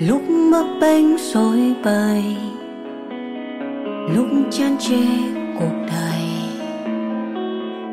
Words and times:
lúc 0.00 0.22
bấp 0.52 0.66
bênh 0.80 1.16
rối 1.16 1.74
bời 1.84 2.24
lúc 4.14 4.26
chán 4.50 4.76
chê 4.80 5.06
cuộc 5.58 5.86
đời. 5.88 6.22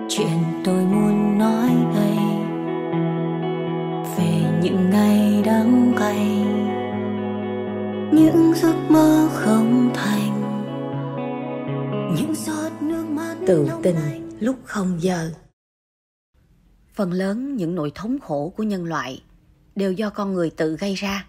Chuyện 0.10 0.38
tôi 0.64 0.84
muốn 0.84 1.38
nói 1.38 1.70
đây 1.96 2.18
về 4.18 4.60
những 4.64 4.90
ngày 4.90 5.42
đắng 5.46 5.94
cay 5.98 6.28
những 8.14 8.54
giấc 8.56 8.76
mơ 8.90 9.30
không 9.34 9.92
thành 9.94 10.42
những 12.16 12.36
giọt 12.36 12.72
nước 12.82 13.06
mắt 13.10 13.36
tự 13.48 13.70
tình 13.84 14.30
lúc 14.40 14.56
không 14.64 14.98
giờ. 15.00 15.32
Phần 16.94 17.12
lớn 17.12 17.56
những 17.56 17.76
nỗi 17.76 17.92
thống 17.96 18.20
khổ 18.20 18.54
của 18.58 18.64
nhân 18.64 18.86
loại 18.86 19.24
đều 19.76 19.92
do 19.92 20.10
con 20.10 20.34
người 20.34 20.50
tự 20.50 20.78
gây 20.80 20.94
ra 20.94 21.26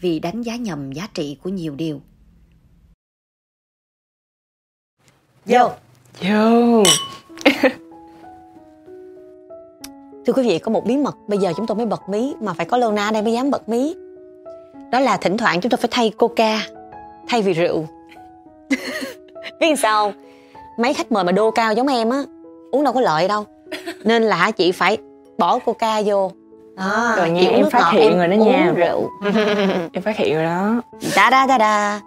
vì 0.00 0.18
đánh 0.18 0.42
giá 0.42 0.56
nhầm 0.56 0.92
giá 0.92 1.08
trị 1.14 1.36
của 1.42 1.50
nhiều 1.50 1.74
điều 1.74 2.00
Vô 5.46 5.70
Vô 6.20 6.82
Thưa 10.26 10.32
quý 10.32 10.48
vị, 10.48 10.58
có 10.58 10.70
một 10.70 10.86
bí 10.86 10.96
mật 10.96 11.16
bây 11.28 11.38
giờ 11.38 11.52
chúng 11.56 11.66
tôi 11.66 11.76
mới 11.76 11.86
bật 11.86 12.08
mí 12.08 12.34
mà 12.40 12.52
phải 12.52 12.66
có 12.66 12.76
Lona 12.76 13.10
đây 13.10 13.22
mới 13.22 13.32
dám 13.32 13.50
bật 13.50 13.68
mí. 13.68 13.94
Đó 14.92 15.00
là 15.00 15.16
thỉnh 15.16 15.36
thoảng 15.36 15.60
chúng 15.60 15.70
tôi 15.70 15.78
phải 15.78 15.88
thay 15.90 16.10
coca 16.10 16.60
thay 17.28 17.42
vì 17.42 17.52
rượu. 17.52 17.86
Biết 19.60 19.78
sao 19.78 20.04
không? 20.04 20.22
Mấy 20.78 20.94
khách 20.94 21.12
mời 21.12 21.24
mà 21.24 21.32
đô 21.32 21.50
cao 21.50 21.74
giống 21.74 21.86
em 21.86 22.10
á, 22.10 22.22
uống 22.70 22.84
đâu 22.84 22.92
có 22.92 23.00
lợi 23.00 23.28
đâu. 23.28 23.44
Nên 24.04 24.22
là 24.22 24.50
chị 24.50 24.72
phải 24.72 24.98
bỏ 25.38 25.58
coca 25.58 26.02
vô. 26.02 26.32
Đó, 26.80 27.14
Rồi 27.16 27.30
nha, 27.30 27.48
em 27.50 27.70
phát 27.70 27.90
hiện 27.92 28.02
em 28.02 28.18
rồi 28.18 28.28
đó 28.28 28.34
nha. 28.44 28.72
rượu. 28.76 29.10
Em 29.92 30.02
phát 30.04 30.16
hiện 30.16 30.34
rồi 30.34 30.44
đó 30.44 30.82
Đa 31.16 31.30
đa 31.30 31.46
đa 31.46 31.58
đa. 31.58 32.00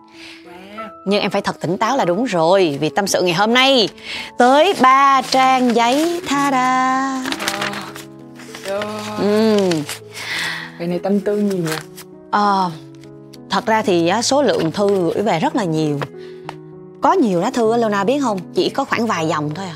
Nhưng 1.08 1.22
em 1.22 1.32
phải 1.32 1.42
thật 1.42 1.60
tỉnh 1.62 1.78
táo 1.78 1.98
là 1.98 2.06
đúng 2.06 2.24
rồi 2.26 2.78
Vì 2.82 2.90
tâm 2.90 3.08
sự 3.08 3.22
ngày 3.22 3.34
hôm 3.34 3.54
nay 3.54 3.90
Tới 4.38 4.74
ba 4.82 5.22
trang 5.22 5.76
giấy 5.76 6.22
tha 6.28 6.52
da 6.52 7.24
Ừm. 9.20 9.70
Vậy 10.78 10.88
này 10.88 11.00
tâm 11.00 11.20
tư 11.20 11.38
gì 11.50 11.58
nhỉ? 11.58 11.74
Ờ, 12.32 12.72
thật 13.50 13.66
ra 13.66 13.82
thì 13.82 14.08
á, 14.08 14.22
số 14.22 14.42
lượng 14.44 14.72
thư 14.72 14.88
gửi 15.14 15.24
về 15.24 15.40
rất 15.40 15.56
là 15.56 15.64
nhiều 15.64 16.00
có 17.02 17.14
nhiều 17.14 17.40
lá 17.42 17.52
thư 17.54 17.72
á, 17.72 17.78
Lona 17.78 18.04
biết 18.04 18.20
không 18.22 18.40
chỉ 18.54 18.70
có 18.70 18.86
khoảng 18.86 19.08
vài 19.08 19.28
dòng 19.28 19.50
thôi 19.56 19.66
à 19.66 19.76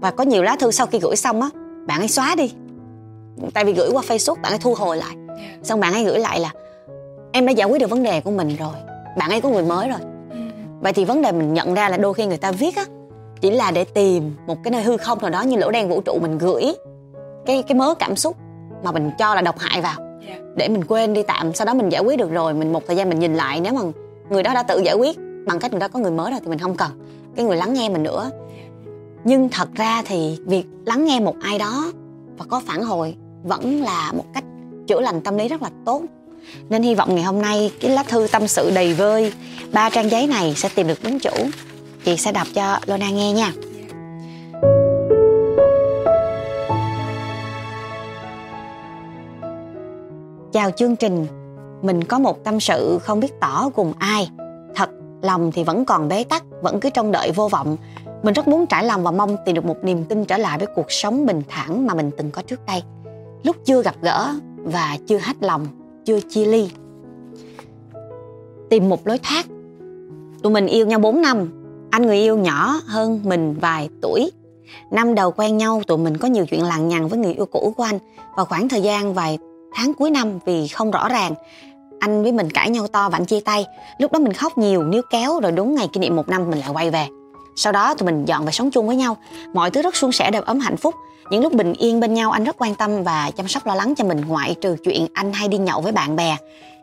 và 0.00 0.10
có 0.10 0.24
nhiều 0.24 0.42
lá 0.42 0.56
thư 0.60 0.70
sau 0.70 0.86
khi 0.86 0.98
gửi 0.98 1.16
xong 1.16 1.42
á 1.42 1.48
bạn 1.86 1.98
ấy 2.00 2.08
xóa 2.08 2.34
đi 2.34 2.52
tại 3.54 3.64
vì 3.64 3.72
gửi 3.72 3.90
qua 3.92 4.02
Facebook 4.08 4.40
bạn 4.42 4.52
ấy 4.52 4.58
thu 4.58 4.74
hồi 4.74 4.96
lại. 4.96 5.16
Xong 5.62 5.80
bạn 5.80 5.92
ấy 5.92 6.04
gửi 6.04 6.18
lại 6.18 6.40
là 6.40 6.50
em 7.32 7.46
đã 7.46 7.52
giải 7.52 7.68
quyết 7.68 7.80
được 7.80 7.90
vấn 7.90 8.02
đề 8.02 8.20
của 8.20 8.30
mình 8.30 8.56
rồi. 8.56 8.74
Bạn 9.18 9.30
ấy 9.30 9.40
có 9.40 9.48
người 9.48 9.64
mới 9.64 9.88
rồi. 9.88 9.98
Vậy 10.80 10.92
thì 10.92 11.04
vấn 11.04 11.22
đề 11.22 11.32
mình 11.32 11.54
nhận 11.54 11.74
ra 11.74 11.88
là 11.88 11.96
đôi 11.96 12.14
khi 12.14 12.26
người 12.26 12.36
ta 12.36 12.52
viết 12.52 12.76
á 12.76 12.84
chỉ 13.40 13.50
là 13.50 13.70
để 13.70 13.84
tìm 13.84 14.36
một 14.46 14.56
cái 14.64 14.70
nơi 14.70 14.82
hư 14.82 14.96
không 14.96 15.18
nào 15.22 15.30
đó 15.30 15.42
như 15.42 15.56
lỗ 15.56 15.70
đen 15.70 15.88
vũ 15.88 16.00
trụ 16.00 16.18
mình 16.22 16.38
gửi 16.38 16.74
cái 17.46 17.62
cái 17.62 17.78
mớ 17.78 17.94
cảm 17.94 18.16
xúc 18.16 18.36
mà 18.84 18.92
mình 18.92 19.10
cho 19.18 19.34
là 19.34 19.42
độc 19.42 19.58
hại 19.58 19.80
vào. 19.80 20.20
Để 20.56 20.68
mình 20.68 20.84
quên 20.84 21.14
đi 21.14 21.22
tạm 21.22 21.54
sau 21.54 21.66
đó 21.66 21.74
mình 21.74 21.88
giải 21.88 22.02
quyết 22.02 22.18
được 22.18 22.30
rồi 22.30 22.54
mình 22.54 22.72
một 22.72 22.82
thời 22.86 22.96
gian 22.96 23.08
mình 23.08 23.18
nhìn 23.18 23.34
lại 23.34 23.60
nếu 23.60 23.72
mà 23.72 23.80
người 24.30 24.42
đó 24.42 24.54
đã 24.54 24.62
tự 24.62 24.78
giải 24.78 24.94
quyết 24.94 25.18
bằng 25.46 25.58
cách 25.58 25.70
người 25.70 25.80
đó 25.80 25.88
có 25.88 25.98
người 25.98 26.10
mới 26.10 26.30
rồi 26.30 26.40
thì 26.42 26.48
mình 26.48 26.58
không 26.58 26.76
cần 26.76 26.90
cái 27.36 27.44
người 27.44 27.56
lắng 27.56 27.72
nghe 27.72 27.88
mình 27.88 28.02
nữa. 28.02 28.30
Nhưng 29.24 29.48
thật 29.48 29.68
ra 29.74 30.02
thì 30.06 30.38
việc 30.46 30.66
lắng 30.86 31.04
nghe 31.04 31.20
một 31.20 31.34
ai 31.42 31.58
đó 31.58 31.92
và 32.38 32.44
có 32.48 32.62
phản 32.66 32.82
hồi 32.82 33.16
vẫn 33.46 33.82
là 33.82 34.12
một 34.12 34.24
cách 34.34 34.44
chữa 34.86 35.00
lành 35.00 35.20
tâm 35.20 35.38
lý 35.38 35.48
rất 35.48 35.62
là 35.62 35.70
tốt. 35.84 36.02
Nên 36.68 36.82
hy 36.82 36.94
vọng 36.94 37.14
ngày 37.14 37.24
hôm 37.24 37.42
nay 37.42 37.72
cái 37.80 37.90
lá 37.90 38.02
thư 38.02 38.26
tâm 38.32 38.48
sự 38.48 38.70
đầy 38.74 38.94
vơi, 38.94 39.32
ba 39.72 39.90
trang 39.90 40.10
giấy 40.10 40.26
này 40.26 40.54
sẽ 40.56 40.68
tìm 40.74 40.86
được 40.86 40.98
đúng 41.04 41.18
chủ. 41.18 41.30
Chị 42.04 42.16
sẽ 42.16 42.32
đọc 42.32 42.46
cho 42.54 42.78
Lona 42.86 43.10
nghe 43.10 43.32
nha. 43.32 43.52
Chào 50.52 50.70
chương 50.70 50.96
trình. 50.96 51.26
Mình 51.82 52.04
có 52.04 52.18
một 52.18 52.44
tâm 52.44 52.60
sự 52.60 52.98
không 53.02 53.20
biết 53.20 53.32
tỏ 53.40 53.70
cùng 53.74 53.92
ai. 53.98 54.30
Thật, 54.74 54.90
lòng 55.22 55.52
thì 55.52 55.64
vẫn 55.64 55.84
còn 55.84 56.08
bế 56.08 56.24
tắc, 56.24 56.44
vẫn 56.62 56.80
cứ 56.80 56.90
trông 56.90 57.12
đợi 57.12 57.32
vô 57.32 57.48
vọng. 57.48 57.76
Mình 58.22 58.34
rất 58.34 58.48
muốn 58.48 58.66
trải 58.66 58.84
lòng 58.84 59.02
và 59.02 59.10
mong 59.10 59.36
tìm 59.44 59.54
được 59.54 59.64
một 59.64 59.76
niềm 59.82 60.04
tin 60.04 60.24
trở 60.24 60.36
lại 60.36 60.58
với 60.58 60.66
cuộc 60.74 60.92
sống 60.92 61.26
bình 61.26 61.42
thản 61.48 61.86
mà 61.86 61.94
mình 61.94 62.10
từng 62.18 62.30
có 62.30 62.42
trước 62.42 62.60
đây 62.66 62.82
lúc 63.46 63.56
chưa 63.64 63.82
gặp 63.82 63.94
gỡ 64.02 64.34
và 64.56 64.96
chưa 65.06 65.18
hết 65.18 65.36
lòng, 65.40 65.66
chưa 66.04 66.20
chia 66.20 66.44
ly. 66.44 66.70
Tìm 68.70 68.88
một 68.88 69.06
lối 69.06 69.18
thoát. 69.18 69.46
Tụi 70.42 70.52
mình 70.52 70.66
yêu 70.66 70.86
nhau 70.86 70.98
4 70.98 71.22
năm. 71.22 71.62
Anh 71.90 72.06
người 72.06 72.18
yêu 72.18 72.36
nhỏ 72.36 72.80
hơn 72.86 73.20
mình 73.24 73.54
vài 73.60 73.88
tuổi. 74.02 74.30
Năm 74.90 75.14
đầu 75.14 75.30
quen 75.30 75.56
nhau, 75.56 75.82
tụi 75.86 75.98
mình 75.98 76.16
có 76.16 76.28
nhiều 76.28 76.46
chuyện 76.46 76.62
lằng 76.62 76.88
nhằng 76.88 77.08
với 77.08 77.18
người 77.18 77.34
yêu 77.34 77.46
cũ 77.46 77.74
của 77.76 77.82
anh. 77.82 77.98
Và 78.36 78.44
khoảng 78.44 78.68
thời 78.68 78.82
gian 78.82 79.14
vài 79.14 79.38
tháng 79.74 79.94
cuối 79.94 80.10
năm 80.10 80.38
vì 80.46 80.68
không 80.68 80.90
rõ 80.90 81.08
ràng, 81.08 81.34
anh 82.00 82.22
với 82.22 82.32
mình 82.32 82.50
cãi 82.50 82.70
nhau 82.70 82.86
to 82.88 83.08
và 83.08 83.18
anh 83.18 83.24
chia 83.24 83.40
tay. 83.40 83.66
Lúc 83.98 84.12
đó 84.12 84.18
mình 84.18 84.32
khóc 84.32 84.58
nhiều, 84.58 84.82
níu 84.82 85.02
kéo, 85.10 85.40
rồi 85.40 85.52
đúng 85.52 85.74
ngày 85.74 85.88
kỷ 85.92 86.00
niệm 86.00 86.16
một 86.16 86.28
năm 86.28 86.50
mình 86.50 86.58
lại 86.58 86.70
quay 86.72 86.90
về. 86.90 87.06
Sau 87.56 87.72
đó 87.72 87.94
tụi 87.94 88.06
mình 88.06 88.24
dọn 88.24 88.44
về 88.44 88.52
sống 88.52 88.70
chung 88.70 88.86
với 88.86 88.96
nhau. 88.96 89.16
Mọi 89.54 89.70
thứ 89.70 89.82
rất 89.82 89.96
suôn 89.96 90.12
sẻ 90.12 90.30
đầm 90.30 90.44
ấm 90.44 90.58
hạnh 90.58 90.76
phúc 90.76 90.94
những 91.30 91.42
lúc 91.42 91.52
bình 91.52 91.72
yên 91.72 92.00
bên 92.00 92.14
nhau, 92.14 92.30
anh 92.30 92.44
rất 92.44 92.56
quan 92.58 92.74
tâm 92.74 93.02
và 93.02 93.30
chăm 93.36 93.48
sóc 93.48 93.66
lo 93.66 93.74
lắng 93.74 93.94
cho 93.96 94.04
mình, 94.04 94.20
ngoại 94.26 94.54
trừ 94.60 94.76
chuyện 94.84 95.06
anh 95.14 95.32
hay 95.32 95.48
đi 95.48 95.58
nhậu 95.58 95.80
với 95.80 95.92
bạn 95.92 96.16
bè. 96.16 96.36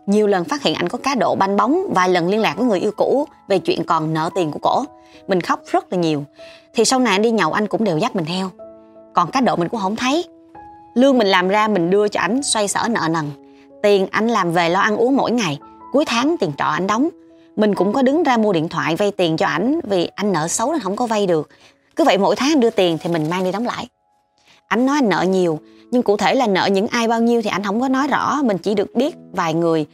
Nhiều 0.05 0.27
lần 0.27 0.43
phát 0.43 0.61
hiện 0.63 0.75
anh 0.75 0.89
có 0.89 0.97
cá 0.97 1.15
độ 1.15 1.35
banh 1.35 1.57
bóng, 1.57 1.83
vài 1.95 2.09
lần 2.09 2.29
liên 2.29 2.41
lạc 2.41 2.57
với 2.57 2.67
người 2.67 2.79
yêu 2.79 2.91
cũ 2.97 3.27
về 3.47 3.59
chuyện 3.59 3.83
còn 3.83 4.13
nợ 4.13 4.29
tiền 4.35 4.51
của 4.51 4.59
cổ. 4.61 4.83
Mình 5.27 5.41
khóc 5.41 5.59
rất 5.71 5.93
là 5.93 5.99
nhiều. 5.99 6.23
Thì 6.73 6.85
sau 6.85 6.99
này 6.99 7.11
anh 7.11 7.21
đi 7.21 7.31
nhậu, 7.31 7.51
anh 7.51 7.67
cũng 7.67 7.83
đều 7.83 7.97
dắt 7.97 8.15
mình 8.15 8.25
theo. 8.25 8.49
Còn 9.13 9.31
cá 9.31 9.41
độ 9.41 9.55
mình 9.55 9.69
cũng 9.69 9.79
không 9.79 9.95
thấy. 9.95 10.25
Lương 10.93 11.17
mình 11.17 11.27
làm 11.27 11.47
ra, 11.47 11.67
mình 11.67 11.89
đưa 11.89 12.07
cho 12.07 12.19
anh 12.19 12.43
xoay 12.43 12.67
sở 12.67 12.87
nợ 12.89 13.07
nần. 13.11 13.25
Tiền 13.83 14.07
anh 14.11 14.27
làm 14.27 14.51
về 14.51 14.69
lo 14.69 14.79
ăn 14.79 14.97
uống 14.97 15.17
mỗi 15.17 15.31
ngày. 15.31 15.59
Cuối 15.91 16.05
tháng, 16.05 16.35
tiền 16.39 16.51
trọ 16.57 16.65
anh 16.65 16.87
đóng. 16.87 17.09
Mình 17.55 17.75
cũng 17.75 17.93
có 17.93 18.01
đứng 18.01 18.23
ra 18.23 18.37
mua 18.37 18.53
điện 18.53 18.69
thoại 18.69 18.95
vay 18.95 19.11
tiền 19.11 19.37
cho 19.37 19.45
ảnh 19.45 19.79
vì 19.83 20.09
anh 20.15 20.31
nợ 20.31 20.47
xấu 20.47 20.71
nên 20.71 20.81
không 20.81 20.95
có 20.95 21.05
vay 21.05 21.27
được. 21.27 21.49
Cứ 21.95 22.03
vậy 22.03 22.17
mỗi 22.17 22.35
tháng 22.35 22.51
anh 22.51 22.59
đưa 22.59 22.69
tiền 22.69 22.97
thì 23.01 23.09
mình 23.09 23.29
mang 23.29 23.43
đi 23.43 23.51
đóng 23.51 23.65
lãi 23.65 23.87
anh 24.73 24.85
nói 24.85 24.97
anh 24.97 25.09
nợ 25.09 25.21
nhiều, 25.21 25.59
nhưng 25.91 26.03
cụ 26.03 26.17
thể 26.17 26.35
là 26.35 26.47
nợ 26.47 26.69
những 26.71 26.87
ai 26.87 27.07
bao 27.07 27.21
nhiêu 27.21 27.41
thì 27.41 27.49
anh 27.49 27.63
không 27.63 27.81
có 27.81 27.87
nói 27.87 28.07
rõ, 28.07 28.39
mình 28.43 28.57
chỉ 28.57 28.75
được 28.75 28.95
biết 28.95 29.15
vài 29.33 29.53
người. 29.53 29.85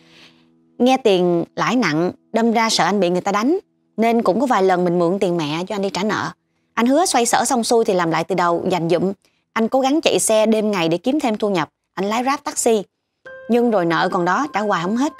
Nghe 0.77 0.97
tiền 0.97 1.43
lãi 1.55 1.75
nặng, 1.75 2.11
đâm 2.33 2.51
ra 2.51 2.69
sợ 2.69 2.85
anh 2.85 2.99
bị 2.99 3.09
người 3.09 3.21
ta 3.21 3.31
đánh, 3.31 3.57
nên 3.97 4.21
cũng 4.21 4.39
có 4.39 4.45
vài 4.45 4.63
lần 4.63 4.85
mình 4.85 4.99
mượn 4.99 5.19
tiền 5.19 5.37
mẹ 5.37 5.63
cho 5.67 5.75
anh 5.75 5.81
đi 5.81 5.89
trả 5.89 6.03
nợ. 6.03 6.31
Anh 6.73 6.85
hứa 6.85 7.05
xoay 7.05 7.25
sở 7.25 7.45
xong 7.45 7.63
xuôi 7.63 7.85
thì 7.85 7.93
làm 7.93 8.11
lại 8.11 8.23
từ 8.23 8.35
đầu, 8.35 8.65
dành 8.69 8.89
dụm. 8.89 9.13
Anh 9.53 9.67
cố 9.67 9.81
gắng 9.81 10.01
chạy 10.01 10.19
xe 10.19 10.45
đêm 10.45 10.71
ngày 10.71 10.89
để 10.89 10.97
kiếm 10.97 11.19
thêm 11.19 11.37
thu 11.37 11.49
nhập. 11.49 11.69
Anh 11.93 12.05
lái 12.05 12.23
grab 12.23 12.39
taxi. 12.43 12.83
Nhưng 13.49 13.71
rồi 13.71 13.85
nợ 13.85 14.09
còn 14.11 14.25
đó 14.25 14.47
trả 14.53 14.59
hoài 14.59 14.83
không 14.83 14.97
hết. 14.97 15.13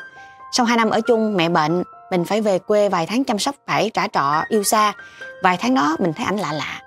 Sau 0.51 0.65
hai 0.65 0.77
năm 0.77 0.89
ở 0.89 1.01
chung, 1.01 1.37
mẹ 1.37 1.49
bệnh, 1.49 1.83
mình 2.11 2.25
phải 2.25 2.41
về 2.41 2.59
quê 2.59 2.89
vài 2.89 3.05
tháng 3.05 3.23
chăm 3.23 3.39
sóc, 3.39 3.55
phải 3.67 3.91
trả 3.93 4.07
trọ, 4.07 4.43
yêu 4.49 4.63
xa. 4.63 4.93
Vài 5.43 5.57
tháng 5.57 5.75
đó 5.75 5.95
mình 5.99 6.13
thấy 6.13 6.25
ảnh 6.25 6.37
lạ 6.37 6.53
lạ. 6.53 6.81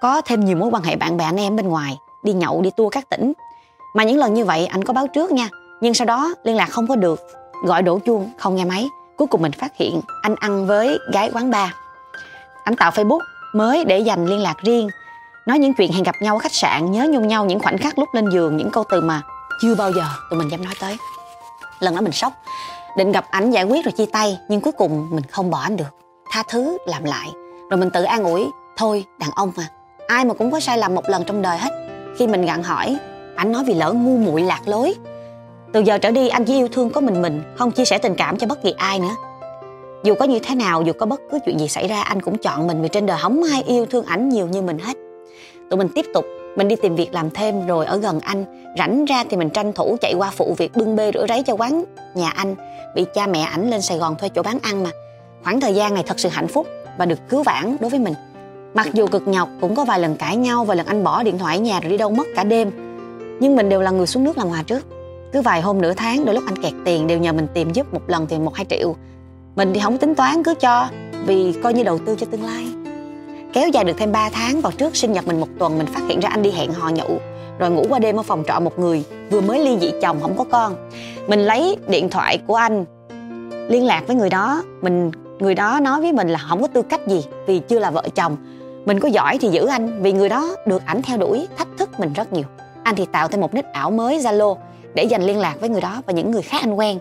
Có 0.00 0.20
thêm 0.20 0.44
nhiều 0.44 0.56
mối 0.56 0.70
quan 0.72 0.82
hệ 0.82 0.96
bạn 0.96 1.16
bè 1.16 1.24
anh 1.24 1.40
em 1.40 1.56
bên 1.56 1.68
ngoài 1.68 1.96
đi 2.26 2.32
nhậu, 2.32 2.62
đi 2.62 2.70
tour 2.76 2.92
các 2.92 3.08
tỉnh. 3.08 3.32
Mà 3.94 4.04
những 4.04 4.18
lần 4.18 4.34
như 4.34 4.44
vậy, 4.44 4.66
anh 4.66 4.84
có 4.84 4.92
báo 4.92 5.06
trước 5.06 5.32
nha, 5.32 5.48
nhưng 5.80 5.94
sau 5.94 6.06
đó 6.06 6.34
liên 6.44 6.56
lạc 6.56 6.66
không 6.66 6.86
có 6.86 6.96
được. 6.96 7.20
Gọi 7.64 7.82
đổ 7.82 7.98
chuông, 7.98 8.30
không 8.38 8.56
nghe 8.56 8.64
máy. 8.64 8.88
Cuối 9.16 9.28
cùng 9.28 9.42
mình 9.42 9.52
phát 9.52 9.76
hiện 9.76 10.00
anh 10.22 10.34
ăn 10.40 10.66
với 10.66 10.98
gái 11.12 11.30
quán 11.34 11.50
bar. 11.50 11.70
Anh 12.64 12.76
tạo 12.76 12.90
facebook 12.90 13.20
mới 13.54 13.84
để 13.84 13.98
dành 13.98 14.26
liên 14.26 14.40
lạc 14.40 14.56
riêng. 14.62 14.88
Nói 15.46 15.58
những 15.58 15.74
chuyện 15.74 15.92
hẹn 15.92 16.02
gặp 16.02 16.14
nhau 16.20 16.34
ở 16.34 16.38
khách 16.38 16.54
sạn, 16.54 16.92
nhớ 16.92 17.06
nhung 17.10 17.28
nhau 17.28 17.44
những 17.44 17.60
khoảnh 17.60 17.78
khắc 17.78 17.98
lúc 17.98 18.08
lên 18.14 18.30
giường, 18.30 18.56
những 18.56 18.70
câu 18.70 18.84
từ 18.90 19.00
mà 19.00 19.22
chưa 19.60 19.74
bao 19.74 19.92
giờ 19.92 20.04
tụi 20.30 20.38
mình 20.38 20.50
dám 20.50 20.64
nói 20.64 20.74
tới. 20.80 20.96
Lần 21.80 21.94
đó 21.94 22.00
mình 22.00 22.12
sốc, 22.12 22.32
định 22.96 23.12
gặp 23.12 23.24
ảnh 23.30 23.50
giải 23.50 23.64
quyết 23.64 23.84
rồi 23.84 23.92
chia 23.92 24.06
tay, 24.06 24.38
nhưng 24.48 24.60
cuối 24.60 24.72
cùng 24.72 25.08
mình 25.10 25.24
không 25.30 25.50
bỏ 25.50 25.58
anh 25.58 25.76
được. 25.76 25.96
Tha 26.30 26.42
thứ, 26.48 26.78
làm 26.86 27.04
lại. 27.04 27.28
Rồi 27.70 27.78
mình 27.78 27.90
tự 27.90 28.02
an 28.02 28.24
ủi, 28.24 28.46
thôi, 28.76 29.04
đàn 29.18 29.30
ông 29.30 29.52
mà, 29.56 29.68
ai 30.08 30.24
mà 30.24 30.34
cũng 30.34 30.50
có 30.50 30.60
sai 30.60 30.78
lầm 30.78 30.94
một 30.94 31.08
lần 31.08 31.24
trong 31.24 31.42
đời 31.42 31.58
hết 31.58 31.85
khi 32.18 32.26
mình 32.26 32.46
gặng 32.46 32.62
hỏi. 32.62 32.96
Ảnh 33.36 33.52
nói 33.52 33.64
vì 33.64 33.74
lỡ 33.74 33.92
ngu 33.92 34.16
muội 34.16 34.42
lạc 34.42 34.60
lối. 34.66 34.94
Từ 35.72 35.80
giờ 35.80 35.98
trở 35.98 36.10
đi, 36.10 36.28
anh 36.28 36.44
chỉ 36.44 36.54
yêu 36.54 36.68
thương 36.68 36.90
có 36.90 37.00
mình 37.00 37.22
mình, 37.22 37.42
không 37.56 37.70
chia 37.70 37.84
sẻ 37.84 37.98
tình 37.98 38.14
cảm 38.14 38.36
cho 38.36 38.46
bất 38.46 38.62
kỳ 38.62 38.74
ai 38.76 38.98
nữa. 38.98 39.16
Dù 40.04 40.14
có 40.14 40.24
như 40.24 40.38
thế 40.38 40.54
nào, 40.54 40.82
dù 40.82 40.92
có 40.92 41.06
bất 41.06 41.20
cứ 41.30 41.38
chuyện 41.44 41.58
gì 41.58 41.68
xảy 41.68 41.88
ra, 41.88 42.02
anh 42.02 42.22
cũng 42.22 42.38
chọn 42.38 42.66
mình 42.66 42.82
vì 42.82 42.88
trên 42.88 43.06
đời 43.06 43.18
không 43.20 43.42
ai 43.52 43.62
yêu 43.62 43.86
thương 43.86 44.04
ảnh 44.04 44.28
nhiều 44.28 44.46
như 44.46 44.62
mình 44.62 44.78
hết. 44.78 44.96
Tụi 45.70 45.78
mình 45.78 45.88
tiếp 45.94 46.06
tục, 46.14 46.24
mình 46.56 46.68
đi 46.68 46.76
tìm 46.76 46.96
việc 46.96 47.14
làm 47.14 47.30
thêm, 47.30 47.66
rồi 47.66 47.86
ở 47.86 47.96
gần 47.96 48.20
anh, 48.20 48.44
rảnh 48.78 49.04
ra 49.04 49.24
thì 49.30 49.36
mình 49.36 49.50
tranh 49.50 49.72
thủ 49.72 49.96
chạy 50.00 50.14
qua 50.18 50.30
phụ 50.36 50.54
việc 50.58 50.76
bưng 50.76 50.96
bê 50.96 51.10
rửa 51.14 51.26
ráy 51.28 51.42
cho 51.42 51.54
quán 51.54 51.84
nhà 52.14 52.30
anh. 52.30 52.54
Bị 52.94 53.04
cha 53.14 53.26
mẹ 53.26 53.40
ảnh 53.40 53.70
lên 53.70 53.82
sài 53.82 53.98
gòn 53.98 54.16
thuê 54.16 54.28
chỗ 54.28 54.42
bán 54.42 54.58
ăn 54.62 54.82
mà. 54.82 54.90
Khoảng 55.44 55.60
thời 55.60 55.74
gian 55.74 55.94
này 55.94 56.04
thật 56.06 56.20
sự 56.20 56.28
hạnh 56.28 56.48
phúc 56.48 56.66
và 56.98 57.06
được 57.06 57.18
cứu 57.28 57.42
vãn 57.42 57.76
đối 57.80 57.90
với 57.90 58.00
mình 58.00 58.14
mặc 58.76 58.88
dù 58.92 59.06
cực 59.06 59.28
nhọc, 59.28 59.48
cũng 59.60 59.74
có 59.74 59.84
vài 59.84 60.00
lần 60.00 60.16
cãi 60.16 60.36
nhau 60.36 60.64
vài 60.64 60.76
lần 60.76 60.86
anh 60.86 61.04
bỏ 61.04 61.22
điện 61.22 61.38
thoại 61.38 61.56
ở 61.56 61.60
nhà 61.60 61.80
rồi 61.80 61.90
đi 61.90 61.96
đâu 61.96 62.10
mất 62.10 62.26
cả 62.36 62.44
đêm. 62.44 62.70
Nhưng 63.40 63.56
mình 63.56 63.68
đều 63.68 63.80
là 63.80 63.90
người 63.90 64.06
xuống 64.06 64.24
nước 64.24 64.38
làm 64.38 64.48
hòa 64.48 64.62
trước. 64.62 64.86
Cứ 65.32 65.42
vài 65.42 65.60
hôm 65.60 65.80
nửa 65.80 65.92
tháng, 65.92 66.24
đôi 66.24 66.34
lúc 66.34 66.44
anh 66.46 66.62
kẹt 66.62 66.72
tiền, 66.84 67.06
đều 67.06 67.18
nhờ 67.18 67.32
mình 67.32 67.46
tìm 67.54 67.72
giúp 67.72 67.94
một 67.94 68.00
lần 68.06 68.26
thì 68.26 68.38
một 68.38 68.54
hai 68.54 68.66
triệu. 68.68 68.96
Mình 69.56 69.70
thì 69.74 69.80
không 69.80 69.98
tính 69.98 70.14
toán, 70.14 70.42
cứ 70.42 70.54
cho, 70.54 70.88
vì 71.26 71.52
coi 71.62 71.74
như 71.74 71.82
đầu 71.82 71.98
tư 71.98 72.16
cho 72.18 72.26
tương 72.30 72.44
lai. 72.44 72.66
Kéo 73.52 73.68
dài 73.68 73.84
được 73.84 73.92
thêm 73.98 74.12
3 74.12 74.30
tháng, 74.32 74.60
vào 74.60 74.72
trước 74.72 74.96
sinh 74.96 75.12
nhật 75.12 75.26
mình 75.26 75.40
một 75.40 75.48
tuần, 75.58 75.78
mình 75.78 75.86
phát 75.86 76.02
hiện 76.08 76.20
ra 76.20 76.28
anh 76.28 76.42
đi 76.42 76.50
hẹn 76.50 76.72
hò 76.72 76.88
nhậu. 76.88 77.18
Rồi 77.58 77.70
ngủ 77.70 77.86
qua 77.88 77.98
đêm 77.98 78.16
ở 78.16 78.22
phòng 78.22 78.44
trọ 78.46 78.60
một 78.60 78.78
người, 78.78 79.04
vừa 79.30 79.40
mới 79.40 79.64
ly 79.64 79.78
dị 79.80 79.92
chồng, 80.02 80.18
không 80.22 80.36
có 80.38 80.44
con. 80.44 80.74
Mình 81.26 81.40
lấy 81.40 81.76
điện 81.88 82.10
thoại 82.10 82.38
của 82.46 82.54
anh 82.54 82.84
liên 83.68 83.84
lạc 83.84 84.02
với 84.06 84.16
người 84.16 84.30
đó. 84.30 84.62
Mình, 84.82 85.10
người 85.38 85.54
đó 85.54 85.80
nói 85.82 86.00
với 86.00 86.12
mình 86.12 86.28
là 86.28 86.38
không 86.48 86.62
có 86.62 86.68
tư 86.68 86.82
cách 86.82 87.00
gì 87.06 87.24
vì 87.46 87.58
chưa 87.58 87.78
là 87.78 87.90
vợ 87.90 88.02
chồng 88.14 88.36
mình 88.86 89.00
có 89.00 89.08
giỏi 89.08 89.38
thì 89.40 89.48
giữ 89.48 89.66
anh, 89.66 90.02
vì 90.02 90.12
người 90.12 90.28
đó 90.28 90.56
được 90.66 90.82
ảnh 90.86 91.02
theo 91.02 91.18
đuổi, 91.18 91.48
thách 91.56 91.68
thức 91.78 92.00
mình 92.00 92.12
rất 92.12 92.32
nhiều. 92.32 92.44
Anh 92.82 92.96
thì 92.96 93.06
tạo 93.12 93.28
thêm 93.28 93.40
một 93.40 93.54
nick 93.54 93.72
ảo 93.72 93.90
mới, 93.90 94.18
zalo, 94.18 94.56
để 94.94 95.04
dành 95.04 95.22
liên 95.22 95.38
lạc 95.38 95.54
với 95.60 95.68
người 95.68 95.80
đó 95.80 96.02
và 96.06 96.12
những 96.12 96.30
người 96.30 96.42
khác 96.42 96.58
anh 96.62 96.74
quen. 96.74 96.98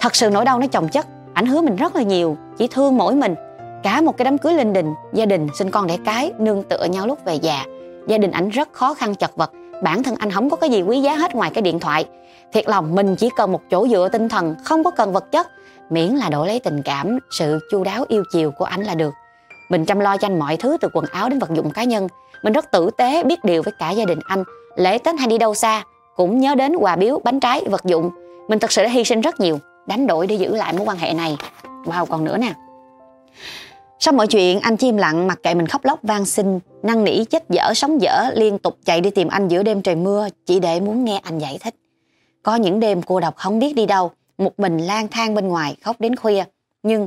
Thật 0.00 0.16
sự 0.16 0.30
nỗi 0.30 0.44
đau 0.44 0.58
nó 0.58 0.66
chồng 0.66 0.88
chất, 0.88 1.06
ảnh 1.34 1.46
hứa 1.46 1.60
mình 1.60 1.76
rất 1.76 1.96
là 1.96 2.02
nhiều, 2.02 2.36
chỉ 2.58 2.68
thương 2.70 2.96
mỗi 2.96 3.14
mình. 3.14 3.34
Cả 3.82 4.00
một 4.00 4.16
cái 4.16 4.24
đám 4.24 4.38
cưới 4.38 4.54
linh 4.54 4.72
đình, 4.72 4.94
gia 5.12 5.26
đình 5.26 5.48
sinh 5.58 5.70
con 5.70 5.86
đẻ 5.86 5.96
cái, 6.04 6.32
nương 6.38 6.62
tựa 6.62 6.84
nhau 6.84 7.06
lúc 7.06 7.24
về 7.24 7.34
già. 7.34 7.64
Gia 8.08 8.18
đình 8.18 8.30
ảnh 8.30 8.48
rất 8.48 8.72
khó 8.72 8.94
khăn 8.94 9.14
chật 9.14 9.36
vật, 9.36 9.52
bản 9.82 10.02
thân 10.02 10.14
anh 10.18 10.30
không 10.30 10.50
có 10.50 10.56
cái 10.56 10.70
gì 10.70 10.82
quý 10.82 11.00
giá 11.00 11.14
hết 11.14 11.34
ngoài 11.34 11.50
cái 11.54 11.62
điện 11.62 11.80
thoại. 11.80 12.04
Thiệt 12.52 12.68
lòng, 12.68 12.94
mình 12.94 13.16
chỉ 13.16 13.28
cần 13.36 13.52
một 13.52 13.60
chỗ 13.70 13.88
dựa 13.88 14.08
tinh 14.12 14.28
thần, 14.28 14.54
không 14.64 14.84
có 14.84 14.90
cần 14.90 15.12
vật 15.12 15.32
chất, 15.32 15.46
miễn 15.90 16.08
là 16.08 16.28
đổi 16.30 16.46
lấy 16.46 16.60
tình 16.60 16.82
cảm, 16.82 17.18
sự 17.30 17.58
chu 17.70 17.84
đáo 17.84 18.04
yêu 18.08 18.22
chiều 18.32 18.50
của 18.50 18.64
ảnh 18.64 18.82
là 18.82 18.94
được 18.94 19.14
mình 19.68 19.84
chăm 19.84 20.00
lo 20.00 20.16
cho 20.16 20.26
anh 20.26 20.38
mọi 20.38 20.56
thứ, 20.56 20.76
từ 20.80 20.88
quần 20.92 21.04
áo 21.12 21.28
đến 21.28 21.38
vật 21.38 21.50
dụng 21.54 21.70
cá 21.70 21.84
nhân. 21.84 22.08
Mình 22.42 22.52
rất 22.52 22.70
tử 22.70 22.90
tế, 22.96 23.24
biết 23.24 23.44
điều 23.44 23.62
với 23.62 23.72
cả 23.78 23.90
gia 23.90 24.04
đình 24.04 24.18
anh. 24.24 24.44
Lễ 24.76 24.98
tết 24.98 25.18
hay 25.18 25.28
đi 25.28 25.38
đâu 25.38 25.54
xa, 25.54 25.84
cũng 26.16 26.40
nhớ 26.40 26.54
đến 26.54 26.76
quà 26.76 26.96
biếu, 26.96 27.20
bánh 27.24 27.40
trái, 27.40 27.62
vật 27.70 27.84
dụng. 27.84 28.10
Mình 28.48 28.58
thật 28.58 28.72
sự 28.72 28.82
đã 28.82 28.88
hy 28.88 29.04
sinh 29.04 29.20
rất 29.20 29.40
nhiều, 29.40 29.58
đánh 29.86 30.06
đổi 30.06 30.26
để 30.26 30.34
giữ 30.34 30.56
lại 30.56 30.72
mối 30.72 30.86
quan 30.86 30.98
hệ 30.98 31.12
này. 31.12 31.36
Wow, 31.84 32.06
còn 32.06 32.24
nữa 32.24 32.36
nè. 32.36 32.52
Sau 33.98 34.14
mọi 34.14 34.26
chuyện, 34.26 34.60
anh 34.60 34.76
chim 34.76 34.96
lặng, 34.96 35.26
mặc 35.26 35.38
kệ 35.42 35.54
mình 35.54 35.66
khóc 35.66 35.84
lóc, 35.84 35.98
van 36.02 36.24
xin, 36.24 36.58
năn 36.82 37.04
nỉ, 37.04 37.24
chết 37.24 37.44
dở, 37.48 37.74
sống 37.74 38.02
dở, 38.02 38.30
liên 38.34 38.58
tục 38.58 38.78
chạy 38.84 39.00
đi 39.00 39.10
tìm 39.10 39.28
anh 39.28 39.48
giữa 39.48 39.62
đêm 39.62 39.82
trời 39.82 39.94
mưa, 39.94 40.28
chỉ 40.46 40.60
để 40.60 40.80
muốn 40.80 41.04
nghe 41.04 41.20
anh 41.22 41.38
giải 41.38 41.58
thích. 41.60 41.74
Có 42.42 42.54
những 42.54 42.80
đêm 42.80 43.02
cô 43.02 43.20
độc 43.20 43.36
không 43.36 43.58
biết 43.58 43.74
đi 43.74 43.86
đâu, 43.86 44.10
một 44.38 44.60
mình 44.60 44.78
lang 44.78 45.08
thang 45.08 45.34
bên 45.34 45.48
ngoài, 45.48 45.76
khóc 45.84 45.96
đến 45.98 46.16
khuya. 46.16 46.44
Nhưng 46.82 47.06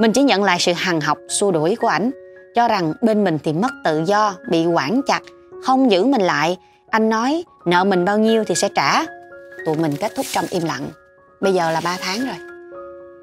mình 0.00 0.12
chỉ 0.12 0.22
nhận 0.22 0.44
lại 0.44 0.56
sự 0.60 0.72
hằng 0.72 1.00
học, 1.00 1.18
xua 1.28 1.50
đuổi 1.50 1.76
của 1.76 1.88
ảnh. 1.88 2.10
Cho 2.54 2.68
rằng 2.68 2.92
bên 3.02 3.24
mình 3.24 3.38
thì 3.44 3.52
mất 3.52 3.70
tự 3.84 4.02
do, 4.06 4.34
bị 4.50 4.66
quản 4.66 5.00
chặt, 5.06 5.20
không 5.64 5.90
giữ 5.90 6.04
mình 6.04 6.22
lại. 6.22 6.58
Anh 6.90 7.08
nói, 7.08 7.44
nợ 7.64 7.84
mình 7.84 8.04
bao 8.04 8.18
nhiêu 8.18 8.44
thì 8.44 8.54
sẽ 8.54 8.68
trả. 8.74 9.04
Tụi 9.66 9.76
mình 9.76 9.92
kết 10.00 10.12
thúc 10.16 10.26
trong 10.32 10.44
im 10.50 10.64
lặng. 10.64 10.88
Bây 11.40 11.54
giờ 11.54 11.70
là 11.70 11.80
3 11.84 11.96
tháng 12.00 12.18
rồi. 12.20 12.36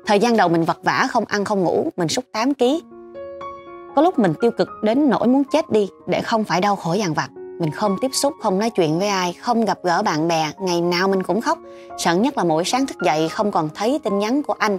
Thời 0.05 0.19
gian 0.19 0.37
đầu 0.37 0.49
mình 0.49 0.63
vật 0.63 0.79
vã 0.83 1.07
không 1.09 1.25
ăn 1.27 1.45
không 1.45 1.63
ngủ, 1.63 1.91
mình 1.97 2.07
sút 2.07 2.25
8 2.31 2.53
kg 2.53 2.65
có 3.97 4.03
lúc 4.03 4.19
mình 4.19 4.33
tiêu 4.41 4.51
cực 4.51 4.69
đến 4.81 5.09
nỗi 5.09 5.27
muốn 5.27 5.43
chết 5.43 5.69
đi, 5.71 5.89
để 6.07 6.21
không 6.21 6.43
phải 6.43 6.61
đau 6.61 6.75
khổ 6.75 6.93
dằn 6.93 7.13
vặt. 7.13 7.29
Mình 7.59 7.71
không 7.71 7.97
tiếp 8.01 8.11
xúc, 8.13 8.33
không 8.41 8.59
nói 8.59 8.69
chuyện 8.69 8.99
với 8.99 9.07
ai, 9.07 9.33
không 9.33 9.65
gặp 9.65 9.79
gỡ 9.83 10.01
bạn 10.01 10.27
bè, 10.27 10.51
ngày 10.59 10.81
nào 10.81 11.07
mình 11.07 11.23
cũng 11.23 11.41
khóc. 11.41 11.57
Sợ 11.97 12.15
nhất 12.15 12.37
là 12.37 12.43
mỗi 12.43 12.63
sáng 12.65 12.85
thức 12.85 12.97
dậy, 13.01 13.29
không 13.29 13.51
còn 13.51 13.69
thấy 13.75 13.99
tin 14.03 14.19
nhắn 14.19 14.43
của 14.43 14.55
anh 14.59 14.77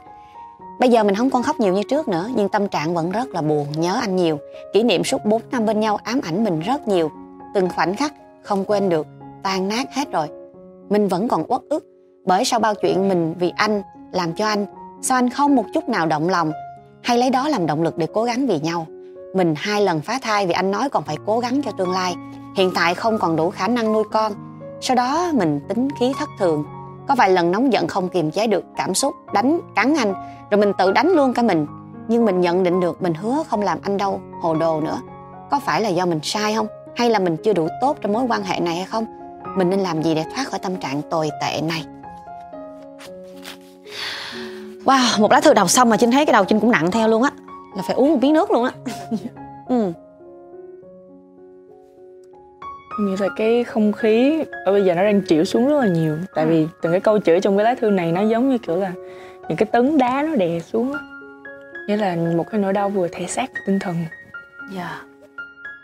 bây 0.81 0.89
giờ 0.89 1.05
mình 1.05 1.15
không 1.15 1.31
còn 1.31 1.43
khóc 1.43 1.61
nhiều 1.61 1.73
như 1.73 1.83
trước 1.83 2.09
nữa, 2.09 2.29
nhưng 2.37 2.49
tâm 2.49 2.69
trạng 2.69 2.95
vẫn 2.95 3.11
rất 3.11 3.29
là 3.29 3.43
buồn, 3.43 3.67
nhớ 3.77 3.99
anh 4.01 4.17
nhiều. 4.17 4.39
Kỷ 4.73 4.83
niệm 4.83 5.05
suốt 5.05 5.25
4 5.25 5.43
năm 5.51 5.67
bên 5.67 5.81
nhau 5.81 5.99
ám 6.05 6.21
ảnh 6.25 6.45
mình 6.45 6.61
rất 6.61 6.89
nhiều. 6.89 7.11
Từng 7.55 7.69
khoảnh 7.69 7.97
khắc 7.97 8.15
không 8.43 8.65
quên 8.65 8.89
được, 8.89 9.07
tan 9.43 9.69
nát 9.69 9.95
hết 9.95 10.13
rồi. 10.13 10.29
Mình 10.89 11.09
vẫn 11.09 11.29
còn 11.29 11.45
uất 11.49 11.61
ức, 11.71 11.85
bởi 12.27 12.45
sau 12.45 12.61
bao 12.61 12.75
chuyện 12.75 13.09
mình 13.09 13.35
vì 13.39 13.53
anh 13.57 13.83
làm 14.13 14.33
cho 14.33 14.47
anh, 14.47 14.67
sao 15.03 15.19
anh 15.19 15.31
không 15.31 15.57
một 15.57 15.65
chút 15.75 15.89
nào 15.89 16.07
động 16.07 16.29
lòng? 16.29 16.53
Hay 17.03 17.19
lấy 17.19 17.31
đó 17.31 17.49
làm 17.49 17.67
động 17.67 17.83
lực 17.83 17.97
để 17.97 18.07
cố 18.15 18.25
gắng 18.25 18.47
vì 18.47 18.61
nhau? 18.61 18.87
Mình 19.35 19.55
hai 19.57 19.83
lần 19.83 20.01
phá 20.01 20.19
thai 20.23 20.47
vì 20.47 20.53
anh 20.53 20.71
nói 20.71 20.91
còn 20.91 21.03
phải 21.03 21.17
cố 21.27 21.39
gắng 21.39 21.63
cho 21.65 21.71
tương 21.71 21.91
lai. 21.91 22.15
Hiện 22.57 22.71
tại 22.75 22.95
không 22.95 23.19
còn 23.19 23.37
đủ 23.37 23.51
khả 23.51 23.69
năng 23.69 23.93
nuôi 23.93 24.05
con. 24.13 24.33
Sau 24.81 24.95
đó 24.95 25.31
mình 25.35 25.61
tính 25.69 25.89
khí 26.01 26.13
thất 26.19 26.29
thường 26.39 26.65
có 27.09 27.15
vài 27.15 27.31
lần 27.31 27.51
nóng 27.51 27.73
giận 27.73 27.89
không 27.89 28.09
kiềm 28.09 28.31
chế 28.31 28.47
được 28.47 28.65
cảm 28.77 28.95
xúc 28.95 29.15
đánh 29.35 29.61
cắn 29.75 29.95
anh 29.95 30.15
rồi 30.51 30.59
mình 30.61 30.73
tự 30.79 30.93
đánh 30.93 31.09
luôn 31.09 31.33
cả 31.33 31.43
mình. 31.43 31.67
Nhưng 32.09 32.25
mình 32.25 32.41
nhận 32.41 32.63
định 32.63 32.81
được 32.81 33.03
mình 33.03 33.15
hứa 33.15 33.43
không 33.49 33.63
làm 33.63 33.79
anh 33.83 33.97
đâu 33.97 34.21
hồ 34.43 34.55
đồ 34.55 34.81
nữa. 34.81 35.01
Có 35.51 35.61
phải 35.61 35.81
là 35.81 35.89
do 35.89 36.07
mình 36.07 36.21
sai 36.23 36.55
không? 36.55 36.67
Hay 36.97 37.11
là 37.11 37.19
mình 37.19 37.37
chưa 37.45 37.53
đủ 37.53 37.69
tốt 37.81 37.97
trong 38.01 38.13
mối 38.13 38.25
quan 38.29 38.43
hệ 38.43 38.61
này 38.61 38.77
hay 38.77 38.85
không? 38.85 39.07
Mình 39.57 39.71
nên 39.71 39.81
làm 39.81 40.03
gì 40.03 40.15
để 40.15 40.25
thoát 40.35 40.49
khỏi 40.49 40.59
tâm 40.59 40.77
trạng 40.77 41.03
tồi 41.03 41.31
tệ 41.41 41.61
này? 41.61 41.85
Wow 44.85 45.21
một 45.21 45.33
lá 45.33 45.41
thư 45.41 45.55
đọc 45.55 45.71
xong 45.71 45.91
mà 45.91 45.97
trinh 45.97 46.11
thấy 46.11 46.27
cái 46.27 46.33
đầu 46.33 46.45
trinh 46.45 46.61
cũng 46.61 46.71
nặng 46.71 46.91
theo 46.91 47.09
luôn 47.09 47.23
á. 47.23 47.31
Là 47.77 47.83
phải 47.87 47.97
uống 47.97 48.13
một 48.13 48.19
miếng 48.23 48.33
nước 48.33 48.51
luôn 48.51 48.65
á. 48.65 48.73
Ừ 49.69 49.93
như 52.99 53.17
là 53.21 53.29
cái 53.37 53.65
không 53.65 53.93
khí 53.93 54.45
ở 54.65 54.73
bây 54.73 54.85
giờ 54.85 54.95
nó 54.95 55.03
đang 55.03 55.21
chịu 55.21 55.45
xuống 55.45 55.69
rất 55.69 55.81
là 55.81 55.87
nhiều. 55.87 56.17
Tại 56.35 56.47
vì 56.47 56.67
từng 56.83 56.93
cái 56.93 57.01
câu 57.01 57.19
chữ 57.19 57.41
trong 57.41 57.57
cái 57.57 57.65
lá 57.65 57.75
thư 57.75 57.91
này 57.91 58.13
nó 58.13 58.23
giống 58.23 58.51
như 58.51 58.59
kiểu 58.59 58.77
là 58.77 58.93
những 59.49 59.57
cái 59.57 59.67
tấn 59.73 59.99
đá 59.99 60.23
nó 60.23 60.37
đè 60.37 60.61
xuống 60.61 60.93
á. 60.93 60.99
Nghĩa 61.89 61.97
là 61.97 62.17
một 62.37 62.45
cái 62.51 62.61
nỗi 62.61 62.73
đau 62.73 62.89
vừa 62.89 63.09
thể 63.09 63.27
xác 63.27 63.51
tinh 63.67 63.79
thần. 63.79 63.97
Dạ. 64.77 65.03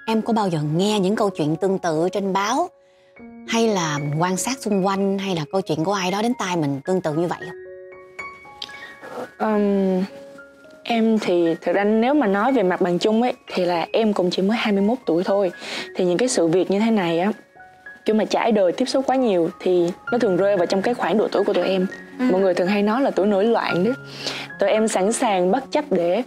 Em 0.06 0.22
có 0.22 0.32
bao 0.32 0.48
giờ 0.48 0.58
nghe 0.76 1.00
những 1.00 1.16
câu 1.16 1.30
chuyện 1.30 1.56
tương 1.56 1.78
tự 1.78 2.08
trên 2.12 2.32
báo? 2.32 2.68
Hay 3.48 3.68
là 3.68 3.98
quan 4.18 4.36
sát 4.36 4.58
xung 4.58 4.86
quanh 4.86 5.18
hay 5.18 5.36
là 5.36 5.44
câu 5.52 5.60
chuyện 5.60 5.84
của 5.84 5.92
ai 5.92 6.10
đó 6.10 6.22
đến 6.22 6.32
tai 6.38 6.56
mình 6.56 6.80
tương 6.84 7.00
tự 7.00 7.14
như 7.14 7.26
vậy 7.26 7.38
không? 7.40 7.58
Um, 9.38 10.04
Em 10.84 11.18
thì 11.18 11.54
thực 11.60 11.74
ra 11.74 11.84
nếu 11.84 12.14
mà 12.14 12.26
nói 12.26 12.52
về 12.52 12.62
mặt 12.62 12.80
bằng 12.80 12.98
chung 12.98 13.22
ấy 13.22 13.32
thì 13.46 13.64
là 13.64 13.86
em 13.92 14.12
cũng 14.12 14.30
chỉ 14.30 14.42
mới 14.42 14.56
21 14.56 14.98
tuổi 15.06 15.24
thôi. 15.24 15.52
Thì 15.96 16.04
những 16.04 16.18
cái 16.18 16.28
sự 16.28 16.46
việc 16.46 16.70
như 16.70 16.80
thế 16.80 16.90
này 16.90 17.18
á 17.18 17.32
kiểu 18.04 18.16
mà 18.16 18.24
trải 18.24 18.52
đời 18.52 18.72
tiếp 18.72 18.84
xúc 18.84 19.04
quá 19.06 19.16
nhiều 19.16 19.50
thì 19.60 19.90
nó 20.12 20.18
thường 20.18 20.36
rơi 20.36 20.56
vào 20.56 20.66
trong 20.66 20.82
cái 20.82 20.94
khoảng 20.94 21.18
độ 21.18 21.28
tuổi 21.28 21.44
của 21.44 21.52
tụi 21.52 21.64
em. 21.64 21.86
Ừ. 22.18 22.24
Mọi 22.32 22.40
người 22.40 22.54
thường 22.54 22.68
hay 22.68 22.82
nói 22.82 23.02
là 23.02 23.10
tuổi 23.10 23.26
nổi 23.26 23.44
loạn 23.44 23.84
đấy. 23.84 23.94
Tụi 24.60 24.70
em 24.70 24.88
sẵn 24.88 25.12
sàng 25.12 25.50
bất 25.50 25.70
chấp 25.70 25.84
để 25.90 26.22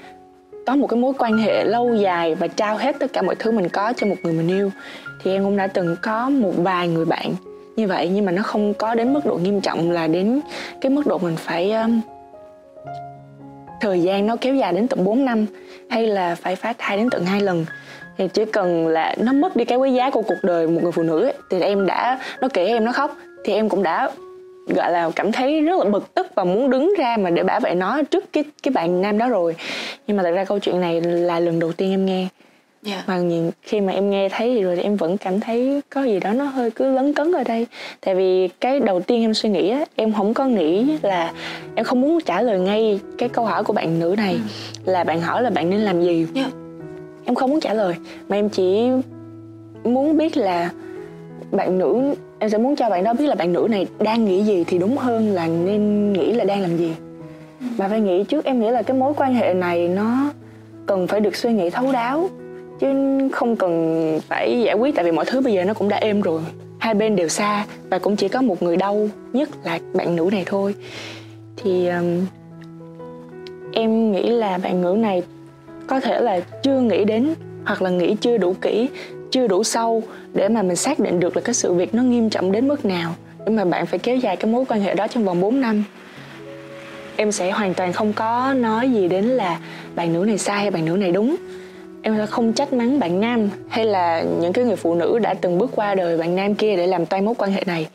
có 0.66 0.76
một 0.76 0.88
cái 0.88 1.00
mối 1.00 1.14
quan 1.18 1.38
hệ 1.38 1.64
lâu 1.64 1.96
dài 1.96 2.36
và 2.36 2.48
trao 2.48 2.78
hết 2.78 2.96
tất 3.00 3.14
cả 3.14 3.22
mọi 3.22 3.36
thứ 3.36 3.52
mình 3.52 3.70
có 3.70 3.94
cho 3.98 4.08
một 4.08 4.16
người 4.24 4.34
mình 4.34 4.48
yêu. 4.48 4.72
Thì 5.24 5.32
em 5.32 5.44
cũng 5.44 5.58
đã 5.58 5.68
từng 5.68 5.96
có 6.02 6.30
một 6.30 6.54
vài 6.58 6.88
người 6.88 7.06
bạn 7.06 7.36
như 7.76 7.88
vậy 7.88 8.10
nhưng 8.14 8.26
mà 8.26 8.32
nó 8.32 8.44
không 8.44 8.74
có 8.74 8.96
đến 8.96 9.14
mức 9.14 9.26
độ 9.26 9.38
nghiêm 9.38 9.62
trọng 9.62 9.92
là 9.92 10.08
đến 10.08 10.40
cái 10.82 10.90
mức 10.90 11.08
độ 11.08 11.18
mình 11.18 11.36
phải 11.36 11.72
um, 11.72 12.02
thời 13.82 14.02
gian 14.02 14.28
nó 14.28 14.36
kéo 14.42 14.56
dài 14.56 14.74
đến 14.74 14.88
tận 14.88 15.04
4 15.04 15.26
năm 15.26 15.46
hay 15.90 16.08
là 16.08 16.36
phải 16.36 16.56
phá 16.56 16.74
thai 16.78 16.98
đến 16.98 17.10
tận 17.12 17.26
hai 17.26 17.42
lần. 17.42 17.66
Thì 18.18 18.28
chỉ 18.34 18.46
cần 18.46 18.88
là 18.88 19.16
nó 19.20 19.34
mất 19.34 19.56
đi 19.56 19.66
cái 19.66 19.78
quý 19.78 19.92
giá 19.92 20.10
của 20.10 20.22
cuộc 20.22 20.38
đời 20.44 20.68
một 20.68 20.80
người 20.84 20.92
phụ 20.92 21.04
nữ 21.04 21.24
ấy, 21.24 21.34
thì 21.50 21.62
em 21.62 21.86
đã 21.86 22.20
nó 22.42 22.48
kể 22.54 22.66
em 22.66 22.86
nó 22.86 22.92
khóc 22.92 23.18
thì 23.46 23.54
em 23.54 23.70
cũng 23.70 23.84
đã 23.84 24.10
gọi 24.68 24.92
là 24.92 25.10
cảm 25.16 25.32
thấy 25.32 25.62
rất 25.62 25.80
là 25.84 25.90
bực 25.90 26.14
tức 26.14 26.28
và 26.36 26.44
muốn 26.44 26.70
đứng 26.70 26.94
ra 26.98 27.18
mà 27.20 27.30
để 27.30 27.44
bảo 27.44 27.60
vệ 27.60 27.76
nó 27.76 28.02
trước 28.12 28.34
cái 28.34 28.44
cái 28.64 28.72
bạn 28.72 29.02
nam 29.02 29.18
đó 29.18 29.30
rồi. 29.30 29.56
Nhưng 30.08 30.18
mà 30.18 30.24
thật 30.24 30.32
ra 30.32 30.44
câu 30.44 30.60
chuyện 30.60 30.82
này 30.82 31.02
là 31.02 31.40
lần 31.40 31.60
đầu 31.60 31.72
tiên 31.72 31.92
em 31.92 32.06
nghe 32.06 32.28
yeah. 32.88 33.04
Dạ. 33.08 33.14
và 33.16 33.22
khi 33.62 33.82
mà 33.82 33.94
em 33.94 34.10
nghe 34.10 34.30
thấy 34.30 34.56
thì 34.56 34.64
rồi 34.64 34.76
thì 34.76 34.82
em 34.82 34.96
vẫn 34.96 35.18
cảm 35.18 35.40
thấy 35.40 35.82
có 35.90 36.04
gì 36.04 36.20
đó 36.20 36.34
nó 36.34 36.46
hơi 36.46 36.72
cứ 36.72 36.92
lấn 36.92 37.14
cấn 37.14 37.32
ở 37.32 37.44
đây 37.44 37.68
tại 38.02 38.16
vì 38.16 38.48
cái 38.48 38.80
đầu 38.80 39.00
tiên 39.00 39.22
em 39.22 39.34
suy 39.34 39.50
nghĩ 39.50 39.70
á 39.70 39.86
em 39.96 40.14
không 40.14 40.34
có 40.34 40.46
nghĩ 40.46 40.98
là 41.02 41.34
em 41.76 41.86
không 41.86 42.02
muốn 42.02 42.20
trả 42.26 42.42
lời 42.42 42.60
ngay 42.60 43.00
cái 43.18 43.30
câu 43.30 43.46
hỏi 43.46 43.64
của 43.64 43.74
bạn 43.74 44.00
nữ 44.00 44.16
này 44.18 44.34
ừ. 44.86 44.92
là 44.92 45.04
bạn 45.04 45.22
hỏi 45.22 45.42
là 45.42 45.50
bạn 45.50 45.70
nên 45.70 45.80
làm 45.80 46.02
gì 46.02 46.18
yeah. 46.18 46.28
Dạ. 46.34 46.58
em 47.26 47.36
không 47.36 47.50
muốn 47.50 47.60
trả 47.60 47.74
lời 47.74 47.96
mà 48.30 48.36
em 48.36 48.50
chỉ 48.50 48.90
muốn 49.84 50.18
biết 50.18 50.38
là 50.38 50.70
bạn 51.52 51.78
nữ 51.78 52.16
em 52.40 52.50
sẽ 52.50 52.58
muốn 52.58 52.76
cho 52.76 52.90
bạn 52.90 53.04
đó 53.04 53.14
biết 53.14 53.28
là 53.28 53.36
bạn 53.36 53.54
nữ 53.54 53.68
này 53.70 53.88
đang 54.00 54.26
nghĩ 54.26 54.44
gì 54.44 54.64
thì 54.68 54.78
đúng 54.78 54.98
hơn 54.98 55.30
là 55.30 55.48
nên 55.48 56.14
nghĩ 56.14 56.34
là 56.34 56.44
đang 56.44 56.62
làm 56.62 56.78
gì 56.78 56.92
ừ. 57.62 57.68
và 57.78 57.88
phải 57.88 58.00
nghĩ 58.00 58.24
trước 58.24 58.46
em 58.46 58.60
nghĩ 58.60 58.70
là 58.70 58.82
cái 58.82 58.98
mối 58.98 59.14
quan 59.18 59.34
hệ 59.34 59.54
này 59.54 59.88
nó 59.88 60.32
cần 60.86 61.08
phải 61.08 61.20
được 61.20 61.36
suy 61.36 61.54
nghĩ 61.54 61.70
thấu 61.70 61.92
đáo 61.92 62.30
chứ 62.80 62.88
không 63.32 63.56
cần 63.56 64.20
phải 64.28 64.62
giải 64.62 64.76
quyết 64.76 64.96
tại 64.96 65.06
vì 65.06 65.12
mọi 65.12 65.26
thứ 65.26 65.42
bây 65.42 65.54
giờ 65.54 65.64
nó 65.64 65.74
cũng 65.74 65.90
đã 65.90 65.98
êm 65.98 66.22
rồi. 66.22 66.42
Hai 66.80 66.94
bên 66.94 67.16
đều 67.16 67.28
xa 67.28 67.66
và 67.90 68.00
cũng 68.00 68.16
chỉ 68.16 68.28
có 68.28 68.42
một 68.42 68.64
người 68.64 68.78
đau 68.78 69.10
nhất 69.34 69.50
là 69.64 69.80
bạn 69.94 70.16
nữ 70.16 70.30
này 70.32 70.44
thôi. 70.46 70.76
Thì 71.58 71.88
um, 71.88 72.26
em 73.74 74.12
nghĩ 74.12 74.30
là 74.30 74.58
bạn 74.58 74.82
nữ 74.82 74.96
này 75.00 75.24
có 75.88 76.00
thể 76.00 76.22
là 76.22 76.40
chưa 76.64 76.80
nghĩ 76.80 77.06
đến 77.06 77.34
hoặc 77.66 77.82
là 77.82 77.90
nghĩ 77.90 78.16
chưa 78.22 78.38
đủ 78.38 78.56
kỹ 78.62 78.90
chưa 79.32 79.48
đủ 79.48 79.64
sâu 79.64 80.04
để 80.34 80.50
mà 80.50 80.62
mình 80.62 80.76
xác 80.76 81.00
định 81.00 81.20
được 81.20 81.36
là 81.36 81.42
cái 81.42 81.54
sự 81.54 81.74
việc 81.74 81.96
nó 81.96 82.04
nghiêm 82.04 82.30
trọng 82.30 82.52
đến 82.52 82.68
mức 82.68 82.86
nào 82.86 83.16
để 83.46 83.52
mà 83.52 83.66
bạn 83.66 83.86
phải 83.86 84.00
kéo 84.00 84.18
dài 84.18 84.36
cái 84.36 84.52
mối 84.52 84.66
quan 84.70 84.82
hệ 84.82 84.96
đó 84.96 85.08
trong 85.08 85.26
vòng 85.26 85.42
4 85.42 85.62
năm. 85.62 85.84
Em 87.16 87.32
sẽ 87.32 87.52
hoàn 87.52 87.74
toàn 87.74 87.94
không 87.94 88.14
có 88.14 88.54
nói 88.54 88.90
gì 88.90 89.08
đến 89.08 89.26
là 89.26 89.60
bạn 89.96 90.14
nữ 90.14 90.20
này 90.20 90.38
sai 90.38 90.58
hay 90.58 90.72
bạn 90.72 90.86
nữ 90.86 90.92
này 90.92 91.12
đúng 91.12 91.36
em 92.08 92.18
sẽ 92.18 92.26
không 92.26 92.54
trách 92.54 92.74
mắng 92.74 93.00
bạn 93.00 93.22
nam. 93.22 93.50
Hay 93.70 93.86
là 93.86 94.22
những 94.22 94.54
cái 94.54 94.66
người 94.66 94.76
phụ 94.76 94.96
nữ 94.96 95.20
đã 95.20 95.34
từng 95.34 95.58
bước 95.58 95.72
qua 95.76 95.96
đời 95.96 96.18
bạn 96.18 96.36
nam 96.36 96.56
kia 96.56 96.76
để 96.76 96.88
làm 96.88 97.06
tay 97.06 97.22
mối 97.22 97.36
quan 97.38 97.52
hệ 97.52 97.64
này? 97.66 97.88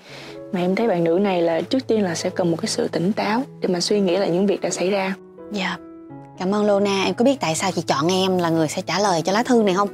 Mà 0.52 0.60
em 0.60 0.74
thấy 0.74 0.88
bạn 0.88 1.04
nữ 1.04 1.18
này 1.22 1.42
là 1.42 1.60
trước 1.60 1.86
tiên 1.86 2.02
là 2.02 2.14
sẽ 2.14 2.30
cần 2.30 2.50
một 2.50 2.56
cái 2.60 2.68
sự 2.68 2.88
tỉnh 2.88 3.12
táo 3.12 3.42
để 3.60 3.68
mà 3.68 3.80
suy 3.80 4.00
nghĩ 4.00 4.16
lại 4.16 4.30
những 4.30 4.46
việc 4.46 4.60
đã 4.60 4.70
xảy 4.70 4.90
ra. 4.90 5.14
Dạ. 5.52 5.66
Yeah. 5.66 5.80
cảm 6.38 6.54
ơn 6.54 6.66
Lona. 6.66 7.02
Em 7.04 7.14
có 7.14 7.24
biết 7.24 7.40
tại 7.40 7.54
sao 7.54 7.70
chị 7.72 7.82
chọn 7.82 8.12
em 8.12 8.38
là 8.38 8.50
người 8.50 8.68
sẽ 8.68 8.82
trả 8.82 8.98
lời 8.98 9.22
cho 9.22 9.32
lá 9.32 9.42
thư 9.42 9.62
này 9.62 9.74
không? 9.74 9.88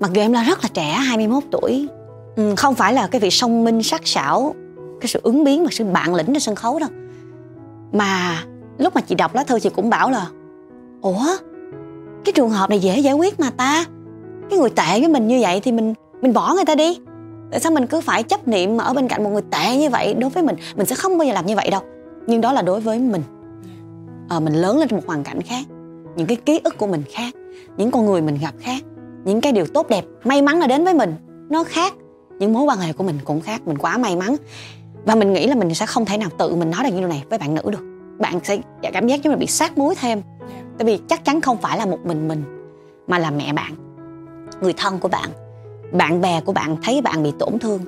Mặc 0.00 0.10
dù 0.14 0.20
em 0.20 0.32
là 0.32 0.44
rất 0.44 0.58
là 0.62 0.68
trẻ 0.74 0.90
21 0.90 1.42
tuổi. 1.50 1.88
Ừ, 2.36 2.54
không 2.56 2.74
phải 2.74 2.92
là 2.92 3.06
cái 3.06 3.20
vị 3.20 3.30
song 3.30 3.64
minh 3.64 3.82
sắc 3.82 4.00
sảo 4.04 4.54
cái 5.00 5.08
sự 5.08 5.20
ứng 5.22 5.44
biến 5.44 5.64
và 5.64 5.70
sự 5.72 5.84
bạn 5.84 6.14
lĩnh 6.14 6.26
trên 6.26 6.40
sân 6.40 6.54
khấu 6.54 6.78
đâu. 6.78 6.88
Mà 7.92 8.44
lúc 8.78 8.94
mà 8.94 9.00
chị 9.00 9.14
đọc 9.14 9.34
lá 9.34 9.44
thư 9.44 9.60
chị 9.60 9.70
cũng 9.76 9.90
bảo 9.90 10.10
là 10.10 10.26
ủa 11.02 11.26
cái 12.24 12.32
trường 12.32 12.50
hợp 12.50 12.70
này 12.70 12.78
dễ 12.78 12.98
giải 12.98 13.14
quyết 13.14 13.40
mà 13.40 13.50
ta. 13.50 13.84
Cái 14.50 14.58
người 14.58 14.70
tệ 14.70 15.00
với 15.00 15.08
mình 15.08 15.28
như 15.28 15.38
vậy 15.40 15.60
thì 15.60 15.72
mình 15.72 15.94
mình 16.22 16.32
bỏ 16.32 16.54
người 16.54 16.64
ta 16.64 16.74
đi. 16.74 16.98
Tại 17.50 17.60
sao 17.60 17.72
mình 17.72 17.86
cứ 17.86 18.00
phải 18.00 18.22
chấp 18.22 18.48
niệm 18.48 18.76
mà 18.76 18.84
ở 18.84 18.94
bên 18.94 19.08
cạnh 19.08 19.24
một 19.24 19.30
người 19.30 19.42
tệ 19.50 19.76
như 19.76 19.90
vậy 19.90 20.14
đối 20.14 20.30
với 20.30 20.42
mình 20.42 20.56
mình 20.76 20.86
sẽ 20.86 20.94
không 20.94 21.18
bao 21.18 21.26
giờ 21.26 21.32
làm 21.32 21.46
như 21.46 21.56
vậy 21.56 21.70
đâu. 21.70 21.80
Nhưng 22.26 22.40
đó 22.40 22.52
là 22.52 22.62
đối 22.62 22.80
với 22.80 22.98
mình. 22.98 23.22
À, 24.28 24.40
mình 24.40 24.54
lớn 24.54 24.78
lên 24.78 24.88
trong 24.88 24.98
một 24.98 25.06
hoàn 25.06 25.24
cảnh 25.24 25.42
khác 25.42 25.64
những 26.16 26.26
cái 26.26 26.36
ký 26.36 26.60
ức 26.64 26.78
của 26.78 26.86
mình 26.86 27.02
khác 27.12 27.34
những 27.76 27.90
con 27.90 28.06
người 28.06 28.22
mình 28.22 28.38
gặp 28.42 28.54
khác 28.60 28.82
những 29.24 29.40
cái 29.40 29.52
điều 29.52 29.66
tốt 29.66 29.88
đẹp 29.88 30.04
may 30.24 30.42
mắn 30.42 30.58
là 30.58 30.66
đến 30.66 30.84
với 30.84 30.94
mình 30.94 31.14
nó 31.50 31.64
khác. 31.64 31.94
Những 32.38 32.52
mối 32.52 32.64
quan 32.64 32.78
hệ 32.78 32.92
của 32.92 33.04
mình 33.04 33.18
cũng 33.24 33.40
khác 33.40 33.62
mình 33.66 33.78
quá 33.78 33.98
may 33.98 34.16
mắn. 34.16 34.36
Và 35.04 35.14
mình 35.14 35.32
nghĩ 35.32 35.46
là 35.46 35.54
mình 35.54 35.74
sẽ 35.74 35.86
không 35.86 36.04
thể 36.04 36.16
nào 36.16 36.28
tự 36.38 36.54
mình 36.54 36.70
nói 36.70 36.84
được 36.84 36.90
như 36.90 36.98
điều 36.98 37.08
này 37.08 37.24
với 37.30 37.38
bạn 37.38 37.54
nữ 37.54 37.62
được 37.64 37.89
bạn 38.20 38.40
sẽ 38.44 38.58
dạ, 38.82 38.90
cảm 38.92 39.06
giác 39.06 39.20
như 39.22 39.30
mình 39.30 39.38
bị 39.38 39.46
sát 39.46 39.78
muối 39.78 39.94
thêm. 39.94 40.22
Tại 40.78 40.86
vì 40.86 40.98
chắc 41.08 41.24
chắn 41.24 41.40
không 41.40 41.56
phải 41.56 41.78
là 41.78 41.86
một 41.86 41.98
mình 42.04 42.28
mình, 42.28 42.44
mà 43.06 43.18
là 43.18 43.30
mẹ 43.30 43.52
bạn, 43.52 43.74
người 44.60 44.72
thân 44.72 44.98
của 44.98 45.08
bạn 45.08 45.30
bạn 45.92 46.20
bè 46.20 46.40
của 46.40 46.52
bạn, 46.52 46.76
thấy 46.82 47.02
bạn 47.02 47.22
bị 47.22 47.32
tổn 47.38 47.58
thương, 47.58 47.80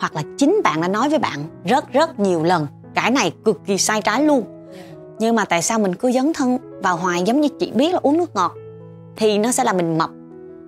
hoặc 0.00 0.14
là 0.14 0.22
chính 0.38 0.60
bạn 0.64 0.80
đã 0.80 0.88
nói 0.88 1.08
với 1.08 1.18
bạn 1.18 1.44
rất 1.64 1.92
rất 1.92 2.20
nhiều 2.20 2.42
lần, 2.42 2.66
cái 2.94 3.10
này 3.10 3.32
cực 3.44 3.60
kỳ 3.66 3.78
sai 3.78 4.02
trái 4.02 4.24
luôn. 4.24 4.44
Nhưng 5.18 5.36
mà 5.36 5.44
tại 5.44 5.62
sao 5.62 5.78
mình 5.78 5.94
cứ 5.94 6.12
dấn 6.12 6.32
thân 6.32 6.58
vào 6.82 6.96
hoài, 6.96 7.22
giống 7.26 7.40
như 7.40 7.48
chị 7.60 7.72
biết 7.74 7.92
là 7.92 8.00
uống 8.02 8.18
nước 8.18 8.34
ngọt, 8.34 8.54
thì 9.16 9.38
nó 9.38 9.52
sẽ 9.52 9.64
là 9.64 9.72
mình 9.72 9.98
mập. 9.98 10.10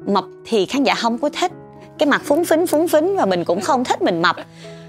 Mập 0.07 0.25
thì 0.45 0.67
khán 0.67 0.85
giả 0.85 0.95
không 0.95 1.19
có 1.19 1.31
thích. 1.41 1.53
Cái 1.99 2.09
mặt 2.09 2.23
phúng 2.25 2.45
phính 2.45 2.67
phúng 2.67 2.89
phính 2.89 3.17
và 3.17 3.27
mình 3.27 3.45
cũng 3.45 3.61
không 3.61 3.85
thích 3.85 4.03
mình 4.03 4.23
mập 4.23 4.37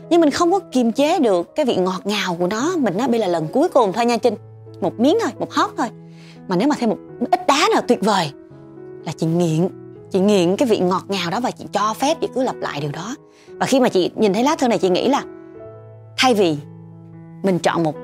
nhưng 0.10 0.22
mình 0.22 0.32
không 0.32 0.52
có 0.52 0.60
kiềm 0.72 0.92
chế 0.92 1.20
được 1.20 1.56
cái 1.56 1.66
vị 1.66 1.76
ngọt 1.76 2.02
ngào 2.04 2.36
của 2.40 2.48
nó. 2.48 2.76
Mình 2.78 2.98
nói 2.98 3.08
bây 3.08 3.20
là 3.20 3.28
lần 3.28 3.48
cuối 3.48 3.70
cùng 3.70 3.94
thôi 3.94 4.06
nha 4.06 4.18
trinh. 4.18 4.34
Một 4.82 5.00
miếng 5.00 5.18
thôi 5.22 5.32
một 5.40 5.52
hót 5.52 5.70
thôi. 5.78 5.88
Mà 6.48 6.56
nếu 6.56 6.68
mà 6.68 6.76
thêm 6.80 6.90
một 6.90 6.98
ít 7.32 7.48
đá 7.48 7.70
nào 7.74 7.82
tuyệt 7.88 8.00
vời 8.02 8.32
là 9.06 9.12
chị 9.18 9.28
nghiện. 9.28 9.68
Chị 10.12 10.20
nghiện 10.20 10.56
cái 10.56 10.68
vị 10.68 10.80
ngọt 10.80 11.04
ngào 11.08 11.32
đó 11.32 11.40
và 11.40 11.52
chị 11.52 11.66
cho 11.74 11.94
phép 11.94 12.18
chị 12.22 12.28
cứ 12.36 12.44
lặp 12.44 12.56
lại 12.56 12.82
điều 12.82 12.92
đó. 12.92 13.16
Và 13.48 13.66
khi 13.66 13.80
mà 13.80 13.90
chị 13.90 14.12
nhìn 14.16 14.34
thấy 14.34 14.44
lá 14.44 14.56
thư 14.56 14.68
này 14.68 14.78
chị 14.78 14.90
nghĩ 14.90 15.08
là 15.08 15.24
thay 16.18 16.34
vì 16.34 16.58
mình 17.44 17.60
chọn 17.60 17.84
một 17.84 17.96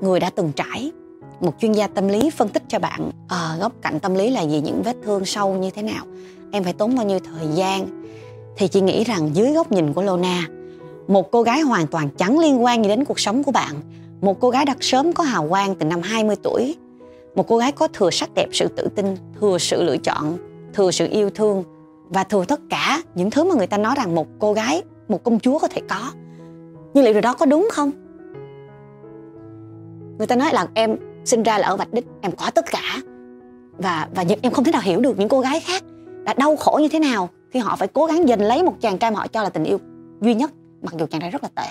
người 0.00 0.20
đã 0.20 0.30
từng 0.30 0.52
trải 0.56 0.92
một 1.40 1.54
chuyên 1.60 1.72
gia 1.72 1.86
tâm 1.86 2.08
lý 2.08 2.30
phân 2.30 2.48
tích 2.48 2.62
cho 2.68 2.78
bạn 2.78 3.10
à, 3.28 3.56
góc 3.60 3.72
cạnh 3.82 4.00
tâm 4.00 4.14
lý 4.14 4.30
là 4.30 4.42
gì 4.42 4.60
những 4.60 4.82
vết 4.82 4.96
thương 5.02 5.24
sâu 5.24 5.54
như 5.54 5.70
thế 5.70 5.82
nào 5.82 6.04
em 6.52 6.64
phải 6.64 6.72
tốn 6.72 6.96
bao 6.96 7.06
nhiêu 7.06 7.18
thời 7.18 7.46
gian 7.54 8.04
thì 8.56 8.68
chị 8.68 8.80
nghĩ 8.80 9.04
rằng 9.04 9.30
dưới 9.36 9.52
góc 9.52 9.72
nhìn 9.72 9.92
của 9.92 10.02
Lona 10.02 10.46
một 11.10 11.30
cô 11.30 11.42
gái 11.42 11.60
hoàn 11.60 11.86
toàn 11.86 12.08
chẳng 12.16 12.38
liên 12.38 12.64
quan 12.64 12.84
gì 12.84 12.88
đến 12.88 13.04
cuộc 13.04 13.20
sống 13.20 13.42
của 13.42 13.52
bạn. 13.52 13.74
Một 14.20 14.40
cô 14.40 14.50
gái 14.50 14.64
đã 14.64 14.74
sớm 14.80 15.12
có 15.12 15.24
hào 15.24 15.48
quang 15.48 15.74
từ 15.74 15.86
năm 15.86 16.02
20 16.02 16.36
tuổi. 16.42 16.76
Một 17.34 17.48
cô 17.48 17.58
gái 17.58 17.72
có 17.72 17.88
thừa 17.88 18.10
sắc 18.10 18.30
đẹp, 18.34 18.48
sự 18.52 18.68
tự 18.68 18.88
tin, 18.94 19.06
thừa 19.40 19.58
sự 19.58 19.82
lựa 19.82 19.96
chọn, 19.96 20.36
thừa 20.72 20.90
sự 20.90 21.08
yêu 21.10 21.30
thương. 21.30 21.64
Và 22.08 22.24
thừa 22.24 22.44
tất 22.44 22.60
cả 22.70 23.02
những 23.14 23.30
thứ 23.30 23.44
mà 23.44 23.54
người 23.54 23.66
ta 23.66 23.78
nói 23.78 23.94
rằng 23.96 24.14
một 24.14 24.26
cô 24.38 24.52
gái, 24.52 24.82
một 25.08 25.24
công 25.24 25.40
chúa 25.40 25.58
có 25.58 25.68
thể 25.68 25.82
có. 25.88 26.12
Nhưng 26.94 27.04
liệu 27.04 27.12
điều 27.12 27.22
đó 27.22 27.34
có 27.34 27.46
đúng 27.46 27.68
không? 27.72 27.90
Người 30.18 30.26
ta 30.26 30.36
nói 30.36 30.50
là 30.52 30.66
em 30.74 30.96
sinh 31.24 31.42
ra 31.42 31.58
là 31.58 31.68
ở 31.68 31.76
vạch 31.76 31.92
đích, 31.92 32.06
em 32.20 32.32
có 32.32 32.50
tất 32.50 32.64
cả. 32.70 33.02
Và 33.78 34.08
và 34.14 34.24
em 34.42 34.52
không 34.52 34.64
thể 34.64 34.72
nào 34.72 34.82
hiểu 34.84 35.00
được 35.00 35.18
những 35.18 35.28
cô 35.28 35.40
gái 35.40 35.60
khác 35.60 35.84
đã 36.24 36.34
đau 36.34 36.56
khổ 36.56 36.78
như 36.82 36.88
thế 36.88 36.98
nào 36.98 37.28
khi 37.50 37.60
họ 37.60 37.76
phải 37.76 37.88
cố 37.88 38.06
gắng 38.06 38.26
giành 38.26 38.42
lấy 38.42 38.62
một 38.62 38.74
chàng 38.80 38.98
trai 38.98 39.10
mà 39.10 39.18
họ 39.18 39.26
cho 39.26 39.42
là 39.42 39.48
tình 39.48 39.64
yêu 39.64 39.78
duy 40.20 40.34
nhất 40.34 40.50
mặc 40.82 40.94
dù 40.98 41.06
chàng 41.06 41.20
trai 41.20 41.30
rất 41.30 41.42
là 41.42 41.48
tệ. 41.54 41.68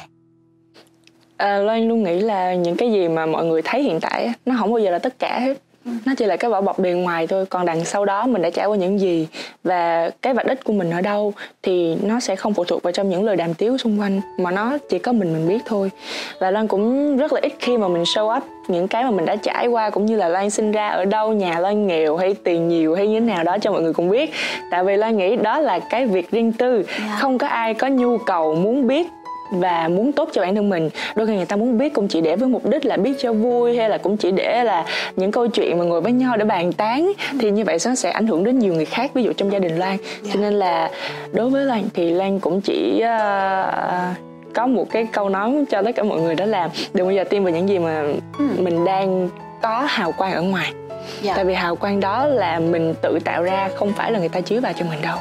À, 1.37 1.57
Loan 1.57 1.87
luôn 1.87 2.03
nghĩ 2.03 2.19
là 2.19 2.53
những 2.53 2.75
cái 2.75 2.91
gì 2.91 3.07
mà 3.07 3.25
mọi 3.25 3.45
người 3.45 3.61
thấy 3.65 3.83
hiện 3.83 3.99
tại 4.01 4.33
nó 4.45 4.55
không 4.59 4.71
bao 4.71 4.79
giờ 4.79 4.91
là 4.91 4.99
tất 4.99 5.19
cả 5.19 5.39
hết 5.39 5.57
nó 6.05 6.13
chỉ 6.17 6.25
là 6.25 6.37
cái 6.37 6.51
vỏ 6.51 6.61
bọc 6.61 6.79
bề 6.79 6.91
ngoài 6.91 7.27
thôi 7.27 7.45
còn 7.45 7.65
đằng 7.65 7.85
sau 7.85 8.05
đó 8.05 8.27
mình 8.27 8.41
đã 8.41 8.49
trải 8.49 8.65
qua 8.65 8.77
những 8.77 8.99
gì 8.99 9.27
và 9.63 10.09
cái 10.21 10.33
vạch 10.33 10.47
đích 10.47 10.63
của 10.63 10.73
mình 10.73 10.91
ở 10.91 11.01
đâu 11.01 11.33
thì 11.63 11.95
nó 12.03 12.19
sẽ 12.19 12.35
không 12.35 12.53
phụ 12.53 12.63
thuộc 12.63 12.83
vào 12.83 12.93
trong 12.93 13.09
những 13.09 13.23
lời 13.23 13.35
đàm 13.35 13.53
tiếu 13.53 13.77
xung 13.77 13.99
quanh 13.99 14.21
mà 14.37 14.51
nó 14.51 14.77
chỉ 14.89 14.99
có 14.99 15.11
mình 15.11 15.33
mình 15.33 15.47
biết 15.47 15.63
thôi 15.65 15.91
và 16.39 16.51
loan 16.51 16.67
cũng 16.67 17.17
rất 17.17 17.33
là 17.33 17.39
ít 17.43 17.53
khi 17.59 17.77
mà 17.77 17.87
mình 17.87 18.03
show 18.03 18.37
up 18.37 18.43
những 18.67 18.87
cái 18.87 19.03
mà 19.03 19.11
mình 19.11 19.25
đã 19.25 19.35
trải 19.35 19.67
qua 19.67 19.89
cũng 19.89 20.05
như 20.05 20.15
là 20.15 20.29
loan 20.29 20.49
sinh 20.49 20.71
ra 20.71 20.89
ở 20.89 21.05
đâu 21.05 21.33
nhà 21.33 21.59
loan 21.59 21.87
nghèo 21.87 22.17
hay 22.17 22.33
tiền 22.33 22.67
nhiều 22.67 22.95
hay 22.95 23.07
như 23.07 23.19
thế 23.19 23.25
nào 23.25 23.43
đó 23.43 23.57
cho 23.61 23.71
mọi 23.71 23.81
người 23.81 23.93
cùng 23.93 24.09
biết 24.09 24.31
tại 24.71 24.83
vì 24.83 24.97
loan 24.97 25.17
nghĩ 25.17 25.35
đó 25.35 25.59
là 25.59 25.79
cái 25.79 26.05
việc 26.05 26.31
riêng 26.31 26.53
tư 26.53 26.75
yeah. 26.75 26.87
Dạ. 26.99 27.17
không 27.19 27.37
có 27.37 27.47
ai 27.47 27.73
có 27.73 27.87
nhu 27.87 28.17
cầu 28.17 28.55
muốn 28.55 28.87
biết 28.87 29.07
và 29.51 29.87
muốn 29.87 30.11
tốt 30.11 30.29
cho 30.33 30.41
bản 30.41 30.55
thân 30.55 30.69
mình 30.69 30.89
đôi 31.15 31.27
khi 31.27 31.35
người 31.35 31.45
ta 31.45 31.55
muốn 31.55 31.77
biết 31.77 31.93
cũng 31.93 32.07
chỉ 32.07 32.21
để 32.21 32.35
với 32.35 32.49
mục 32.49 32.65
đích 32.65 32.85
là 32.85 32.97
biết 32.97 33.13
cho 33.19 33.33
vui 33.33 33.77
hay 33.77 33.89
là 33.89 33.97
cũng 33.97 34.17
chỉ 34.17 34.31
để 34.31 34.63
là 34.63 34.85
những 35.15 35.31
câu 35.31 35.47
chuyện 35.47 35.77
mà 35.77 35.85
ngồi 35.85 36.01
với 36.01 36.11
nhau 36.11 36.37
để 36.37 36.45
bàn 36.45 36.73
tán 36.73 37.11
thì 37.39 37.51
như 37.51 37.63
vậy 37.63 37.77
nó 37.85 37.95
sẽ 37.95 38.09
ảnh 38.09 38.27
hưởng 38.27 38.43
đến 38.43 38.59
nhiều 38.59 38.73
người 38.73 38.85
khác 38.85 39.11
ví 39.13 39.23
dụ 39.23 39.33
trong 39.33 39.51
gia 39.51 39.59
đình 39.59 39.77
Lan 39.77 39.89
yeah. 39.89 40.33
cho 40.33 40.39
nên 40.39 40.53
là 40.53 40.89
đối 41.31 41.49
với 41.49 41.65
Lan 41.65 41.83
thì 41.93 42.09
Lan 42.11 42.39
cũng 42.39 42.61
chỉ 42.61 43.03
uh, 43.03 44.17
có 44.53 44.67
một 44.67 44.85
cái 44.91 45.07
câu 45.13 45.29
nói 45.29 45.65
cho 45.69 45.81
tất 45.81 45.91
cả 45.95 46.03
mọi 46.03 46.21
người 46.21 46.35
đó 46.35 46.45
là 46.45 46.69
đừng 46.93 47.07
bao 47.07 47.11
giờ 47.11 47.23
tin 47.23 47.43
vào 47.43 47.53
những 47.53 47.69
gì 47.69 47.79
mà 47.79 48.01
ừ. 48.37 48.45
mình 48.57 48.85
đang 48.85 49.29
có 49.61 49.81
hào 49.87 50.11
quang 50.11 50.33
ở 50.33 50.41
ngoài 50.41 50.73
dạ. 51.21 51.33
tại 51.35 51.45
vì 51.45 51.53
hào 51.53 51.75
quang 51.75 51.99
đó 51.99 52.25
là 52.25 52.59
mình 52.59 52.93
tự 53.01 53.19
tạo 53.23 53.43
ra 53.43 53.69
không 53.75 53.93
phải 53.93 54.11
là 54.11 54.19
người 54.19 54.29
ta 54.29 54.41
chiếu 54.41 54.61
vào 54.61 54.73
cho 54.73 54.85
mình 54.85 54.99
đâu 55.01 55.17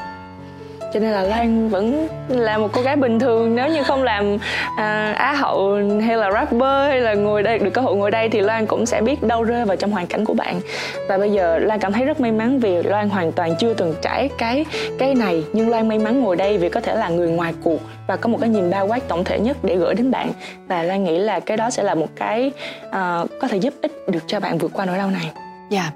cho 0.92 1.00
nên 1.00 1.11
là 1.11 1.23
Lan 1.23 1.68
vẫn 1.68 2.09
là 2.28 2.59
một 2.59 2.68
cô 2.73 2.83
gái 2.83 2.97
bình 2.97 3.18
thường 3.18 3.54
nếu 3.54 3.68
như 3.68 3.83
không 3.83 4.02
làm 4.02 4.37
à, 4.76 5.12
á 5.12 5.33
hậu 5.33 5.75
hay 6.07 6.16
là 6.16 6.30
rapper 6.33 6.88
hay 6.88 7.00
là 7.00 7.14
ngồi 7.14 7.42
đây 7.42 7.59
được 7.59 7.71
cơ 7.71 7.80
hội 7.80 7.97
ngồi 7.97 8.11
đây 8.11 8.28
thì 8.28 8.40
Lan 8.40 8.66
cũng 8.66 8.87
sẽ 8.87 9.00
biết 9.02 9.23
đâu 9.23 9.42
rơi 9.42 9.64
vào 9.64 9.76
trong 9.76 9.90
hoàn 9.90 10.07
cảnh 10.07 10.25
của 10.25 10.35
bạn 10.35 10.61
và 11.09 11.18
bây 11.18 11.30
giờ 11.30 11.59
Lan 11.59 11.80
cảm 11.80 11.92
thấy 11.92 12.04
rất 12.04 12.21
may 12.21 12.33
mắn 12.33 12.61
vì 12.61 12.83
Loan 12.83 13.09
hoàn 13.09 13.33
toàn 13.33 13.54
chưa 13.59 13.75
từng 13.75 13.95
trải 14.02 14.28
cái 14.38 14.64
cái 14.99 15.14
này 15.14 15.45
nhưng 15.52 15.71
Loan 15.71 15.88
may 15.88 15.99
mắn 15.99 16.21
ngồi 16.21 16.37
đây 16.37 16.59
vì 16.59 16.68
có 16.68 16.80
thể 16.80 16.97
là 16.97 17.09
người 17.09 17.28
ngoài 17.28 17.54
cuộc 17.62 17.80
và 18.07 18.16
có 18.16 18.28
một 18.28 18.38
cái 18.40 18.49
nhìn 18.49 18.71
bao 18.71 18.87
quát 18.87 19.09
tổng 19.09 19.25
thể 19.25 19.40
nhất 19.40 19.57
để 19.62 19.76
gửi 19.76 19.95
đến 19.95 20.11
bạn 20.11 20.33
và 20.68 20.83
Lan 20.83 21.04
nghĩ 21.04 21.18
là 21.18 21.40
cái 21.40 21.57
đó 21.57 21.71
sẽ 21.71 21.83
là 21.83 21.95
một 21.95 22.09
cái 22.16 22.52
uh, 22.87 22.92
có 23.40 23.49
thể 23.49 23.57
giúp 23.57 23.75
ích 23.83 24.09
được 24.09 24.23
cho 24.26 24.40
bạn 24.40 24.59
vượt 24.59 24.71
qua 24.75 24.85
nỗi 24.85 24.99
đau 24.99 25.11
này. 25.11 25.30
Dạ, 25.71 25.80
yeah. 25.80 25.95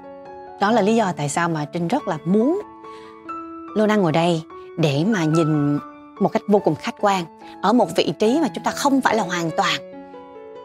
đó 0.61 0.71
là 0.71 0.81
lý 0.81 0.95
do 0.95 1.13
tại 1.17 1.29
sao 1.29 1.49
mà 1.49 1.65
Trinh 1.73 1.87
rất 1.87 2.07
là 2.07 2.17
muốn 2.25 2.61
Luna 3.75 3.95
ngồi 3.95 4.11
đây 4.11 4.41
để 4.77 5.03
mà 5.07 5.23
nhìn 5.23 5.79
một 6.19 6.29
cách 6.29 6.43
vô 6.47 6.59
cùng 6.59 6.75
khách 6.75 6.95
quan 6.99 7.25
ở 7.61 7.73
một 7.73 7.87
vị 7.95 8.13
trí 8.19 8.39
mà 8.41 8.47
chúng 8.55 8.63
ta 8.63 8.71
không 8.71 9.01
phải 9.01 9.15
là 9.15 9.23
hoàn 9.23 9.51
toàn 9.57 9.93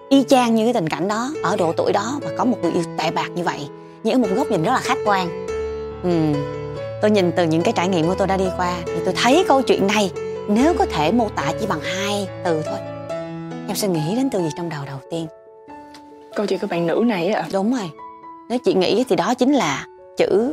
y 0.09 0.25
chang 0.29 0.55
như 0.55 0.65
cái 0.65 0.75
tình 0.75 0.89
cảnh 0.89 1.09
đó 1.09 1.31
ở 1.43 1.57
độ 1.57 1.73
tuổi 1.77 1.93
đó 1.93 2.19
và 2.23 2.31
có 2.39 2.45
một 2.45 2.57
người 2.63 2.73
yêu 2.73 2.85
tệ 2.99 3.11
bạc 3.11 3.29
như 3.35 3.43
vậy 3.43 3.69
nhưng 4.05 4.15
ở 4.15 4.19
một 4.19 4.35
góc 4.37 4.51
nhìn 4.51 4.63
rất 4.63 4.73
là 4.73 4.81
khách 4.81 4.99
quan. 5.05 5.47
Ừ. 6.03 6.41
tôi 7.03 7.11
nhìn 7.11 7.33
từ 7.33 7.45
những 7.45 7.63
cái 7.63 7.73
trải 7.77 7.89
nghiệm 7.89 8.07
của 8.07 8.15
tôi 8.15 8.27
đã 8.27 8.37
đi 8.37 8.45
qua 8.57 8.77
thì 8.87 9.01
tôi 9.05 9.15
thấy 9.23 9.45
câu 9.49 9.63
chuyện 9.63 9.87
này 9.87 10.11
nếu 10.49 10.75
có 10.79 10.87
thể 10.87 11.13
mô 11.13 11.29
tả 11.29 11.53
chỉ 11.61 11.67
bằng 11.67 11.81
hai 11.81 12.29
từ 12.45 12.63
thôi. 12.63 12.79
Em 13.69 13.77
sẽ 13.77 13.89
nghĩ 13.89 14.17
đến 14.17 14.31
từ 14.31 14.39
gì 14.39 14.49
trong 14.57 14.69
đầu 14.69 14.81
đầu 14.87 14.99
tiên? 15.11 15.27
Câu 16.37 16.47
chuyện 16.47 16.59
của 16.59 16.67
bạn 16.67 16.87
nữ 16.87 17.03
này 17.07 17.29
à 17.29 17.49
đúng 17.53 17.75
rồi. 17.75 17.91
Nếu 18.49 18.59
chị 18.65 18.75
nghĩ 18.75 19.05
thì 19.09 19.17
đó 19.17 19.35
chính 19.35 19.53
là 19.53 19.87
chữ 20.17 20.53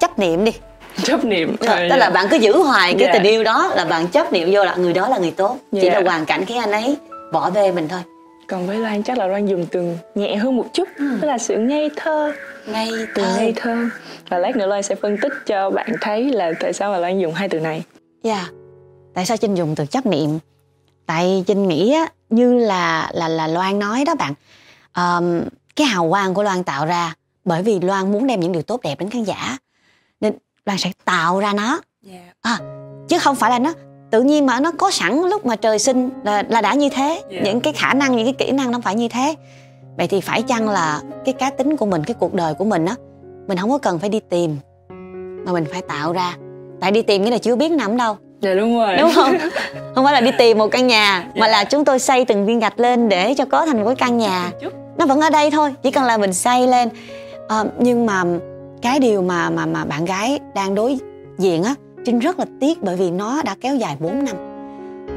chấp 0.00 0.18
niệm 0.18 0.44
đi 0.44 0.52
chấp 1.04 1.24
niệm 1.24 1.56
tức 1.60 1.96
là 1.96 2.10
bạn 2.10 2.26
cứ 2.30 2.36
giữ 2.36 2.58
hoài 2.62 2.94
cái 2.94 3.02
yeah. 3.02 3.14
Dạ. 3.14 3.18
tình 3.18 3.32
yêu 3.32 3.44
đó 3.44 3.72
là 3.76 3.84
bạn 3.84 4.08
chấp 4.08 4.32
niệm 4.32 4.48
vô 4.52 4.64
là 4.64 4.76
người 4.76 4.92
đó 4.92 5.08
là 5.08 5.18
người 5.18 5.30
tốt 5.30 5.56
yeah. 5.72 5.82
chỉ 5.82 5.90
là 5.90 6.00
dạ. 6.00 6.10
hoàn 6.10 6.24
cảnh 6.24 6.44
khiến 6.44 6.58
anh 6.58 6.72
ấy 6.72 6.96
bỏ 7.32 7.50
bê 7.50 7.72
mình 7.72 7.88
thôi 7.88 8.00
còn 8.48 8.66
với 8.66 8.76
Loan 8.78 9.02
chắc 9.02 9.18
là 9.18 9.26
Loan 9.26 9.46
dùng 9.46 9.66
từ 9.70 9.96
nhẹ 10.14 10.36
hơn 10.36 10.56
một 10.56 10.66
chút 10.72 10.88
ừ. 10.98 11.18
tức 11.20 11.28
là 11.28 11.38
sự 11.38 11.58
ngây 11.58 11.90
thơ 11.96 12.32
ngây 12.66 12.90
từ 13.14 13.22
thơ. 13.22 13.36
ngây 13.36 13.52
thơ 13.56 13.76
và 14.28 14.38
lát 14.38 14.56
nữa 14.56 14.66
Loan 14.66 14.82
sẽ 14.82 14.94
phân 14.94 15.16
tích 15.22 15.32
cho 15.46 15.70
bạn 15.70 15.92
thấy 16.00 16.30
là 16.32 16.52
tại 16.60 16.72
sao 16.72 16.92
mà 16.92 16.98
Loan 16.98 17.18
dùng 17.18 17.34
hai 17.34 17.48
từ 17.48 17.60
này 17.60 17.82
dạ 18.22 18.34
yeah. 18.34 18.48
tại 19.14 19.26
sao 19.26 19.36
Trinh 19.36 19.54
dùng 19.54 19.74
từ 19.74 19.86
chấp 19.86 20.06
niệm 20.06 20.38
tại 21.06 21.44
Trinh 21.46 21.68
nghĩ 21.68 21.92
á, 21.92 22.06
như 22.30 22.54
là 22.54 23.10
là 23.14 23.28
là 23.28 23.46
Loan 23.46 23.78
nói 23.78 24.04
đó 24.04 24.14
bạn 24.14 24.34
um, 24.96 25.40
cái 25.76 25.86
hào 25.86 26.10
quang 26.10 26.34
của 26.34 26.42
Loan 26.42 26.64
tạo 26.64 26.86
ra 26.86 27.14
bởi 27.44 27.62
vì 27.62 27.80
Loan 27.80 28.12
muốn 28.12 28.26
đem 28.26 28.40
những 28.40 28.52
điều 28.52 28.62
tốt 28.62 28.80
đẹp 28.82 29.00
đến 29.00 29.10
khán 29.10 29.24
giả 29.24 29.58
Loan 30.68 30.78
sẽ 30.78 30.90
tạo 31.04 31.40
ra 31.40 31.52
nó. 31.52 31.80
Yeah. 32.10 32.22
à, 32.42 32.58
chứ 33.08 33.18
không 33.18 33.36
phải 33.36 33.50
là 33.50 33.58
nó 33.58 33.72
tự 34.10 34.22
nhiên 34.22 34.46
mà 34.46 34.60
nó 34.60 34.72
có 34.72 34.90
sẵn 34.90 35.22
lúc 35.22 35.46
mà 35.46 35.56
trời 35.56 35.78
sinh 35.78 36.10
là, 36.24 36.42
là 36.48 36.60
đã 36.60 36.74
như 36.74 36.88
thế. 36.88 37.22
Yeah. 37.30 37.44
những 37.44 37.60
cái 37.60 37.72
khả 37.72 37.94
năng 37.94 38.16
những 38.16 38.26
cái 38.26 38.46
kỹ 38.46 38.52
năng 38.52 38.70
nó 38.70 38.80
phải 38.84 38.94
như 38.94 39.08
thế. 39.08 39.34
Vậy 39.96 40.08
thì 40.08 40.20
phải 40.20 40.42
chăng 40.42 40.68
là 40.68 41.00
cái 41.24 41.34
cá 41.34 41.50
tính 41.50 41.76
của 41.76 41.86
mình 41.86 42.04
cái 42.04 42.14
cuộc 42.18 42.34
đời 42.34 42.54
của 42.54 42.64
mình 42.64 42.86
á 42.86 42.94
mình 43.48 43.58
không 43.58 43.70
có 43.70 43.78
cần 43.78 43.98
phải 43.98 44.08
đi 44.08 44.20
tìm 44.20 44.56
mà 45.46 45.52
mình 45.52 45.64
phải 45.72 45.82
tạo 45.82 46.12
ra. 46.12 46.34
Tại 46.80 46.90
đi 46.90 47.02
tìm 47.02 47.24
nghĩa 47.24 47.30
là 47.30 47.38
chưa 47.38 47.56
biết 47.56 47.72
nằm 47.72 47.96
đâu. 47.96 48.16
Dạ 48.40 48.54
đúng 48.54 48.78
rồi. 48.78 48.96
Đúng 48.96 49.10
không? 49.14 49.36
Không 49.94 50.04
phải 50.04 50.14
là 50.14 50.20
đi 50.20 50.30
tìm 50.38 50.58
một 50.58 50.68
căn 50.68 50.86
nhà 50.86 51.28
mà 51.34 51.48
là 51.48 51.64
chúng 51.64 51.84
tôi 51.84 51.98
xây 51.98 52.24
từng 52.24 52.46
viên 52.46 52.58
gạch 52.58 52.80
lên 52.80 53.08
để 53.08 53.34
cho 53.34 53.44
có 53.44 53.66
thành 53.66 53.78
một 53.78 53.86
cái 53.86 53.94
căn 53.94 54.18
nhà. 54.18 54.50
Nó 54.98 55.06
vẫn 55.06 55.20
ở 55.20 55.30
đây 55.30 55.50
thôi 55.50 55.74
chỉ 55.82 55.90
cần 55.90 56.04
là 56.04 56.16
mình 56.16 56.34
xây 56.34 56.66
lên. 56.66 56.88
À, 57.48 57.64
nhưng 57.78 58.06
mà 58.06 58.24
cái 58.82 59.00
điều 59.00 59.22
mà 59.22 59.50
mà 59.50 59.66
mà 59.66 59.84
bạn 59.84 60.04
gái 60.04 60.40
đang 60.54 60.74
đối 60.74 60.98
diện 61.38 61.62
á, 61.62 61.74
trinh 62.04 62.18
rất 62.18 62.38
là 62.38 62.44
tiếc 62.60 62.82
bởi 62.82 62.96
vì 62.96 63.10
nó 63.10 63.42
đã 63.42 63.56
kéo 63.60 63.76
dài 63.76 63.96
4 64.00 64.24
năm. 64.24 64.36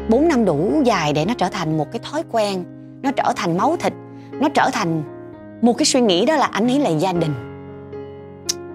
4 0.10 0.28
năm 0.28 0.46
đủ 0.46 0.82
dài 0.86 1.14
để 1.14 1.26
nó 1.26 1.34
trở 1.38 1.50
thành 1.50 1.78
một 1.78 1.92
cái 1.92 2.00
thói 2.12 2.24
quen, 2.32 2.64
nó 3.04 3.12
trở 3.12 3.34
thành 3.36 3.58
máu 3.58 3.76
thịt, 3.80 3.94
nó 4.32 4.50
trở 4.50 4.70
thành 4.74 5.04
một 5.62 5.78
cái 5.78 5.86
suy 5.86 6.02
nghĩ 6.02 6.26
đó 6.26 6.36
là 6.36 6.46
anh 6.46 6.68
ấy 6.68 6.80
là 6.80 6.90
gia 6.90 7.14
đình. 7.14 7.34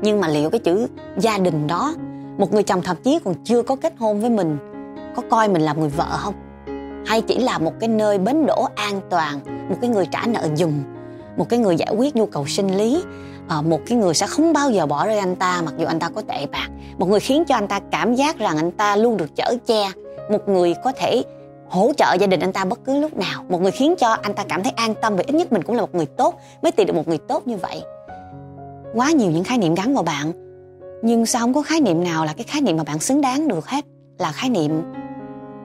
Nhưng 0.02 0.21
mà 0.21 0.28
liệu 0.28 0.50
cái 0.50 0.59
chữ 0.59 0.87
gia 1.19 1.38
đình 1.38 1.66
đó, 1.66 1.95
một 2.38 2.52
người 2.52 2.62
chồng 2.62 2.83
thậm 2.83 2.97
chí 3.02 3.19
còn 3.25 3.35
chưa 3.45 3.62
có 3.62 3.76
kết 3.76 3.95
hôn 3.99 4.21
với 4.21 4.31
mình, 4.31 4.59
có 5.16 5.23
coi 5.31 5.49
mình 5.49 5.62
là 5.62 5.73
người 5.73 5.88
vợ 5.88 6.09
không? 6.11 6.35
Hay 7.07 7.21
chỉ 7.21 7.38
là 7.38 7.59
một 7.59 7.73
cái 7.81 7.88
nơi 7.88 8.19
bến 8.19 8.47
đỗ 8.47 8.69
an 8.75 9.00
toàn, 9.11 9.40
một 9.69 9.76
cái 9.81 9.90
người 9.90 10.07
trả 10.11 10.26
nợ 10.26 10.49
dùm, 10.55 10.73
một 11.37 11.49
cái 11.49 11.59
người 11.59 11.76
giải 11.76 11.95
quyết 11.99 12.16
nhu 12.16 12.26
cầu 12.26 12.47
sinh 12.47 12.76
lý? 12.76 13.02
À, 13.48 13.62
một 13.62 13.80
cái 13.86 13.98
người 13.98 14.14
sẽ 14.14 14.26
không 14.26 14.52
bao 14.52 14.70
giờ 14.70 14.86
bỏ 14.86 15.06
rơi 15.06 15.18
anh 15.18 15.36
ta 15.36 15.62
mặc 15.64 15.74
dù 15.78 15.86
anh 15.86 15.98
ta 15.98 16.08
có 16.14 16.22
tệ 16.28 16.46
bạc. 16.46 16.68
Một 16.98 17.08
người 17.08 17.20
khiến 17.20 17.44
cho 17.44 17.54
anh 17.54 17.68
ta 17.68 17.80
cảm 17.90 18.14
giác 18.14 18.38
rằng 18.38 18.56
anh 18.56 18.70
ta 18.70 18.96
luôn 18.96 19.16
được 19.16 19.36
chở 19.36 19.56
che. 19.66 19.88
Một 20.30 20.48
người 20.48 20.74
có 20.84 20.92
thể 20.92 21.22
hỗ 21.68 21.92
trợ 21.96 22.14
gia 22.20 22.26
đình 22.26 22.40
anh 22.40 22.52
ta 22.52 22.64
bất 22.64 22.84
cứ 22.84 22.98
lúc 22.98 23.16
nào. 23.16 23.44
Một 23.48 23.62
người 23.62 23.70
khiến 23.70 23.94
cho 23.98 24.08
anh 24.22 24.34
ta 24.34 24.44
cảm 24.48 24.62
thấy 24.62 24.72
an 24.76 24.94
tâm 25.02 25.16
vì 25.16 25.24
ít 25.26 25.34
nhất 25.34 25.52
mình 25.52 25.62
cũng 25.62 25.76
là 25.76 25.82
một 25.82 25.94
người 25.94 26.06
tốt 26.06 26.34
mới 26.62 26.72
tìm 26.72 26.86
được 26.86 26.96
một 26.96 27.08
người 27.08 27.18
tốt 27.18 27.46
như 27.46 27.56
vậy. 27.56 27.82
Quá 28.94 29.10
nhiều 29.10 29.30
những 29.30 29.44
khái 29.44 29.58
niệm 29.58 29.74
gắn 29.74 29.94
vào 29.94 30.02
bạn. 30.02 30.32
Nhưng 31.02 31.26
sao 31.26 31.40
không 31.40 31.54
có 31.54 31.62
khái 31.62 31.80
niệm 31.80 32.04
nào 32.04 32.24
là 32.24 32.32
cái 32.32 32.44
khái 32.44 32.60
niệm 32.60 32.76
mà 32.76 32.84
bạn 32.84 32.98
xứng 32.98 33.20
đáng 33.20 33.48
được 33.48 33.66
hết? 33.66 33.84
Là 34.18 34.32
khái 34.32 34.50
niệm 34.50 34.82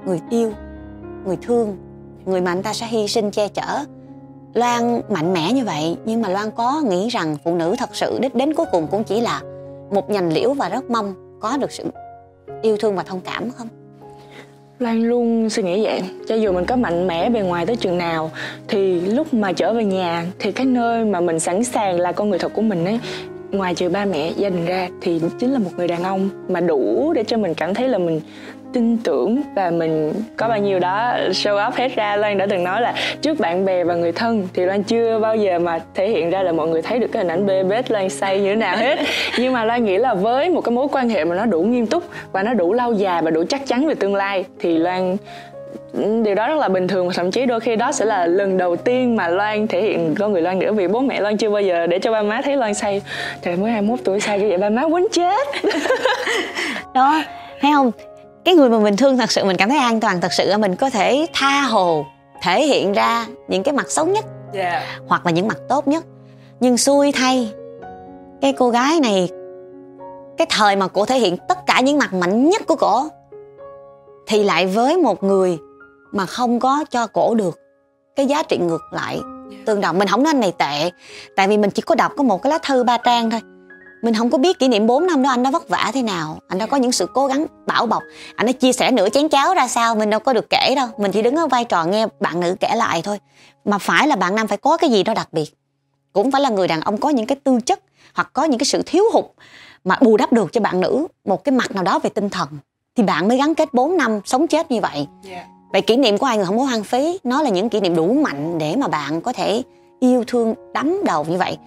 người 0.06 0.20
yêu 0.30 0.52
người 1.26 1.38
thương 1.42 1.78
người 2.26 2.42
mà 2.42 2.52
anh 2.52 2.64
ta 2.64 2.74
sẽ 2.74 2.88
hy 2.88 3.08
sinh 3.08 3.32
che 3.32 3.48
chở 3.48 3.86
loan 4.54 5.02
mạnh 5.10 5.34
mẽ 5.34 5.54
như 5.54 5.66
vậy, 5.66 5.98
nhưng 6.06 6.22
mà 6.22 6.30
loan 6.30 6.52
có 6.52 6.82
nghĩ 6.90 7.10
rằng 7.10 7.38
phụ 7.44 7.56
nữ 7.56 7.76
thật 7.78 7.90
sự 7.94 8.20
đích 8.22 8.36
đến 8.36 8.54
cuối 8.54 8.66
cùng 8.72 8.88
cũng 8.92 9.04
chỉ 9.04 9.22
là 9.22 9.42
một 9.92 10.10
nhành 10.10 10.34
liễu 10.34 10.54
và 10.54 10.70
rất 10.70 10.92
mong 10.92 11.14
có 11.40 11.58
được 11.58 11.72
sự 11.72 11.84
yêu 12.62 12.78
thương 12.78 12.96
và 12.96 13.04
thông 13.04 13.22
cảm, 13.22 13.52
không? 13.52 13.68
Loan 14.80 15.02
luôn 15.02 15.50
suy 15.50 15.64
nghĩ 15.64 15.84
vậy. 15.84 16.02
Cho 16.28 16.36
dù 16.36 16.52
mình 16.52 16.66
có 16.66 16.76
mạnh 16.76 17.08
mẽ 17.08 17.30
bề 17.30 17.42
ngoài 17.42 17.66
tới 17.66 17.76
chừng 17.76 17.98
nào, 17.98 18.32
Thì 18.68 19.02
lúc 19.02 19.34
mà 19.34 19.54
trở 19.54 19.74
về 19.74 19.86
nhà, 19.86 20.26
Thì 20.40 20.52
cái 20.52 20.66
nơi 20.66 21.06
mà 21.06 21.20
mình 21.22 21.40
sẵn 21.40 21.64
sàng 21.64 22.00
là 22.00 22.12
con 22.12 22.30
người 22.30 22.40
thật 22.40 22.52
của 22.56 22.62
mình 22.62 22.86
ấy, 22.86 23.00
ngoài 23.52 23.76
trừ 23.76 23.90
ba 23.90 24.06
mẹ, 24.06 24.32
gia 24.38 24.50
đình 24.50 24.66
ra, 24.66 24.90
thì 25.02 25.22
chính 25.40 25.54
là 25.54 25.60
một 25.60 25.70
người 25.78 25.88
đàn 25.88 26.04
ông 26.04 26.30
mà 26.48 26.60
đủ 26.60 27.14
để 27.14 27.24
cho 27.24 27.38
mình 27.38 27.54
cảm 27.54 27.74
thấy 27.74 27.88
là 27.88 27.98
mình 27.98 28.22
tin 28.74 28.98
tưởng 28.98 29.42
và 29.56 29.72
mình 29.72 30.14
có 30.38 30.48
bao 30.48 30.58
nhiêu 30.58 30.80
đó 30.80 31.14
show 31.30 31.68
up 31.68 31.74
hết 31.76 31.96
ra. 31.96 32.16
Loan 32.16 32.38
đã 32.38 32.46
từng 32.50 32.64
nói 32.64 32.82
là 32.82 32.94
trước 33.22 33.40
bạn 33.40 33.66
bè 33.66 33.84
và 33.84 33.96
người 33.96 34.12
thân 34.12 34.48
thì 34.54 34.66
Loan 34.66 34.84
chưa 34.84 35.20
bao 35.20 35.36
giờ 35.36 35.60
mà 35.60 35.80
thể 35.96 36.10
hiện 36.10 36.30
ra 36.30 36.44
là 36.44 36.52
mọi 36.52 36.68
người 36.68 36.82
thấy 36.82 37.00
được 37.00 37.08
cái 37.12 37.24
hình 37.24 37.32
ảnh 37.32 37.46
bê 37.46 37.64
bết 37.64 37.92
Loan 37.92 38.10
say 38.10 38.40
như 38.40 38.50
thế 38.50 38.56
nào 38.56 38.78
hết. 38.78 39.00
Nhưng 39.38 39.54
mà 39.54 39.66
Loan 39.66 39.86
nghĩ 39.86 39.98
là 39.98 40.14
với 40.14 40.50
một 40.50 40.62
cái 40.62 40.72
mối 40.72 40.88
quan 40.92 41.10
hệ 41.10 41.26
mà 41.26 41.36
nó 41.36 41.46
đủ 41.46 41.62
nghiêm 41.62 41.88
túc 41.88 42.04
và 42.32 42.44
nó 42.44 42.54
đủ 42.54 42.74
lâu 42.74 42.94
dài 42.94 43.22
và 43.22 43.32
đủ 43.32 43.44
chắc 43.50 43.68
chắn 43.68 43.88
về 43.88 43.96
tương 43.96 44.16
lai 44.16 44.46
thì 44.60 44.78
Loan 44.78 45.18
điều 46.24 46.36
đó 46.36 46.48
rất 46.48 46.58
là 46.58 46.70
bình 46.70 46.88
thường. 46.88 47.08
Và 47.08 47.14
thậm 47.16 47.32
chí 47.32 47.46
đôi 47.46 47.60
khi 47.60 47.76
đó 47.76 47.92
sẽ 47.92 48.06
là 48.06 48.26
lần 48.26 48.58
đầu 48.58 48.76
tiên 48.76 49.16
mà 49.16 49.28
Loan 49.28 49.68
thể 49.68 49.82
hiện 49.82 50.16
con 50.20 50.34
người 50.34 50.42
Loan 50.42 50.60
nữa 50.60 50.74
vì 50.74 50.88
bố 50.88 51.02
mẹ 51.02 51.22
Loan 51.22 51.38
chưa 51.38 51.50
bao 51.50 51.62
giờ 51.62 51.88
để 51.88 52.00
cho 52.00 52.12
ba 52.12 52.22
má 52.22 52.42
thấy 52.44 52.58
Loan 52.58 52.74
say. 52.74 53.02
Trời 53.42 53.56
mới 53.56 53.72
21 53.72 54.00
tuổi 54.04 54.20
say 54.20 54.40
như 54.40 54.48
vậy 54.48 54.58
ba 54.58 54.70
má 54.70 54.84
quýnh 54.92 55.08
chết. 55.12 55.48
Đó 56.94 57.24
thấy 57.62 57.72
không 57.74 57.92
cái 58.46 58.56
người 58.56 58.70
mà 58.70 58.80
mình 58.80 58.98
thương 58.98 59.18
thật 59.18 59.32
sự 59.32 59.44
mình 59.44 59.58
cảm 59.58 59.70
thấy 59.70 59.78
an 59.78 60.00
toàn 60.00 60.22
thật 60.22 60.34
sự 60.34 60.46
là 60.46 60.58
mình 60.58 60.76
có 60.76 60.90
thể 60.90 61.26
tha 61.34 61.62
hồ 61.62 62.06
thể 62.42 62.66
hiện 62.66 62.94
ra 62.94 63.26
những 63.48 63.64
cái 63.64 63.74
mặt 63.74 63.92
xấu 63.92 64.06
nhất 64.06 64.26
yeah. 64.54 64.84
Hoặc 65.08 65.26
là 65.26 65.32
những 65.32 65.48
mặt 65.48 65.58
tốt 65.70 65.88
nhất. 65.88 66.04
Nhưng 66.60 66.78
xui 66.78 67.12
thay 67.12 67.54
cái 68.42 68.54
cô 68.54 68.70
gái 68.70 69.00
này 69.00 69.30
cái 70.38 70.48
thời 70.50 70.76
mà 70.76 70.88
cổ 70.88 71.06
thể 71.06 71.20
hiện 71.20 71.38
tất 71.48 71.66
cả 71.66 71.82
những 71.82 71.98
mặt 71.98 72.14
mạnh 72.14 72.50
nhất 72.50 72.62
của 72.68 72.76
cổ 72.76 73.04
thì 74.28 74.44
lại 74.44 74.68
với 74.68 74.98
một 74.98 75.24
người 75.24 75.58
mà 76.12 76.26
không 76.26 76.60
có 76.60 76.86
cho 76.92 77.08
cổ 77.08 77.36
được 77.36 77.60
cái 78.16 78.26
giá 78.26 78.44
trị 78.44 78.58
ngược 78.58 78.82
lại. 78.92 79.20
Tương 79.66 79.82
đồng 79.82 80.00
mình 80.00 80.08
không 80.08 80.24
nói 80.24 80.34
anh 80.34 80.40
này 80.40 80.54
tệ 80.58 80.92
tại 81.36 81.48
vì 81.48 81.58
mình 81.58 81.70
chỉ 81.70 81.82
có 81.82 81.96
đọc 81.96 82.12
có 82.18 82.24
một 82.24 82.44
cái 82.44 82.52
lá 82.52 82.58
thư 82.58 82.84
ba 82.84 82.98
trang 82.98 83.30
thôi 83.30 83.42
mình 84.02 84.14
không 84.14 84.30
có 84.30 84.38
biết 84.38 84.60
kỷ 84.60 84.68
niệm 84.68 84.88
4 84.88 85.08
năm 85.08 85.24
đó 85.24 85.30
anh 85.30 85.44
đã 85.44 85.52
vất 85.52 85.70
vả 85.70 85.92
thế 85.94 86.02
nào. 86.02 86.40
Anh 86.48 86.60
đã 86.60 86.66
có 86.66 86.78
những 86.78 86.92
sự 86.92 87.08
cố 87.14 87.28
gắng 87.28 87.46
bảo 87.68 87.86
bọc. 87.86 88.04
Anh 88.36 88.46
đã 88.46 88.52
chia 88.52 88.74
sẻ 88.74 88.92
nửa 88.92 89.10
chén 89.10 89.30
cháo 89.30 89.56
ra 89.56 89.68
sao 89.68 89.96
mình 89.96 90.10
đâu 90.10 90.20
có 90.20 90.34
được 90.34 90.50
kể 90.50 90.74
đâu. 90.76 90.88
Mình 90.98 91.12
chỉ 91.12 91.22
đứng 91.22 91.36
ở 91.36 91.48
vai 91.48 91.66
trò 91.66 91.86
nghe 91.86 92.08
bạn 92.20 92.40
nữ 92.40 92.56
kể 92.60 92.76
lại 92.76 93.02
thôi. 93.02 93.20
Mà 93.66 93.78
phải 93.78 94.08
là 94.08 94.16
bạn 94.16 94.36
nam 94.36 94.48
phải 94.48 94.58
có 94.58 94.78
cái 94.78 94.90
gì 94.90 95.04
đó 95.04 95.14
đặc 95.14 95.30
biệt. 95.32 95.58
Cũng 96.14 96.32
phải 96.32 96.42
là 96.42 96.50
người 96.50 96.68
đàn 96.68 96.82
ông 96.82 96.98
có 96.98 97.10
những 97.10 97.26
cái 97.26 97.38
tư 97.44 97.60
chất 97.66 97.80
hoặc 98.14 98.30
có 98.34 98.44
những 98.44 98.60
cái 98.60 98.66
sự 98.66 98.82
thiếu 98.86 99.04
hụt 99.14 99.26
mà 99.84 99.98
bù 100.02 100.18
đắp 100.18 100.34
được 100.34 100.54
cho 100.54 100.62
bạn 100.62 100.82
nữ 100.82 101.08
một 101.26 101.44
cái 101.44 101.54
mặt 101.54 101.76
nào 101.76 101.84
đó 101.84 102.00
về 102.00 102.10
tinh 102.10 102.30
thần 102.30 102.48
thì 102.96 103.04
bạn 103.04 103.28
mới 103.28 103.38
gắn 103.38 103.56
kết 103.56 103.74
4 103.74 103.98
năm 103.98 104.20
sống 104.26 104.48
chết 104.48 104.72
như 104.72 104.82
vậy. 104.82 105.08
Yeah. 105.30 105.46
vậy 105.74 105.82
kỷ 105.82 105.98
niệm 105.98 106.18
của 106.18 106.26
hai 106.26 106.38
người 106.38 106.46
không 106.46 106.58
có 106.58 106.64
hoang 106.64 106.84
phí 106.84 107.20
nó 107.24 107.42
là 107.42 107.50
những 107.50 107.70
kỷ 107.70 107.80
niệm 107.80 107.96
đủ 107.96 108.14
mạnh 108.14 108.58
để 108.58 108.76
mà 108.76 108.88
bạn 108.88 109.22
có 109.22 109.34
thể 109.34 109.64
yêu 110.00 110.24
thương 110.28 110.56
đắm 110.74 110.98
đầu 111.06 111.26
như 111.30 111.38
vậy. 111.38 111.58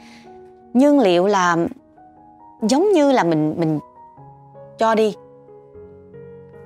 Nhưng 0.74 1.00
liệu 1.00 1.26
là 1.26 1.56
giống 2.68 2.92
như 2.92 3.12
là 3.12 3.24
mình 3.24 3.54
mình 3.58 3.78
cho 4.78 4.94
đi. 4.94 5.14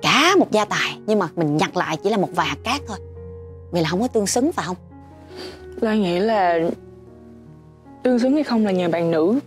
Cả 0.01 0.35
một 0.39 0.51
gia 0.51 0.65
tài, 0.65 0.97
nhưng 1.05 1.19
mà 1.19 1.27
mình 1.35 1.57
nhặt 1.57 1.77
lại 1.77 1.97
chỉ 2.03 2.09
là 2.09 2.17
một 2.17 2.29
vài 2.35 2.55
cát 2.63 2.81
thôi. 2.87 2.97
Vậy 3.71 3.81
là 3.81 3.89
không 3.89 4.01
có 4.01 4.07
tương 4.07 4.27
xứng 4.27 4.51
phải 4.51 4.65
không? 4.65 4.75
Lo 5.81 5.91
nghĩ 5.91 6.19
là 6.19 6.59
tương 8.03 8.19
xứng 8.19 8.33
hay 8.33 8.43
không 8.43 8.65
là 8.65 8.71
nhờ 8.71 8.89
bạn 8.89 9.11
nữ. 9.11 9.39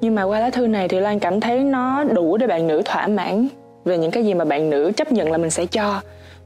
Nhưng 0.00 0.14
mà 0.14 0.22
qua 0.22 0.40
lá 0.40 0.50
thư 0.50 0.66
này 0.66 0.88
thì 0.88 1.00
Loan 1.00 1.18
cảm 1.18 1.40
thấy 1.40 1.64
nó 1.64 2.04
đủ 2.04 2.36
để 2.36 2.46
bạn 2.46 2.66
nữ 2.66 2.82
thỏa 2.84 3.06
mãn 3.06 3.48
về 3.84 3.98
những 3.98 4.10
cái 4.10 4.24
gì 4.24 4.34
mà 4.34 4.44
bạn 4.44 4.70
nữ 4.70 4.92
chấp 4.96 5.12
nhận 5.12 5.32
là 5.32 5.38
mình 5.38 5.50
sẽ 5.50 5.66
cho. 5.66 6.00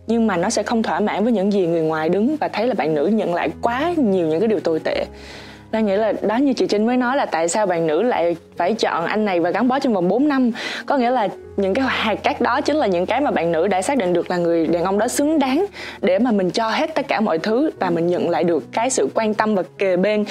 Nhưng 0.07 0.27
mà 0.27 0.37
nó 0.37 0.51
sẽ 0.51 0.63
không 0.63 0.83
thỏa 0.83 1.01
mãn 1.01 1.25
với 1.25 1.33
những 1.33 1.53
gì 1.53 1.67
người 1.67 1.83
ngoài 1.83 2.09
đứng 2.09 2.37
và 2.41 2.49
thấy 2.49 2.67
là 2.67 2.75
bạn 2.75 2.95
nữ 2.95 3.07
nhận 3.07 3.35
lại 3.35 3.51
quá 3.63 3.95
nhiều 3.97 4.27
những 4.27 4.41
cái 4.41 4.49
điều 4.49 4.61
tồi 4.61 4.81
tệ. 4.81 5.07
Lan 5.73 5.87
nghĩ 5.87 5.97
là 5.97 6.13
đó 6.23 6.37
như 6.37 6.53
chị 6.53 6.67
Trinh 6.67 6.87
mới 6.87 6.97
nói 6.97 7.17
là 7.17 7.27
tại 7.27 7.49
sao 7.49 7.67
bạn 7.67 7.87
nữ 7.87 8.03
lại 8.03 8.37
phải 8.57 8.75
chọn 8.75 9.07
anh 9.07 9.25
này 9.25 9.41
và 9.41 9.51
gắn 9.51 9.69
bó 9.69 9.79
trong 9.79 9.95
vòng 9.95 10.09
4 10.09 10.29
năm. 10.29 10.51
Có 10.87 10.97
nghĩa 10.97 11.11
là 11.11 11.29
những 11.57 11.75
cái 11.75 11.85
hạt 11.89 12.15
cát 12.15 12.41
đó 12.41 12.61
chính 12.61 12.77
là 12.77 12.87
những 12.87 13.07
cái 13.07 13.21
mà 13.21 13.31
bạn 13.31 13.53
nữ 13.53 13.67
đã 13.67 13.83
xác 13.83 13.99
định 13.99 14.13
được 14.13 14.31
là 14.31 14.37
người 14.37 14.67
đàn 14.67 14.85
ông 14.85 14.99
đó 14.99 15.09
xứng 15.09 15.39
đáng 15.39 15.67
Để 16.01 16.19
mà 16.19 16.31
mình 16.31 16.51
cho 16.51 16.71
hết 16.71 16.95
tất 16.95 17.09
cả 17.09 17.21
mọi 17.21 17.39
thứ 17.39 17.71
và 17.81 17.91
mình 17.91 18.07
nhận 18.07 18.31
lại 18.31 18.45
được 18.45 18.65
cái 18.73 18.91
sự 18.91 19.09
quan 19.15 19.35
tâm 19.35 19.55
và 19.55 19.63
kề 19.79 19.97
bên. 19.97 20.25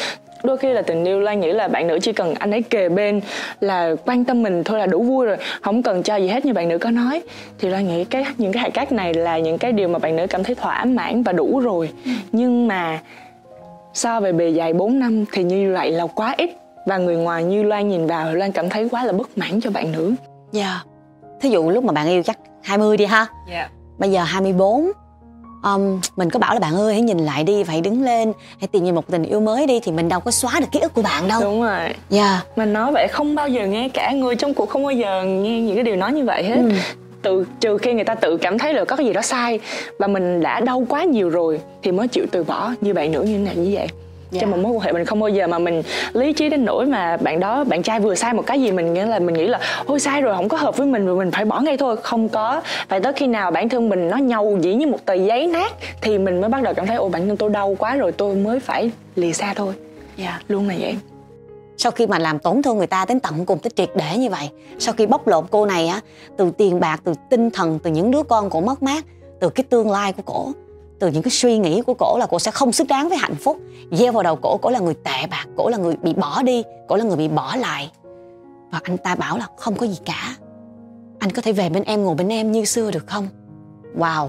Đôi 0.44 0.58
khi 0.58 0.74
là 0.74 0.82
tình 0.82 1.06
yêu 1.06 1.20
lan 1.20 1.40
nghĩ 1.40 1.52
là 1.52 1.68
bạn 1.68 1.88
nữ 1.88 2.00
chỉ 2.02 2.14
cần 2.14 2.36
anh 2.36 2.52
ấy 2.52 2.62
kề 2.62 2.90
bên 2.90 3.22
là 3.60 3.96
quan 4.06 4.26
tâm 4.26 4.44
mình 4.44 4.64
thôi 4.64 4.80
là 4.80 4.86
đủ 4.86 5.04
vui 5.04 5.26
rồi 5.26 5.38
không 5.62 5.84
cần 5.84 6.04
cho 6.04 6.16
gì 6.16 6.28
hết 6.28 6.46
như 6.46 6.54
bạn 6.54 6.70
nữ 6.70 6.78
có 6.78 6.92
nói. 6.92 7.22
Thì 7.60 7.70
lan 7.70 7.88
nghĩ 7.88 8.06
cái 8.06 8.26
những 8.38 8.52
cái 8.52 8.64
hạt 8.64 8.70
cát 8.70 8.92
này 8.92 9.14
là 9.14 9.40
những 9.40 9.58
cái 9.58 9.72
điều 9.72 9.88
mà 9.88 10.00
bạn 10.00 10.16
nữ 10.16 10.28
cảm 10.28 10.44
thấy 10.44 10.56
thỏa 10.56 10.86
mãn 10.86 11.24
và 11.24 11.32
đủ 11.32 11.60
rồi. 11.60 11.90
Ừ. 12.06 12.12
nhưng 12.32 12.68
mà 12.68 13.00
so 13.94 14.20
về 14.20 14.32
bề 14.32 14.50
dài 14.50 14.74
4 14.74 15.00
năm 15.00 15.26
thì 15.32 15.44
như 15.44 15.74
vậy 15.74 15.92
là 15.92 16.08
quá 16.08 16.36
ít 16.38 16.50
và 16.86 16.98
người 16.98 17.16
ngoài 17.16 17.44
như 17.44 17.64
Loan 17.64 17.90
nhìn 17.90 18.08
vào 18.08 18.36
Loan 18.36 18.52
cảm 18.52 18.70
thấy 18.70 18.90
quá 18.90 19.04
là 19.04 19.12
bất 19.12 19.38
mãn 19.38 19.62
cho 19.62 19.72
bạn 19.72 19.92
nữ. 19.92 20.14
Dạ. 20.52 20.66
Yeah. 20.66 20.86
Thí 21.42 21.50
dụ 21.50 21.70
lúc 21.70 21.84
mà 21.84 21.94
bạn 21.94 22.08
yêu 22.08 22.24
chắc 22.24 22.40
20 22.64 22.98
đi 22.98 23.06
ha. 23.06 23.28
Dạ. 23.50 23.56
Yeah. 23.56 23.72
Bây 23.98 24.12
giờ 24.12 24.24
24 24.24 24.92
um, 25.64 26.02
mình 26.16 26.30
có 26.30 26.40
bảo 26.40 26.54
là 26.54 26.60
bạn 26.60 26.76
ơi 26.76 26.94
hãy 26.94 27.02
nhìn 27.02 27.18
lại 27.18 27.44
đi 27.44 27.64
phải 27.64 27.82
đứng 27.82 28.04
lên 28.04 28.34
hãy 28.60 28.68
tìm 28.68 28.84
nhìn 28.84 28.96
một 28.96 29.08
tình 29.08 29.24
yêu 29.24 29.40
mới 29.40 29.68
đi 29.68 29.80
thì 29.80 29.92
mình 29.92 30.10
đâu 30.10 30.20
có 30.20 30.32
xóa 30.32 30.60
được 30.60 30.66
ký 30.72 30.80
ức 30.80 30.94
của 30.94 31.02
bạn 31.02 31.28
đâu 31.28 31.42
đúng 31.42 31.62
rồi 31.62 31.94
dạ 32.10 32.32
yeah. 32.32 32.58
mình 32.58 32.74
nói 32.74 32.92
vậy 32.92 33.08
không 33.08 33.36
bao 33.36 33.48
giờ 33.48 33.68
nghe 33.68 33.90
cả 33.90 34.12
người 34.12 34.36
trong 34.36 34.54
cuộc 34.54 34.70
không 34.70 34.84
bao 34.84 34.92
giờ 34.92 35.24
nghe 35.24 35.62
những 35.62 35.76
cái 35.76 35.84
điều 35.84 35.96
nói 35.96 36.14
như 36.14 36.26
vậy 36.26 36.44
hết 36.44 36.56
ừ. 36.56 36.72
Từ 37.22 37.46
trừ 37.60 37.78
khi 37.78 37.94
người 37.94 38.04
ta 38.04 38.16
tự 38.16 38.38
cảm 38.38 38.58
thấy 38.58 38.74
là 38.74 38.86
có 38.86 38.96
cái 38.96 39.06
gì 39.06 39.14
đó 39.14 39.22
sai 39.22 39.60
và 40.00 40.08
mình 40.08 40.42
đã 40.42 40.60
đau 40.60 40.86
quá 40.90 41.04
nhiều 41.04 41.30
rồi 41.30 41.62
thì 41.84 41.92
mới 41.92 42.08
chịu 42.08 42.26
từ 42.32 42.44
bỏ 42.44 42.72
như 42.82 42.94
bạn 42.94 43.12
nữ 43.12 43.22
như 43.22 43.38
thế 43.38 43.44
này 43.44 43.56
như 43.56 43.72
vậy 43.74 43.88
yeah. 44.32 44.42
trong 44.42 44.52
một 44.52 44.58
mối 44.58 44.72
quan 44.72 44.80
hệ 44.80 44.92
mình 44.92 45.06
không 45.06 45.20
bao 45.20 45.30
giờ 45.30 45.48
mà 45.48 45.60
mình 45.60 45.84
lý 46.14 46.34
trí 46.34 46.50
đến 46.50 46.66
nỗi 46.66 46.86
mà 46.86 47.18
bạn 47.18 47.40
đó 47.40 47.64
bạn 47.64 47.84
trai 47.84 48.00
vừa 48.00 48.16
sai 48.16 48.34
một 48.34 48.46
cái 48.46 48.62
gì 48.62 48.72
mình 48.72 48.94
nghĩa 48.94 49.06
là 49.06 49.20
mình 49.20 49.36
nghĩ 49.36 49.48
là 49.48 49.60
ôi 49.86 50.00
sai 50.00 50.22
rồi 50.22 50.36
không 50.36 50.50
có 50.50 50.58
hợp 50.58 50.78
với 50.78 50.88
mình 50.88 51.06
rồi 51.06 51.18
mình 51.18 51.32
phải 51.32 51.46
bỏ 51.46 51.60
ngay 51.60 51.78
thôi 51.78 51.96
không 52.04 52.30
có 52.30 52.62
phải 52.88 53.00
tới 53.00 53.14
khi 53.14 53.28
nào 53.28 53.52
bản 53.52 53.70
thân 53.70 53.90
mình 53.90 54.10
nó 54.10 54.18
nhầu 54.18 54.58
dĩ 54.62 54.74
như 54.74 54.88
một 54.88 55.06
tờ 55.06 55.14
giấy 55.14 55.48
nát 55.48 55.74
thì 56.02 56.18
mình 56.18 56.42
mới 56.42 56.50
bắt 56.50 56.64
đầu 56.64 56.74
cảm 56.74 56.88
thấy 56.88 56.96
ôi 56.96 57.10
bản 57.10 57.28
thân 57.28 57.38
tôi 57.38 57.50
đau 57.50 57.76
quá 57.80 57.96
rồi 57.96 58.12
tôi 58.12 58.36
mới 58.36 58.60
phải 58.60 58.92
lìa 59.16 59.32
xa 59.32 59.54
thôi 59.54 59.74
yeah. 60.18 60.30
Dạ. 60.30 60.40
luôn 60.48 60.68
là 60.68 60.76
vậy 60.80 60.96
sau 61.80 61.92
khi 61.92 62.08
mà 62.08 62.20
làm 62.20 62.40
tổn 62.40 62.62
thương 62.62 62.78
người 62.78 62.88
ta 62.88 63.06
đến 63.06 63.20
tận 63.20 63.46
cùng 63.46 63.60
tới 63.60 63.72
triệt 63.76 63.92
để 63.96 64.18
như 64.18 64.30
vậy, 64.30 64.50
sau 64.80 64.94
khi 64.98 65.06
bóc 65.06 65.28
lột 65.28 65.46
cô 65.52 65.66
này 65.66 65.88
á, 65.88 66.02
từ 66.38 66.52
tiền 66.52 66.80
bạc, 66.80 67.02
từ 67.04 67.14
tinh 67.30 67.50
thần, 67.52 67.80
từ 67.84 67.92
những 67.92 68.12
đứa 68.12 68.24
con 68.24 68.50
cổ 68.50 68.62
mất 68.62 68.84
mát, 68.84 69.06
từ 69.40 69.50
cái 69.50 69.64
tương 69.64 69.92
lai 69.92 70.14
của 70.14 70.22
cổ, 70.26 70.52
từ 71.00 71.08
những 71.08 71.24
cái 71.24 71.32
suy 71.32 71.58
nghĩ 71.58 71.82
của 71.82 71.94
cổ 71.94 72.18
là 72.20 72.26
cổ 72.26 72.40
sẽ 72.40 72.52
không 72.52 72.72
xứng 72.72 72.88
đáng 72.88 73.10
với 73.10 73.18
hạnh 73.18 73.36
phúc. 73.36 73.58
Gieo 73.92 74.12
vào 74.12 74.24
đầu 74.24 74.36
cổ 74.36 74.58
cổ 74.58 74.70
là 74.70 74.80
người 74.80 74.94
tệ 74.94 75.28
bạc, 75.32 75.46
cổ 75.58 75.70
là 75.70 75.78
người 75.78 75.96
bị 75.96 76.14
bỏ 76.14 76.42
đi, 76.42 76.64
cổ 76.88 76.96
là 76.96 77.04
người 77.04 77.18
bị 77.18 77.28
bỏ 77.28 77.56
lại. 77.56 77.92
Và 78.72 78.80
anh 78.84 78.98
ta 78.98 79.16
bảo 79.16 79.38
là 79.38 79.48
không 79.58 79.76
có 79.76 79.88
gì 79.88 79.98
cả. 80.06 80.36
Anh 81.20 81.32
có 81.32 81.42
thể 81.42 81.52
về 81.52 81.70
bên 81.70 81.84
em, 81.84 82.04
ngồi 82.04 82.16
bên 82.16 82.30
em 82.30 82.52
như 82.52 82.66
xưa 82.66 82.92
được 82.92 83.08
không? 83.08 83.28
Wow. 83.98 84.28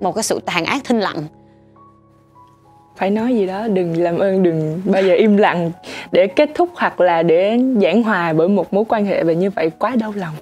Một 0.00 0.12
cái 0.12 0.24
sự 0.24 0.40
tàn 0.44 0.64
ác 0.64 0.82
thinh 0.84 1.00
lặng 1.00 1.26
phải 2.96 3.10
nói 3.10 3.34
gì 3.34 3.46
đó 3.46 3.68
đừng 3.68 4.02
làm 4.02 4.18
ơn 4.18 4.42
đừng 4.42 4.80
bao 4.84 5.02
giờ 5.02 5.14
im 5.14 5.36
lặng 5.36 5.72
để 6.12 6.26
kết 6.26 6.50
thúc 6.54 6.68
hoặc 6.74 7.00
là 7.00 7.22
để 7.22 7.58
giảng 7.82 8.02
hòa 8.02 8.32
bởi 8.32 8.48
một 8.48 8.74
mối 8.74 8.84
quan 8.88 9.06
hệ 9.06 9.24
về 9.24 9.34
như 9.34 9.50
vậy 9.50 9.70
quá 9.78 9.96
đau 9.96 10.12
lòng. 10.16 10.34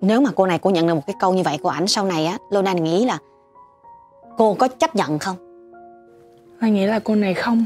Nếu 0.00 0.20
mà 0.20 0.30
cô 0.34 0.46
này 0.46 0.58
cô 0.58 0.70
nhận 0.70 0.86
được 0.86 0.94
một 0.94 1.06
cái 1.06 1.16
câu 1.20 1.34
như 1.34 1.42
vậy 1.42 1.56
của 1.62 1.68
ảnh 1.68 1.86
sau 1.86 2.06
này 2.06 2.26
á 2.26 2.38
Lona 2.50 2.72
nghĩ 2.72 3.04
là 3.04 3.18
cô 4.38 4.54
có 4.54 4.68
chấp 4.68 4.96
nhận 4.96 5.18
không? 5.18 5.36
Anh 6.60 6.74
nghĩ 6.74 6.86
là 6.86 6.98
cô 6.98 7.14
này 7.14 7.34
không. 7.34 7.64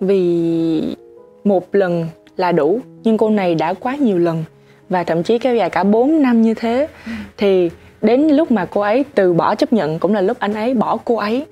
Vì 0.00 0.96
một 1.44 1.74
lần 1.74 2.06
là 2.36 2.52
đủ 2.52 2.80
Nhưng 3.04 3.18
cô 3.18 3.30
này 3.30 3.54
đã 3.54 3.74
quá 3.74 3.96
nhiều 3.96 4.18
lần 4.18 4.44
Và 4.88 5.04
thậm 5.04 5.22
chí 5.22 5.38
kéo 5.38 5.56
dài 5.56 5.70
cả 5.70 5.84
4 5.84 6.22
năm 6.22 6.42
như 6.42 6.54
thế. 6.54 6.88
Thì 7.36 7.70
đến 8.04 8.28
lúc 8.28 8.50
mà 8.50 8.64
cô 8.64 8.80
ấy 8.80 9.04
từ 9.14 9.32
bỏ 9.32 9.54
chấp 9.54 9.72
nhận 9.72 9.98
Cũng 9.98 10.14
là 10.14 10.20
lúc 10.20 10.38
anh 10.38 10.54
ấy 10.54 10.74
bỏ 10.74 10.96
cô 11.04 11.16
ấy. 11.16 11.46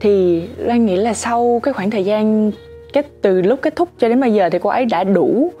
Thì 0.00 0.42
Lan 0.56 0.86
nghĩ 0.86 0.96
là 0.96 1.14
sau 1.14 1.60
cái 1.62 1.74
khoảng 1.74 1.90
thời 1.90 2.04
gian 2.04 2.50
kết 2.92 3.06
từ 3.22 3.42
lúc 3.42 3.58
kết 3.62 3.76
thúc 3.76 3.88
cho 3.98 4.08
đến 4.08 4.20
bây 4.20 4.32
giờ 4.32 4.48
Thì 4.50 4.58
cô 4.62 4.70
ấy 4.70 4.84
đã 4.84 5.04
đủ 5.04 5.52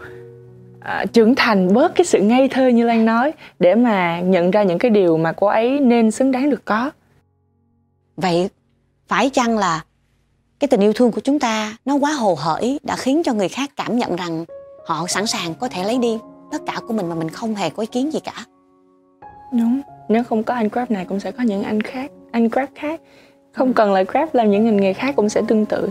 à, 0.80 1.04
trưởng 1.12 1.34
thành 1.34 1.74
bớt 1.74 1.94
cái 1.94 2.04
sự 2.04 2.20
ngây 2.20 2.48
thơ 2.48 2.68
như 2.68 2.86
Lan 2.86 3.04
nói 3.04 3.32
Để 3.58 3.74
mà 3.74 4.20
nhận 4.20 4.50
ra 4.50 4.62
những 4.62 4.78
cái 4.78 4.90
điều 4.90 5.16
mà 5.16 5.32
cô 5.32 5.46
ấy 5.46 5.80
nên 5.80 6.10
xứng 6.10 6.32
đáng 6.32 6.50
được 6.50 6.64
có. 6.64 6.90
Vậy 8.16 8.48
phải 9.08 9.30
chăng 9.30 9.58
là 9.58 9.84
cái 10.58 10.68
tình 10.68 10.80
yêu 10.80 10.92
thương 10.92 11.12
của 11.12 11.20
chúng 11.20 11.38
ta 11.38 11.76
nó 11.84 11.94
quá 11.94 12.12
hồ 12.12 12.36
hởi 12.38 12.80
đã 12.82 12.96
khiến 12.96 13.22
cho 13.24 13.32
người 13.32 13.48
khác 13.48 13.70
cảm 13.76 13.98
nhận 13.98 14.16
rằng 14.16 14.44
họ 14.86 15.06
sẵn 15.08 15.26
sàng 15.26 15.54
có 15.54 15.68
thể 15.68 15.84
lấy 15.84 15.98
đi 15.98 16.18
tất 16.52 16.58
cả 16.66 16.80
của 16.88 16.94
mình 16.94 17.08
mà 17.08 17.14
mình 17.14 17.28
không 17.28 17.54
hề 17.54 17.70
có 17.70 17.80
ý 17.80 17.86
kiến 17.86 18.12
gì 18.12 18.20
cả? 18.20 18.44
Đúng, 19.52 19.80
nếu 20.08 20.24
không 20.24 20.42
có 20.42 20.54
anh 20.54 20.68
Grab 20.72 20.90
này 20.90 21.04
cũng 21.04 21.20
sẽ 21.20 21.30
có 21.32 21.42
những 21.42 21.62
anh 21.62 21.80
khác, 21.80 22.10
anh 22.30 22.48
Grab 22.48 22.68
khác. 22.74 23.00
Không 23.52 23.72
cần 23.72 23.92
là 23.92 24.02
Grab 24.02 24.28
làm 24.32 24.50
những 24.50 24.64
ngành 24.64 24.76
nghề 24.76 24.92
khác 24.92 25.16
cũng 25.16 25.28
sẽ 25.28 25.42
tương 25.48 25.66
tự. 25.66 25.88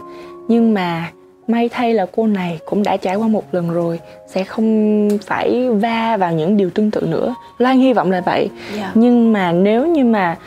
Nhưng 0.48 0.74
mà 0.74 1.12
may 1.48 1.70
thay 1.70 1.94
là 1.94 2.06
cô 2.16 2.28
này 2.28 2.60
cũng 2.66 2.84
đã 2.84 2.98
trải 2.98 3.16
qua 3.16 3.28
một 3.28 3.44
lần 3.52 3.70
rồi, 3.74 4.00
sẽ 4.28 4.44
không 4.44 5.10
phải 5.26 5.70
va 5.70 6.18
vào 6.18 6.34
những 6.34 6.58
điều 6.58 6.70
tương 6.70 6.92
tự 6.92 7.02
nữa. 7.02 7.36
Loan 7.58 7.78
hy 7.78 7.94
vọng 7.94 8.12
là 8.12 8.22
vậy. 8.22 8.50
Dạ. 8.78 8.92
Nhưng 8.96 9.34
mà 9.34 9.52
nếu 9.52 9.88
như 9.88 10.06
mà 10.06 10.38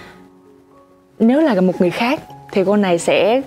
nếu 1.18 1.40
là 1.40 1.60
một 1.60 1.80
người 1.80 1.90
khác 1.90 2.20
thì 2.52 2.64
cô 2.64 2.76
này 2.76 2.98
sẽ 2.98 3.42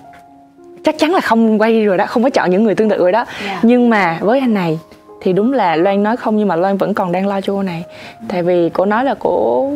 chắc 0.84 0.98
chắn 0.98 1.14
là 1.14 1.20
không 1.20 1.60
quay 1.60 1.84
rồi 1.84 1.98
đó, 1.98 2.06
không 2.06 2.22
có 2.22 2.30
chọn 2.30 2.50
những 2.50 2.64
người 2.64 2.74
tương 2.74 2.90
tự 2.90 2.98
rồi 2.98 3.12
đó. 3.12 3.24
Dạ. 3.46 3.60
Nhưng 3.62 3.90
mà 3.90 4.18
với 4.20 4.40
anh 4.40 4.54
này 4.54 4.78
thì 5.20 5.32
đúng 5.32 5.52
là 5.52 5.76
Loan 5.76 6.02
nói 6.02 6.16
không 6.16 6.36
nhưng 6.36 6.48
mà 6.48 6.56
Loan 6.56 6.76
vẫn 6.76 6.94
còn 6.94 7.12
đang 7.12 7.26
lo 7.26 7.40
cho 7.40 7.52
cô 7.52 7.62
này 7.62 7.84
tại 8.28 8.42
vì 8.42 8.68
cô 8.68 8.84
nói 8.84 9.04
là 9.04 9.14
cô 9.18 9.72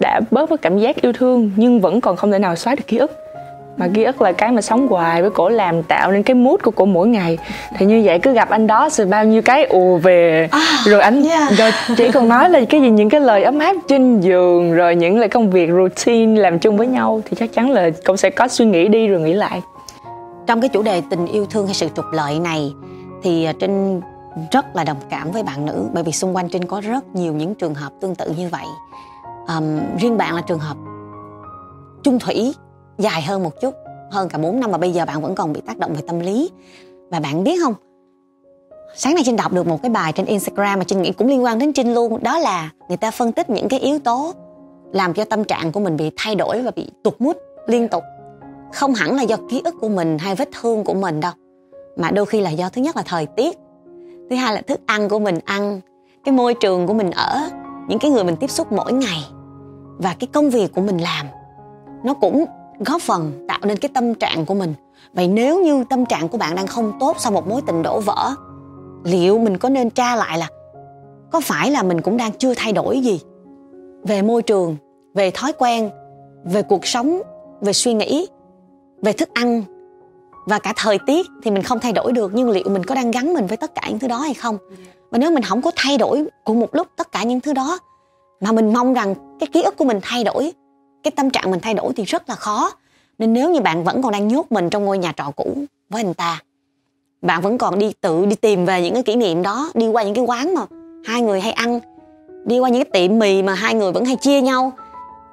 đã 0.00 0.20
bớt 0.30 0.48
với 0.48 0.58
cảm 0.58 0.78
giác 0.78 0.96
yêu 1.02 1.12
thương 1.12 1.50
nhưng 1.56 1.80
vẫn 1.80 2.00
còn 2.00 2.16
không 2.16 2.32
thể 2.32 2.38
nào 2.38 2.56
xóa 2.56 2.74
được 2.74 2.86
ký 2.86 2.96
ức. 2.96 3.10
Mà 3.76 3.88
ký 3.94 4.04
ức 4.04 4.22
là 4.22 4.32
cái 4.32 4.52
mà 4.52 4.62
sống 4.62 4.88
hoài 4.88 5.22
với 5.22 5.30
cổ 5.30 5.48
làm 5.48 5.82
tạo 5.82 6.12
nên 6.12 6.22
cái 6.22 6.34
mood 6.34 6.60
của 6.62 6.70
cổ 6.70 6.84
mỗi 6.84 7.08
ngày. 7.08 7.38
Thì 7.76 7.86
như 7.86 8.02
vậy 8.04 8.18
cứ 8.18 8.32
gặp 8.32 8.50
anh 8.50 8.66
đó 8.66 8.88
rồi 8.92 9.06
bao 9.06 9.24
nhiêu 9.24 9.42
cái 9.42 9.64
ùa 9.64 9.96
về. 9.96 10.48
Rồi 10.84 11.00
anh 11.00 11.24
yeah. 11.24 11.52
rồi 11.52 11.70
chỉ 11.96 12.10
còn 12.10 12.28
nói 12.28 12.50
là 12.50 12.60
cái 12.68 12.80
gì 12.80 12.90
những 12.90 13.10
cái 13.10 13.20
lời 13.20 13.44
ấm 13.44 13.58
áp 13.58 13.76
trên 13.88 14.20
giường 14.20 14.72
rồi 14.72 14.96
những 14.96 15.18
lời 15.18 15.28
công 15.28 15.50
việc 15.50 15.70
routine 15.70 16.40
làm 16.40 16.58
chung 16.58 16.76
với 16.76 16.86
nhau 16.86 17.20
thì 17.24 17.36
chắc 17.40 17.52
chắn 17.52 17.70
là 17.70 17.90
cũng 18.06 18.16
sẽ 18.16 18.30
có 18.30 18.48
suy 18.48 18.64
nghĩ 18.64 18.88
đi 18.88 19.08
rồi 19.08 19.20
nghĩ 19.20 19.32
lại. 19.32 19.62
Trong 20.46 20.60
cái 20.60 20.68
chủ 20.68 20.82
đề 20.82 21.02
tình 21.10 21.26
yêu 21.26 21.46
thương 21.50 21.66
hay 21.66 21.74
sự 21.74 21.88
trục 21.96 22.04
lợi 22.12 22.38
này 22.38 22.72
thì 23.22 23.44
à, 23.44 23.52
trinh 23.60 24.00
rất 24.52 24.76
là 24.76 24.84
đồng 24.84 24.96
cảm 25.10 25.30
với 25.30 25.42
bạn 25.42 25.66
nữ 25.66 25.84
bởi 25.92 26.04
vì 26.04 26.12
xung 26.12 26.36
quanh 26.36 26.48
trinh 26.48 26.64
có 26.64 26.80
rất 26.80 27.14
nhiều 27.14 27.32
những 27.32 27.54
trường 27.54 27.74
hợp 27.74 27.92
tương 28.00 28.14
tự 28.14 28.32
như 28.38 28.48
vậy 28.52 28.64
um, 29.48 29.96
riêng 30.00 30.16
bạn 30.16 30.34
là 30.34 30.40
trường 30.40 30.58
hợp 30.58 30.76
chung 32.02 32.18
thủy 32.18 32.54
dài 32.98 33.22
hơn 33.22 33.42
một 33.42 33.60
chút 33.60 33.74
hơn 34.10 34.28
cả 34.28 34.38
4 34.38 34.60
năm 34.60 34.72
mà 34.72 34.78
bây 34.78 34.92
giờ 34.92 35.04
bạn 35.04 35.22
vẫn 35.22 35.34
còn 35.34 35.52
bị 35.52 35.60
tác 35.66 35.78
động 35.78 35.94
về 35.94 36.02
tâm 36.06 36.20
lý. 36.20 36.50
Và 37.10 37.20
bạn 37.20 37.44
biết 37.44 37.60
không 37.62 37.74
sáng 38.96 39.14
nay 39.14 39.22
trinh 39.26 39.36
đọc 39.36 39.52
được 39.52 39.66
một 39.66 39.82
cái 39.82 39.90
bài 39.90 40.12
trên 40.12 40.26
instagram 40.26 40.78
mà 40.78 40.84
trinh 40.84 41.02
nghĩ 41.02 41.12
cũng 41.12 41.28
liên 41.28 41.44
quan 41.44 41.58
đến 41.58 41.72
trinh 41.72 41.94
luôn 41.94 42.22
đó 42.22 42.38
là 42.38 42.70
người 42.88 42.96
ta 42.96 43.10
phân 43.10 43.32
tích 43.32 43.50
những 43.50 43.68
cái 43.68 43.80
yếu 43.80 43.98
tố 43.98 44.32
làm 44.92 45.14
cho 45.14 45.24
tâm 45.24 45.44
trạng 45.44 45.72
của 45.72 45.80
mình 45.80 45.96
bị 45.96 46.10
thay 46.16 46.34
đổi 46.34 46.62
và 46.62 46.70
bị 46.76 46.90
tụt 47.04 47.14
mút 47.18 47.36
liên 47.66 47.88
tục. 47.88 48.04
Không 48.72 48.94
hẳn 48.94 49.16
là 49.16 49.22
do 49.22 49.36
ký 49.50 49.62
ức 49.64 49.74
của 49.80 49.88
mình 49.88 50.18
hay 50.18 50.34
vết 50.34 50.48
thương 50.60 50.84
của 50.84 50.94
mình 50.94 51.20
đâu 51.20 51.32
mà 51.96 52.10
đôi 52.10 52.26
khi 52.26 52.40
là 52.40 52.50
do 52.50 52.68
thứ 52.68 52.82
nhất 52.82 52.96
là 52.96 53.02
thời 53.06 53.26
tiết 53.26 53.58
thứ 54.30 54.36
hai 54.36 54.54
là 54.54 54.60
thức 54.60 54.80
ăn 54.86 55.08
của 55.08 55.18
mình 55.18 55.38
ăn 55.44 55.80
cái 56.24 56.32
môi 56.32 56.54
trường 56.54 56.86
của 56.86 56.94
mình 56.94 57.10
ở 57.10 57.48
những 57.88 57.98
cái 57.98 58.10
người 58.10 58.24
mình 58.24 58.36
tiếp 58.36 58.50
xúc 58.50 58.72
mỗi 58.72 58.92
ngày 58.92 59.24
và 59.98 60.16
cái 60.18 60.28
công 60.32 60.50
việc 60.50 60.72
của 60.74 60.80
mình 60.80 60.98
làm, 60.98 61.26
nó 62.04 62.14
cũng 62.14 62.44
góp 62.78 63.02
phần 63.02 63.46
tạo 63.48 63.58
nên 63.62 63.78
cái 63.78 63.90
tâm 63.94 64.14
trạng 64.14 64.46
của 64.46 64.54
mình. 64.54 64.74
Vậy 65.12 65.28
nếu 65.28 65.64
như 65.64 65.84
tâm 65.90 66.06
trạng 66.06 66.28
của 66.28 66.38
bạn 66.38 66.56
đang 66.56 66.66
không 66.66 66.92
tốt 67.00 67.16
sau 67.18 67.32
một 67.32 67.48
mối 67.48 67.62
tình 67.66 67.82
đổ 67.82 68.00
vỡ, 68.00 68.34
liệu 69.04 69.38
mình 69.38 69.58
có 69.58 69.68
nên 69.68 69.90
tra 69.90 70.16
lại 70.16 70.38
là 70.38 70.48
có 71.32 71.40
phải 71.40 71.70
là 71.70 71.82
mình 71.82 72.00
cũng 72.00 72.16
đang 72.16 72.32
chưa 72.32 72.54
thay 72.56 72.72
đổi 72.72 73.00
gì 73.00 73.20
về 74.02 74.22
môi 74.22 74.42
trường, 74.42 74.76
về 75.14 75.30
thói 75.30 75.52
quen, 75.58 75.90
về 76.44 76.62
cuộc 76.62 76.86
sống, 76.86 77.22
về 77.60 77.72
suy 77.72 77.94
nghĩ, 77.94 78.28
về 79.02 79.12
thức 79.12 79.28
ăn 79.34 79.62
và 80.46 80.58
cả 80.58 80.72
thời 80.76 80.98
tiết 81.06 81.26
thì 81.42 81.50
mình 81.50 81.62
không 81.62 81.80
thay 81.80 81.92
đổi 81.92 82.12
được, 82.12 82.30
nhưng 82.34 82.50
liệu 82.50 82.68
mình 82.68 82.84
có 82.84 82.94
đang 82.94 83.10
gắn 83.10 83.34
mình 83.34 83.46
với 83.46 83.56
tất 83.56 83.74
cả 83.74 83.82
những 83.88 83.98
thứ 83.98 84.08
đó 84.08 84.18
hay 84.18 84.34
không? 84.34 84.58
Và 85.10 85.18
nếu 85.18 85.30
mình 85.30 85.42
không 85.42 85.62
có 85.62 85.70
thay 85.76 85.98
đổi 85.98 86.24
cùng 86.44 86.60
một 86.60 86.74
lúc 86.74 86.86
tất 86.96 87.12
cả 87.12 87.22
những 87.22 87.40
thứ 87.40 87.52
đó 87.52 87.78
mà 88.40 88.52
mình 88.52 88.72
mong 88.72 88.94
rằng 88.94 89.14
cái 89.40 89.46
ký 89.52 89.62
ức 89.62 89.76
của 89.76 89.84
mình 89.84 89.98
thay 90.02 90.24
đổi, 90.24 90.52
cái 91.02 91.10
tâm 91.10 91.30
trạng 91.30 91.50
mình 91.50 91.60
thay 91.60 91.74
đổi 91.74 91.92
thì 91.96 92.04
rất 92.04 92.28
là 92.28 92.34
khó. 92.34 92.72
Nên 93.18 93.32
nếu 93.32 93.50
như 93.50 93.60
bạn 93.60 93.84
vẫn 93.84 94.02
còn 94.02 94.12
đang 94.12 94.28
nhốt 94.28 94.52
mình 94.52 94.70
trong 94.70 94.84
ngôi 94.84 94.98
nhà 94.98 95.12
trọ 95.16 95.30
cũ 95.36 95.54
với 95.90 96.02
anh 96.02 96.14
ta, 96.14 96.40
bạn 97.22 97.42
vẫn 97.42 97.58
còn 97.58 97.78
đi 97.78 97.92
tự 98.00 98.26
đi 98.26 98.36
tìm 98.36 98.66
về 98.66 98.82
những 98.82 98.94
cái 98.94 99.02
kỷ 99.02 99.16
niệm 99.16 99.42
đó, 99.42 99.70
đi 99.74 99.88
qua 99.88 100.02
những 100.02 100.14
cái 100.14 100.24
quán 100.24 100.54
mà 100.54 100.62
hai 101.04 101.22
người 101.22 101.40
hay 101.40 101.52
ăn, 101.52 101.80
đi 102.44 102.58
qua 102.58 102.68
những 102.68 102.84
cái 102.84 102.92
tiệm 102.92 103.18
mì 103.18 103.42
mà 103.42 103.54
hai 103.54 103.74
người 103.74 103.92
vẫn 103.92 104.04
hay 104.04 104.16
chia 104.16 104.40
nhau, 104.40 104.72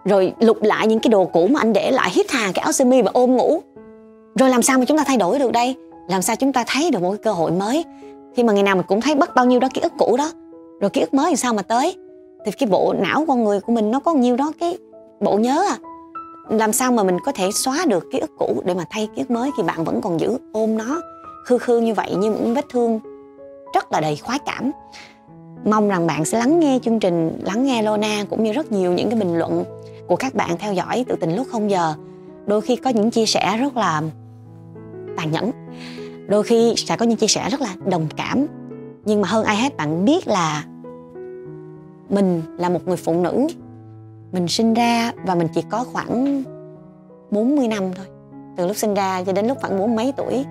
rồi 0.06 0.34
lục 0.40 0.64
lại 0.64 0.88
những 0.88 1.00
cái 1.00 1.10
đồ 1.10 1.26
cũ 1.26 1.48
mà 1.48 1.60
anh 1.60 1.74
để 1.74 1.92
lại, 1.92 2.10
hít 2.14 2.32
hà 2.32 2.52
cái 2.52 2.64
áo 2.64 2.72
sơ 2.72 2.86
mi 2.86 3.02
và 3.02 3.12
ôm 3.14 3.36
ngủ. 3.36 3.62
Rồi 4.36 4.50
làm 4.50 4.62
sao 4.62 4.80
mà 4.80 4.86
chúng 4.86 4.98
ta 4.98 5.04
thay 5.04 5.18
đổi 5.18 5.40
được 5.40 5.52
đây? 5.52 5.76
Làm 6.10 6.22
sao 6.22 6.36
chúng 6.36 6.54
ta 6.54 6.64
thấy 6.68 6.92
được 6.92 7.02
một 7.02 7.12
cái 7.12 7.20
cơ 7.24 7.32
hội 7.32 7.52
mới? 7.52 7.84
Khi 8.36 8.44
mà 8.44 8.54
ngày 8.54 8.64
nào 8.64 8.76
mình 8.76 8.86
cũng 8.88 9.02
thấy 9.02 9.16
bất 9.16 9.36
bao 9.36 9.46
nhiêu 9.46 9.60
đó 9.60 9.68
ký 9.74 9.82
ức 9.82 9.94
cũ 9.98 10.18
đó, 10.18 10.32
rồi 10.82 10.90
ký 10.90 11.02
ức 11.02 11.14
mới 11.14 11.30
thì 11.30 11.36
sao 11.36 11.54
mà 11.54 11.62
tới? 11.62 11.96
Thì 12.46 12.52
cái 12.52 12.70
bộ 12.70 12.94
não 13.00 13.26
con 13.28 13.44
người 13.44 13.60
của 13.60 13.74
mình 13.74 13.92
nó 13.92 14.00
có 14.00 14.14
nhiêu 14.14 14.36
đó 14.36 14.52
cái 14.60 14.78
bộ 15.20 15.38
nhớ 15.38 15.64
à. 15.70 15.78
Làm 16.50 16.74
sao 16.74 16.92
mà 16.92 17.04
mình 17.04 17.18
có 17.26 17.32
thể 17.32 17.52
xóa 17.52 17.86
được 17.88 18.12
ký 18.12 18.20
ức 18.20 18.32
cũ 18.38 18.62
để 18.66 18.74
mà 18.74 18.84
thay 18.90 19.10
ký 19.16 19.22
ức 19.22 19.32
mới 19.32 19.52
thì 19.58 19.64
bạn 19.64 19.84
vẫn 19.84 20.02
còn 20.02 20.20
giữ 20.20 20.38
ôm 20.54 20.78
nó 20.78 21.02
khư 21.46 21.58
khư 21.58 21.80
như 21.80 21.94
vậy 21.94 22.16
như 22.16 22.32
những 22.32 22.54
vết 22.54 22.66
thương 22.70 23.00
rất 23.74 23.92
là 23.92 24.00
đầy 24.00 24.16
khoái 24.16 24.40
cảm. 24.40 24.72
Mong 25.66 25.90
rằng 25.90 26.08
bạn 26.08 26.26
sẽ 26.26 26.40
lắng 26.40 26.60
nghe 26.60 26.80
chương 26.84 27.00
trình, 27.00 27.40
lắng 27.44 27.66
nghe 27.66 27.82
Lona 27.82 28.24
cũng 28.30 28.44
như 28.44 28.52
rất 28.52 28.72
nhiều 28.72 28.94
những 28.94 29.10
cái 29.10 29.20
bình 29.20 29.38
luận 29.38 29.64
của 30.08 30.16
các 30.16 30.36
bạn 30.36 30.58
theo 30.60 30.74
dõi 30.74 31.06
tự 31.08 31.16
tình 31.16 31.36
lúc 31.36 31.48
không 31.52 31.72
giờ. 31.72 31.94
Đôi 32.46 32.62
khi 32.62 32.76
có 32.76 32.90
những 32.90 33.12
chia 33.12 33.26
sẻ 33.26 33.58
rất 33.58 33.78
là 33.78 34.02
tàn 35.18 35.32
nhẫn, 35.32 35.52
đôi 36.28 36.44
khi 36.44 36.74
sẽ 36.78 36.98
có 36.98 37.06
những 37.06 37.18
chia 37.18 37.28
sẻ 37.28 37.50
rất 37.50 37.62
là 37.62 37.76
đồng 37.86 38.08
cảm. 38.18 38.46
Nhưng 39.06 39.22
mà 39.22 39.28
hơn 39.28 39.46
ai 39.46 39.58
hết 39.58 39.78
bạn 39.78 40.06
biết 40.06 40.28
là 40.28 40.64
mình 42.16 42.42
là 42.58 42.70
một 42.70 42.88
người 42.88 42.98
phụ 42.98 43.14
nữ. 43.14 43.48
Mình 44.32 44.48
sinh 44.48 44.74
ra 44.74 45.12
và 45.26 45.36
mình 45.36 45.48
chỉ 45.56 45.62
có 45.70 45.86
khoảng 45.94 46.44
40 47.32 47.68
năm 47.68 47.84
thôi, 47.96 48.06
từ 48.58 48.68
lúc 48.68 48.78
sinh 48.78 48.94
ra 48.94 49.24
cho 49.24 49.34
đến 49.34 49.48
lúc 49.48 49.58
khoảng 49.62 49.80
bốn 49.80 49.96
mấy 49.96 50.14
tuổi, 50.18 50.46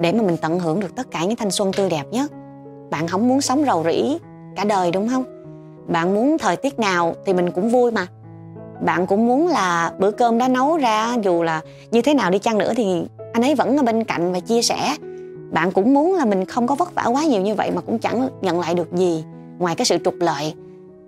để 0.00 0.12
mà 0.12 0.22
mình 0.22 0.36
tận 0.42 0.58
hưởng 0.58 0.80
được 0.80 0.96
tất 0.96 1.10
cả 1.10 1.24
những 1.24 1.36
thanh 1.36 1.50
xuân 1.50 1.72
tươi 1.72 1.90
đẹp 1.90 2.04
nhất 2.10 2.32
bạn 2.90 3.08
không 3.08 3.28
muốn 3.28 3.40
sống 3.40 3.64
rầu 3.66 3.84
rĩ 3.84 4.18
cả 4.56 4.64
đời, 4.64 4.90
đúng 4.90 5.08
không? 5.08 5.24
Bạn 5.88 6.14
muốn 6.14 6.38
thời 6.38 6.56
tiết 6.56 6.78
nào 6.78 7.14
thì 7.26 7.32
mình 7.32 7.50
cũng 7.50 7.68
vui 7.68 7.90
mà. 7.90 8.06
Bạn 8.84 9.06
cũng 9.06 9.26
muốn 9.26 9.48
là 9.48 9.92
bữa 9.98 10.10
cơm 10.10 10.38
đã 10.38 10.48
nấu 10.48 10.76
ra, 10.76 11.16
dù 11.22 11.42
là 11.42 11.60
như 11.90 12.02
thế 12.02 12.14
nào 12.14 12.30
đi 12.30 12.38
chăng 12.38 12.58
nữa 12.58 12.72
thì 12.76 13.06
anh 13.32 13.42
ấy 13.42 13.54
vẫn 13.54 13.76
ở 13.76 13.82
bên 13.82 14.04
cạnh 14.04 14.32
và 14.32 14.40
chia 14.40 14.62
sẻ. 14.62 14.96
Bạn 15.50 15.72
cũng 15.72 15.94
muốn 15.94 16.14
là 16.14 16.24
mình 16.24 16.44
không 16.44 16.66
có 16.66 16.74
vất 16.74 16.94
vả 16.94 17.04
quá 17.04 17.24
nhiều 17.24 17.42
như 17.42 17.54
vậy 17.54 17.70
mà 17.70 17.80
cũng 17.80 17.98
chẳng 17.98 18.28
nhận 18.42 18.60
lại 18.60 18.74
được 18.74 18.92
gì 18.92 19.24
ngoài 19.58 19.74
cái 19.74 19.84
sự 19.84 19.98
trục 20.04 20.14
lợi 20.20 20.54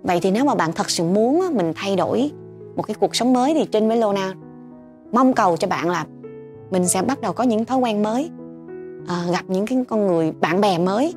vậy 0.03 0.19
thì 0.21 0.31
nếu 0.31 0.45
mà 0.45 0.55
bạn 0.55 0.71
thật 0.71 0.89
sự 0.89 1.03
muốn 1.03 1.45
mình 1.53 1.73
thay 1.75 1.95
đổi 1.95 2.31
một 2.75 2.83
cái 2.83 2.95
cuộc 2.99 3.15
sống 3.15 3.33
mới 3.33 3.53
thì 3.53 3.65
trên 3.65 3.87
với 3.87 3.97
Lona 3.97 4.33
mong 5.11 5.33
cầu 5.33 5.57
cho 5.57 5.67
bạn 5.67 5.89
là 5.89 6.05
mình 6.71 6.87
sẽ 6.87 7.01
bắt 7.01 7.21
đầu 7.21 7.33
có 7.33 7.43
những 7.43 7.65
thói 7.65 7.77
quen 7.77 8.03
mới 8.03 8.29
à, 9.07 9.23
gặp 9.31 9.43
những 9.47 9.65
cái 9.65 9.83
con 9.89 10.07
người 10.07 10.31
bạn 10.31 10.61
bè 10.61 10.77
mới 10.77 11.13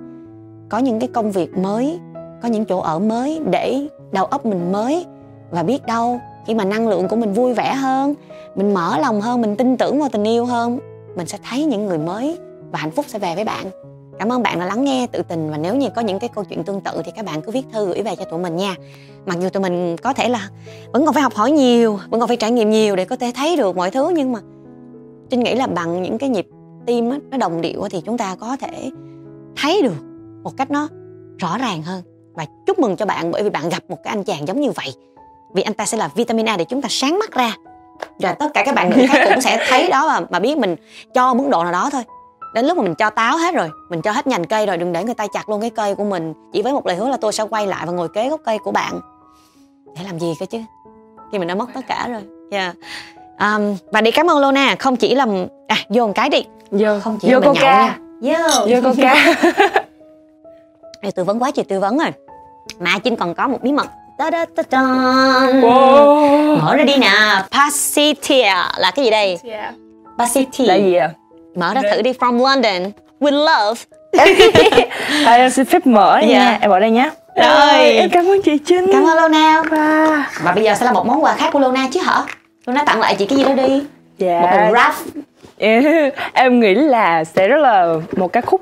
có 0.69 0.79
những 0.79 1.01
cái 1.01 1.09
công 1.09 1.31
việc 1.31 1.59
mới 1.59 2.01
có 2.43 2.49
những 2.49 2.65
chỗ 2.65 2.79
ở 2.79 2.99
mới 2.99 3.41
để 3.51 3.89
đầu 4.13 4.25
óc 4.25 4.47
mình 4.47 4.73
mới 4.73 5.07
và 5.51 5.63
biết 5.63 5.87
đâu 5.87 6.21
khi 6.47 6.55
mà 6.55 6.65
năng 6.65 6.89
lượng 6.89 7.09
của 7.09 7.17
mình 7.17 7.33
vui 7.33 7.55
vẻ 7.55 7.75
hơn 7.75 8.15
mình 8.55 8.75
mở 8.75 8.99
lòng 8.99 9.21
hơn 9.21 9.41
mình 9.41 9.57
tin 9.57 9.77
tưởng 9.77 10.01
vào 10.01 10.09
tình 10.09 10.25
yêu 10.25 10.45
hơn 10.45 10.79
mình 11.17 11.27
sẽ 11.27 11.39
thấy 11.49 11.65
những 11.65 11.87
người 11.87 11.99
mới 11.99 12.39
và 12.73 12.79
hạnh 12.79 12.91
phúc 12.91 13.05
sẽ 13.09 13.19
về 13.19 13.35
với 13.35 13.45
bạn. 13.45 13.67
Cảm 14.19 14.33
ơn 14.33 14.43
bạn 14.43 14.59
đã 14.61 14.67
lắng 14.67 14.85
nghe 14.85 15.07
tự 15.13 15.23
tình 15.23 15.51
và 15.51 15.57
nếu 15.57 15.75
như 15.75 15.89
có 15.97 16.03
những 16.03 16.19
cái 16.19 16.31
câu 16.35 16.45
chuyện 16.45 16.65
tương 16.65 16.81
tự 16.81 17.03
thì 17.05 17.13
các 17.17 17.25
bạn 17.25 17.43
cứ 17.43 17.53
viết 17.53 17.67
thư 17.73 17.87
gửi 17.87 18.03
về 18.03 18.17
cho 18.17 18.25
tụi 18.25 18.41
mình 18.41 18.57
nha. 18.57 18.75
Mặc 19.27 19.37
dù 19.41 19.49
tụi 19.49 19.63
mình 19.63 19.97
có 19.97 20.13
thể 20.13 20.29
là 20.29 20.49
vẫn 20.93 21.05
còn 21.07 21.15
phải 21.15 21.23
học 21.23 21.35
hỏi 21.35 21.51
nhiều, 21.51 21.99
vẫn 22.11 22.21
còn 22.21 22.29
phải 22.29 22.37
trải 22.37 22.51
nghiệm 22.51 22.71
nhiều 22.71 22.97
để 22.97 23.05
có 23.05 23.17
thể 23.17 23.33
thấy 23.35 23.57
được 23.57 23.77
mọi 23.77 23.91
thứ 23.91 24.13
nhưng 24.17 24.33
mà 24.33 24.41
Trinh 25.31 25.41
nghĩ 25.41 25.55
là 25.55 25.67
bằng 25.67 26.03
những 26.03 26.19
cái 26.19 26.29
nhịp 26.29 26.47
tim 26.87 27.11
á, 27.11 27.19
nó 27.31 27.39
đồng 27.39 27.61
điệu 27.61 27.89
thì 27.91 28.01
chúng 28.01 28.19
ta 28.19 28.37
có 28.41 28.57
thể 28.61 28.91
thấy 29.57 29.83
được 29.83 29.95
một 30.43 30.51
cách 30.57 30.71
nó 30.71 30.89
rõ 31.39 31.59
ràng 31.59 31.83
hơn. 31.83 32.03
Và 32.35 32.47
chúc 32.67 32.79
mừng 32.79 32.97
cho 32.97 33.07
bạn 33.07 33.31
bởi 33.31 33.43
vì 33.43 33.51
bạn 33.51 33.69
gặp 33.69 33.83
một 33.89 33.97
cái 34.05 34.11
anh 34.11 34.25
chàng 34.25 34.49
giống 34.49 34.61
như 34.61 34.71
vậy. 34.71 34.95
Vì 35.55 35.63
anh 35.63 35.75
ta 35.75 35.87
sẽ 35.87 35.99
là 35.99 36.09
vitamin 36.15 36.49
A 36.49 36.57
để 36.57 36.65
chúng 36.65 36.83
ta 36.83 36.89
sáng 36.91 37.19
mắt 37.19 37.33
ra. 37.33 37.57
Rồi 38.19 38.33
tất 38.39 38.51
cả 38.55 38.63
các 38.67 38.75
bạn 38.75 38.91
nữ 38.91 39.07
khác 39.09 39.29
cũng 39.29 39.41
sẽ 39.41 39.67
thấy 39.69 39.89
đó 39.89 40.07
mà 40.07 40.27
mà 40.31 40.39
biết 40.39 40.59
mình 40.59 40.77
cho 41.15 41.35
mức 41.35 41.45
độ 41.51 41.63
nào 41.63 41.73
đó 41.73 41.91
thôi 41.93 42.03
đến 42.55 42.67
lúc 42.67 42.77
mà 42.77 42.83
mình 42.83 42.95
cho 42.95 43.11
táo 43.11 43.37
hết 43.37 43.55
rồi 43.55 43.71
mình 43.89 44.03
cho 44.03 44.13
hết 44.13 44.27
nhành 44.27 44.45
cây 44.45 44.67
rồi 44.67 44.77
đừng 44.77 44.93
để 44.93 45.05
người 45.05 45.15
ta 45.15 45.27
chặt 45.35 45.49
luôn 45.49 45.61
cái 45.61 45.71
cây 45.71 45.95
của 45.95 46.05
mình. 46.05 46.35
Chỉ 46.53 46.63
với 46.63 46.73
một 46.73 46.87
lời 46.87 46.97
hứa 46.97 47.09
là 47.09 47.17
tôi 47.17 47.33
sẽ 47.33 47.45
quay 47.51 47.67
lại 47.67 47.87
và 47.87 47.93
ngồi 47.93 48.09
kế 48.15 48.29
gốc 48.29 48.41
cây 48.45 48.59
của 48.59 48.73
bạn. 48.73 49.01
Để 49.97 50.03
làm 50.05 50.19
gì 50.19 50.33
cơ 50.41 50.47
chứ? 50.47 50.59
Khi 51.33 51.39
mình 51.39 51.49
đã 51.49 51.55
mất 51.55 51.69
tất 51.75 51.81
cả 51.89 52.09
rồi. 52.09 52.23
Yeah. 52.51 52.75
um, 53.41 53.77
và 53.93 54.01
đi 54.01 54.11
cảm 54.11 54.31
ơn 54.31 54.39
Lona 54.39 54.77
không 54.79 54.97
chỉ 54.97 55.15
là 55.15 55.27
à 55.69 55.77
vô 55.89 56.07
một 56.07 56.13
cái 56.15 56.29
đi. 56.29 56.45
Vô. 56.71 57.01
Không 57.01 57.19
chỉ 57.21 57.33
vô 57.33 57.41
là 57.41 57.47
coca 57.47 57.99
vô. 58.21 58.67
Vô 58.69 58.91
coca 58.91 59.15
Ê, 61.01 61.11
tư 61.11 61.25
vấn 61.25 61.43
quá 61.43 61.51
trời 61.51 61.65
tư 61.65 61.81
vấn 61.81 61.99
rồi. 61.99 62.11
Mà 62.79 62.99
Trinh 63.05 63.17
còn 63.17 63.35
có 63.35 63.49
một 63.49 63.59
bí 63.63 63.73
mật. 63.73 63.87
Ta 64.19 64.31
da 64.31 64.45
ta 64.57 64.63
da 64.71 64.81
wow. 64.81 66.59
mở 66.61 66.77
ra 66.77 66.85
đi 66.85 66.97
nè. 66.97 67.11
Passitia 67.51 68.55
là 68.79 68.93
cái 68.95 69.05
gì 69.05 69.11
đây? 69.11 69.39
Passitia 70.19 70.65
là 70.65 70.75
gì 70.75 70.95
à 70.95 71.11
mở 71.55 71.75
ra 71.75 71.81
thử 71.91 72.03
đi 72.03 72.13
from 72.13 72.39
London 72.39 72.91
with 73.21 73.45
love. 73.45 73.81
À, 75.27 75.33
em 75.35 75.51
xin 75.51 75.65
phép 75.65 75.87
mở 75.87 76.19
nha. 76.19 76.29
Dạ. 76.29 76.59
em 76.61 76.71
bỏ 76.71 76.79
đây 76.81 76.91
nhé 76.91 77.11
Rồi. 77.37 77.81
em 77.93 78.11
cảm 78.11 78.27
ơn 78.27 78.43
chị 78.43 78.59
Trinh. 78.67 78.87
Cảm 78.93 79.05
ơn 79.07 79.17
Lona 79.17 79.63
Wow. 79.63 80.23
và 80.43 80.53
bây 80.53 80.65
giờ 80.65 80.75
sẽ 80.75 80.85
là 80.87 80.93
một 80.93 81.07
món 81.07 81.25
quà 81.25 81.35
khác 81.35 81.51
của 81.53 81.59
Lona 81.59 81.89
chứ 81.93 82.01
hả? 82.05 82.23
Lona 82.67 82.85
tặng 82.85 83.01
lại 83.01 83.15
chị 83.19 83.27
cái 83.27 83.39
gì 83.39 83.45
đó 83.45 83.53
đi. 83.55 83.83
Dạ. 84.19 84.41
Một 84.41 84.49
hộp 84.53 84.73
rap 84.73 84.95
em 86.33 86.61
nghĩ 86.61 86.75
là 86.75 87.25
sẽ 87.25 87.49
rất 87.49 87.57
là 87.57 87.87
một 88.17 88.33
ca 88.33 88.41
khúc 88.41 88.61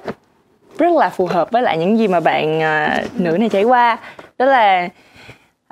rất 0.79 0.93
là 0.93 1.09
phù 1.09 1.27
hợp 1.27 1.51
với 1.51 1.63
lại 1.63 1.79
những 1.79 1.99
gì 1.99 2.09
mà 2.09 2.21
bạn 2.21 2.63
à, 2.63 3.03
nữ 3.15 3.37
này 3.41 3.49
trải 3.49 3.65
qua. 3.65 3.97
Đó 4.39 4.47
là 4.47 4.89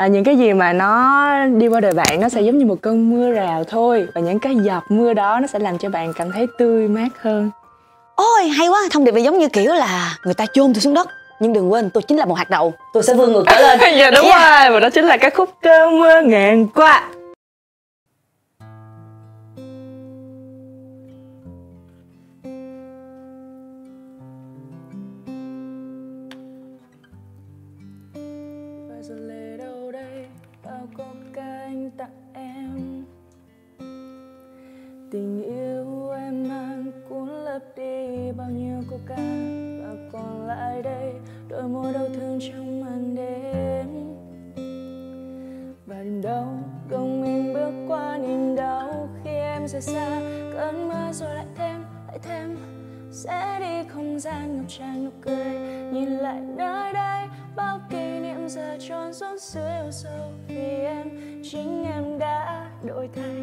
à, 0.01 0.07
những 0.07 0.25
cái 0.25 0.37
gì 0.39 0.53
mà 0.53 0.73
nó 0.73 1.31
đi 1.47 1.69
qua 1.69 1.81
đời 1.81 1.93
bạn 1.93 2.21
nó 2.21 2.29
sẽ 2.29 2.41
giống 2.41 2.59
như 2.59 2.67
một 2.67 2.77
cơn 2.83 3.11
mưa 3.11 3.31
rào 3.31 3.65
thôi. 3.65 4.07
Và 4.15 4.21
những 4.21 4.39
cái 4.39 4.57
giọt 4.63 4.83
mưa 4.89 5.15
đó 5.15 5.39
nó 5.41 5.47
sẽ 5.47 5.59
làm 5.59 5.79
cho 5.79 5.89
bạn 5.89 6.13
cảm 6.13 6.33
thấy 6.33 6.47
tươi 6.59 6.89
mát 6.89 7.09
hơn. 7.23 7.51
Ôi 8.17 8.49
hay 8.49 8.69
quá. 8.69 8.81
Thông 8.91 9.05
điệp 9.05 9.15
này 9.15 9.23
giống 9.23 9.39
như 9.39 9.49
kiểu 9.49 9.73
là 9.75 10.17
người 10.25 10.35
ta 10.35 10.47
chôn 10.53 10.75
tôi 10.75 10.81
xuống 10.81 10.95
đất 10.95 11.09
nhưng 11.41 11.53
đừng 11.53 11.73
quên 11.73 11.91
tôi 11.91 12.03
chính 12.03 12.19
là 12.19 12.25
một 12.25 12.35
hạt 12.35 12.51
đậu. 12.51 12.73
Tôi 12.93 13.03
sẽ 13.03 13.15
vươn 13.15 13.33
ngược 13.33 13.45
trở 13.51 13.61
lên. 13.61 13.79
Dạ 13.99 14.11
đúng 14.11 14.25
Yeah. 14.27 14.63
rồi. 14.65 14.75
Và 14.75 14.81
đó 14.81 14.91
chính 14.91 15.05
là 15.05 15.17
ca 15.17 15.31
khúc 15.31 15.51
cơn 15.63 15.99
mưa 16.01 16.21
ngàn 16.21 16.67
qua 16.67 17.09
tình 35.11 35.43
yêu 35.43 36.11
em 36.11 36.49
mang 36.49 36.93
cuốn 37.09 37.29
lấp 37.29 37.63
đi 37.77 38.33
bao 38.37 38.51
nhiêu 38.51 38.81
câu 38.91 39.01
ca 39.07 39.17
và 39.83 39.97
còn 40.13 40.47
lại 40.47 40.83
đây 40.83 41.13
đôi 41.49 41.69
môi 41.69 41.93
đau 41.93 42.09
thương 42.15 42.39
trong 42.41 42.81
màn 42.81 43.15
đêm. 43.15 43.87
Và 45.87 45.97
đêm 46.03 46.23
đâu 46.23 46.47
gồng 46.91 47.21
mình 47.23 47.55
bước 47.55 47.73
qua 47.89 48.19
niềm 48.19 48.57
đau 48.57 49.09
khi 49.25 49.31
em 49.31 49.69
rời 49.69 49.81
xa, 49.81 50.21
cơn 50.53 50.89
mưa 50.89 51.13
rồi 51.13 51.35
lại 51.35 51.47
thêm 51.57 51.85
lại 52.09 52.19
thêm, 52.23 52.57
sẽ 53.11 53.50
không 54.21 54.33
gian 54.33 54.57
ngập 54.57 54.65
tràn 54.69 55.05
nụ 55.05 55.11
cười, 55.21 55.55
nhìn 55.93 56.09
lại 56.09 56.41
nơi 56.57 56.93
đây, 56.93 57.27
bao 57.57 57.81
kỷ 57.91 58.21
niệm 58.21 58.49
giờ 58.49 58.79
tròn 58.89 59.15
xuống 59.15 59.37
dưới 59.39 59.79
ô 59.79 59.91
sâu 59.91 60.33
vì 60.49 60.85
em, 60.85 61.09
chính 61.43 61.85
em 61.85 62.19
đã 62.19 62.71
đổi 62.83 63.09
thay. 63.15 63.35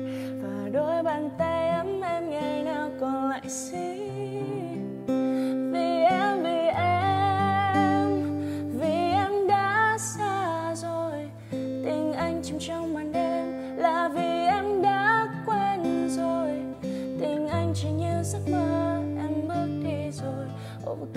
Và 0.42 0.70
đôi 0.74 1.04
bàn 1.04 1.30
tay 1.38 1.70
ấm 1.70 2.02
em 2.02 2.30
ngày 2.30 2.64
nào 2.64 2.90
còn 3.00 3.30
lại 3.30 3.50
xin 3.50 4.27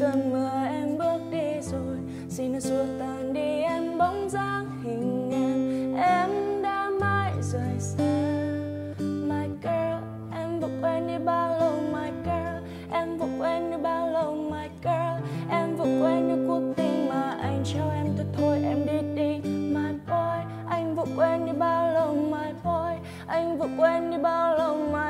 cơn 0.01 0.31
mưa 0.33 0.51
em 0.67 0.99
bước 0.99 1.19
đi 1.31 1.61
rồi. 1.61 1.97
Xin 2.29 2.53
hãy 2.53 2.61
xua 2.61 2.85
tan 2.99 3.33
đi 3.33 3.63
em 3.63 3.99
bóng 3.99 4.29
dáng 4.31 4.67
hình 4.85 5.31
em. 5.33 5.95
Em 6.03 6.63
đã 6.63 6.91
mãi 7.01 7.33
rời 7.41 7.79
xa. 7.79 8.23
My 8.99 9.47
girl, 9.63 10.05
em 10.33 10.61
vừa 10.61 10.69
quên 10.83 11.07
đi 11.07 11.19
bao 11.25 11.59
lâu, 11.59 11.73
my 11.93 12.11
girl? 12.25 12.65
Em 12.93 13.19
vừa 13.19 13.27
quên 13.39 13.71
đi 13.71 13.77
bao 13.83 14.11
lâu, 14.11 14.35
my 14.35 14.69
girl? 14.83 15.25
Em 15.51 15.77
vừa 15.77 15.85
quên 15.85 16.29
đi 16.29 16.35
cuộc 16.49 16.63
tình 16.77 17.09
mà 17.09 17.37
anh 17.43 17.63
trao 17.65 17.91
em 17.91 18.07
thôi 18.17 18.27
thôi 18.39 18.59
em 18.65 18.87
đi 18.87 19.23
đi. 19.23 19.51
My 19.51 19.93
boy, 20.07 20.45
anh 20.69 20.95
vừa 20.97 21.07
quên 21.17 21.47
đi 21.47 21.53
bao 21.53 21.93
lâu, 21.93 22.15
my 22.15 22.53
boy? 22.65 22.97
Anh 23.27 23.59
vừa 23.59 23.69
quên 23.79 24.11
đi 24.11 24.19
bao 24.19 24.57
lâu, 24.57 24.77
my 24.77 25.10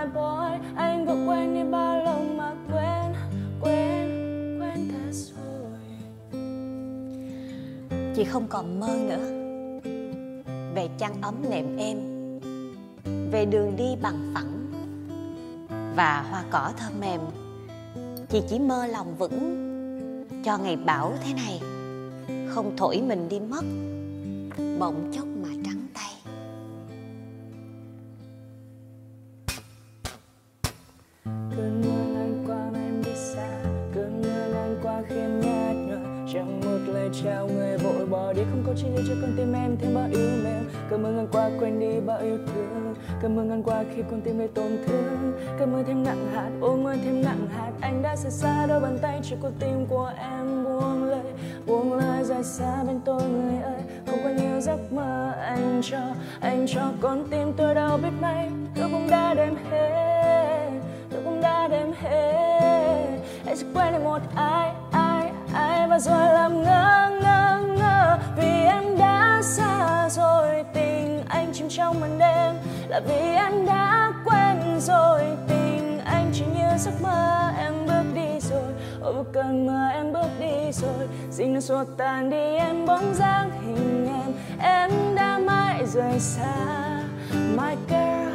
chị 8.21 8.27
không 8.27 8.47
còn 8.49 8.81
mơ 8.81 8.99
nữa. 9.09 9.31
Về 10.75 10.89
chăn 10.99 11.23
ấm 11.23 11.35
nệm 11.51 11.77
êm, 11.77 11.99
về 13.31 13.45
đường 13.45 13.77
đi 13.77 13.85
bằng 14.03 14.33
phẳng 14.35 14.73
và 15.97 16.27
hoa 16.31 16.45
cỏ 16.51 16.73
thơm 16.77 16.93
mềm, 17.01 17.21
chị 18.29 18.43
chỉ 18.49 18.59
mơ 18.59 18.87
lòng 18.87 19.17
vững 19.19 19.39
cho 20.45 20.59
ngày 20.59 20.77
bão 20.77 21.13
thế 21.25 21.35
này, 21.35 21.61
không 22.49 22.77
thổi 22.77 23.03
mình 23.07 23.29
đi 23.29 23.41
mất 23.41 23.65
bỗng 24.79 25.13
chốc. 25.13 25.30
Khi 43.95 44.03
con 44.11 44.21
tim 44.21 44.39
gây 44.39 44.49
tổn 44.49 44.79
thương. 44.87 45.33
Cơn 45.59 45.73
mưa 45.73 45.83
thêm 45.87 46.05
nặng 46.05 46.27
hạt 46.35 46.51
ôi 46.61 46.77
mưa 46.77 46.95
thêm 47.05 47.23
nặng 47.23 47.47
hạt. 47.57 47.71
Anh 47.81 48.03
đã 48.03 48.17
rời 48.17 48.31
xa 48.31 48.67
đôi 48.67 48.81
bàn 48.81 48.99
tay 49.03 49.21
chỉ 49.23 49.37
con 49.43 49.53
tim 49.59 49.87
của 49.87 50.13
em. 50.19 50.65
Buông 50.65 51.05
lời 51.05 51.33
buông 51.67 51.93
lời 51.93 52.25
rời 52.25 52.43
xa 52.43 52.85
bên 52.87 53.01
tôi 53.05 53.23
người 53.23 53.63
ơi. 53.63 53.81
Không 54.07 54.19
có 54.25 54.31
nhiều 54.31 54.61
giấc 54.61 54.93
mơ 54.93 55.33
anh 55.43 55.81
cho 55.83 55.99
anh 56.41 56.67
cho 56.69 56.93
con 57.01 57.25
tim 57.31 57.53
tôi 57.57 57.75
đâu 57.75 57.97
biết 57.97 58.11
mấy. 58.21 58.49
Tôi 58.75 58.89
cũng 58.93 59.11
đã 59.11 59.35
đem 59.35 59.55
hết, 59.71 60.71
tôi 61.11 61.21
cũng 61.25 61.41
đã 61.41 61.69
đem 61.69 61.93
hết. 62.03 63.07
Hãy 63.45 63.57
sẽ 63.57 63.67
quên 63.75 63.93
đi 63.93 63.99
một 63.99 64.19
ai 64.35 64.73
ai 64.93 65.31
ai 65.55 65.89
và 65.89 65.99
rồi 65.99 66.33
làm 66.33 66.63
ngơ 66.63 67.11
ngơ 67.23 67.61
ngơ. 67.79 68.19
Vì 68.37 68.65
em 68.65 68.99
đã 68.99 69.41
xa 69.43 70.09
rồi, 70.09 70.65
tình 70.75 71.23
anh 71.29 71.53
chìm 71.53 71.69
trong 71.69 72.01
màn 72.01 72.19
đêm 72.19 72.55
là 72.91 73.01
vì 73.01 73.15
em 73.15 73.67
đã 73.67 74.13
quên 74.25 74.81
rồi 74.81 75.23
tình 75.49 75.99
anh 76.05 76.31
chỉ 76.35 76.45
như 76.55 76.79
giấc 76.79 77.03
mơ 77.03 77.51
em 77.59 77.75
bước 77.87 78.05
đi 78.15 78.41
rồi. 78.41 78.73
Ôi 79.01 79.15
một 79.15 79.25
cơn 79.33 79.67
mưa 79.67 79.89
em 79.93 80.13
bước 80.13 80.29
đi 80.41 80.73
rồi. 80.73 81.09
Dinh 81.31 81.55
nó 81.55 81.61
xua 81.61 81.85
tan 81.97 82.31
đi 82.31 82.57
em 82.57 82.87
bóng 82.87 83.15
dáng 83.15 83.51
hình 83.61 84.07
em 84.07 84.33
em 84.59 85.15
đã 85.15 85.39
mãi 85.39 85.87
rời 85.87 86.21
xa. 86.21 87.03
My 87.33 87.77
girl 87.89 88.31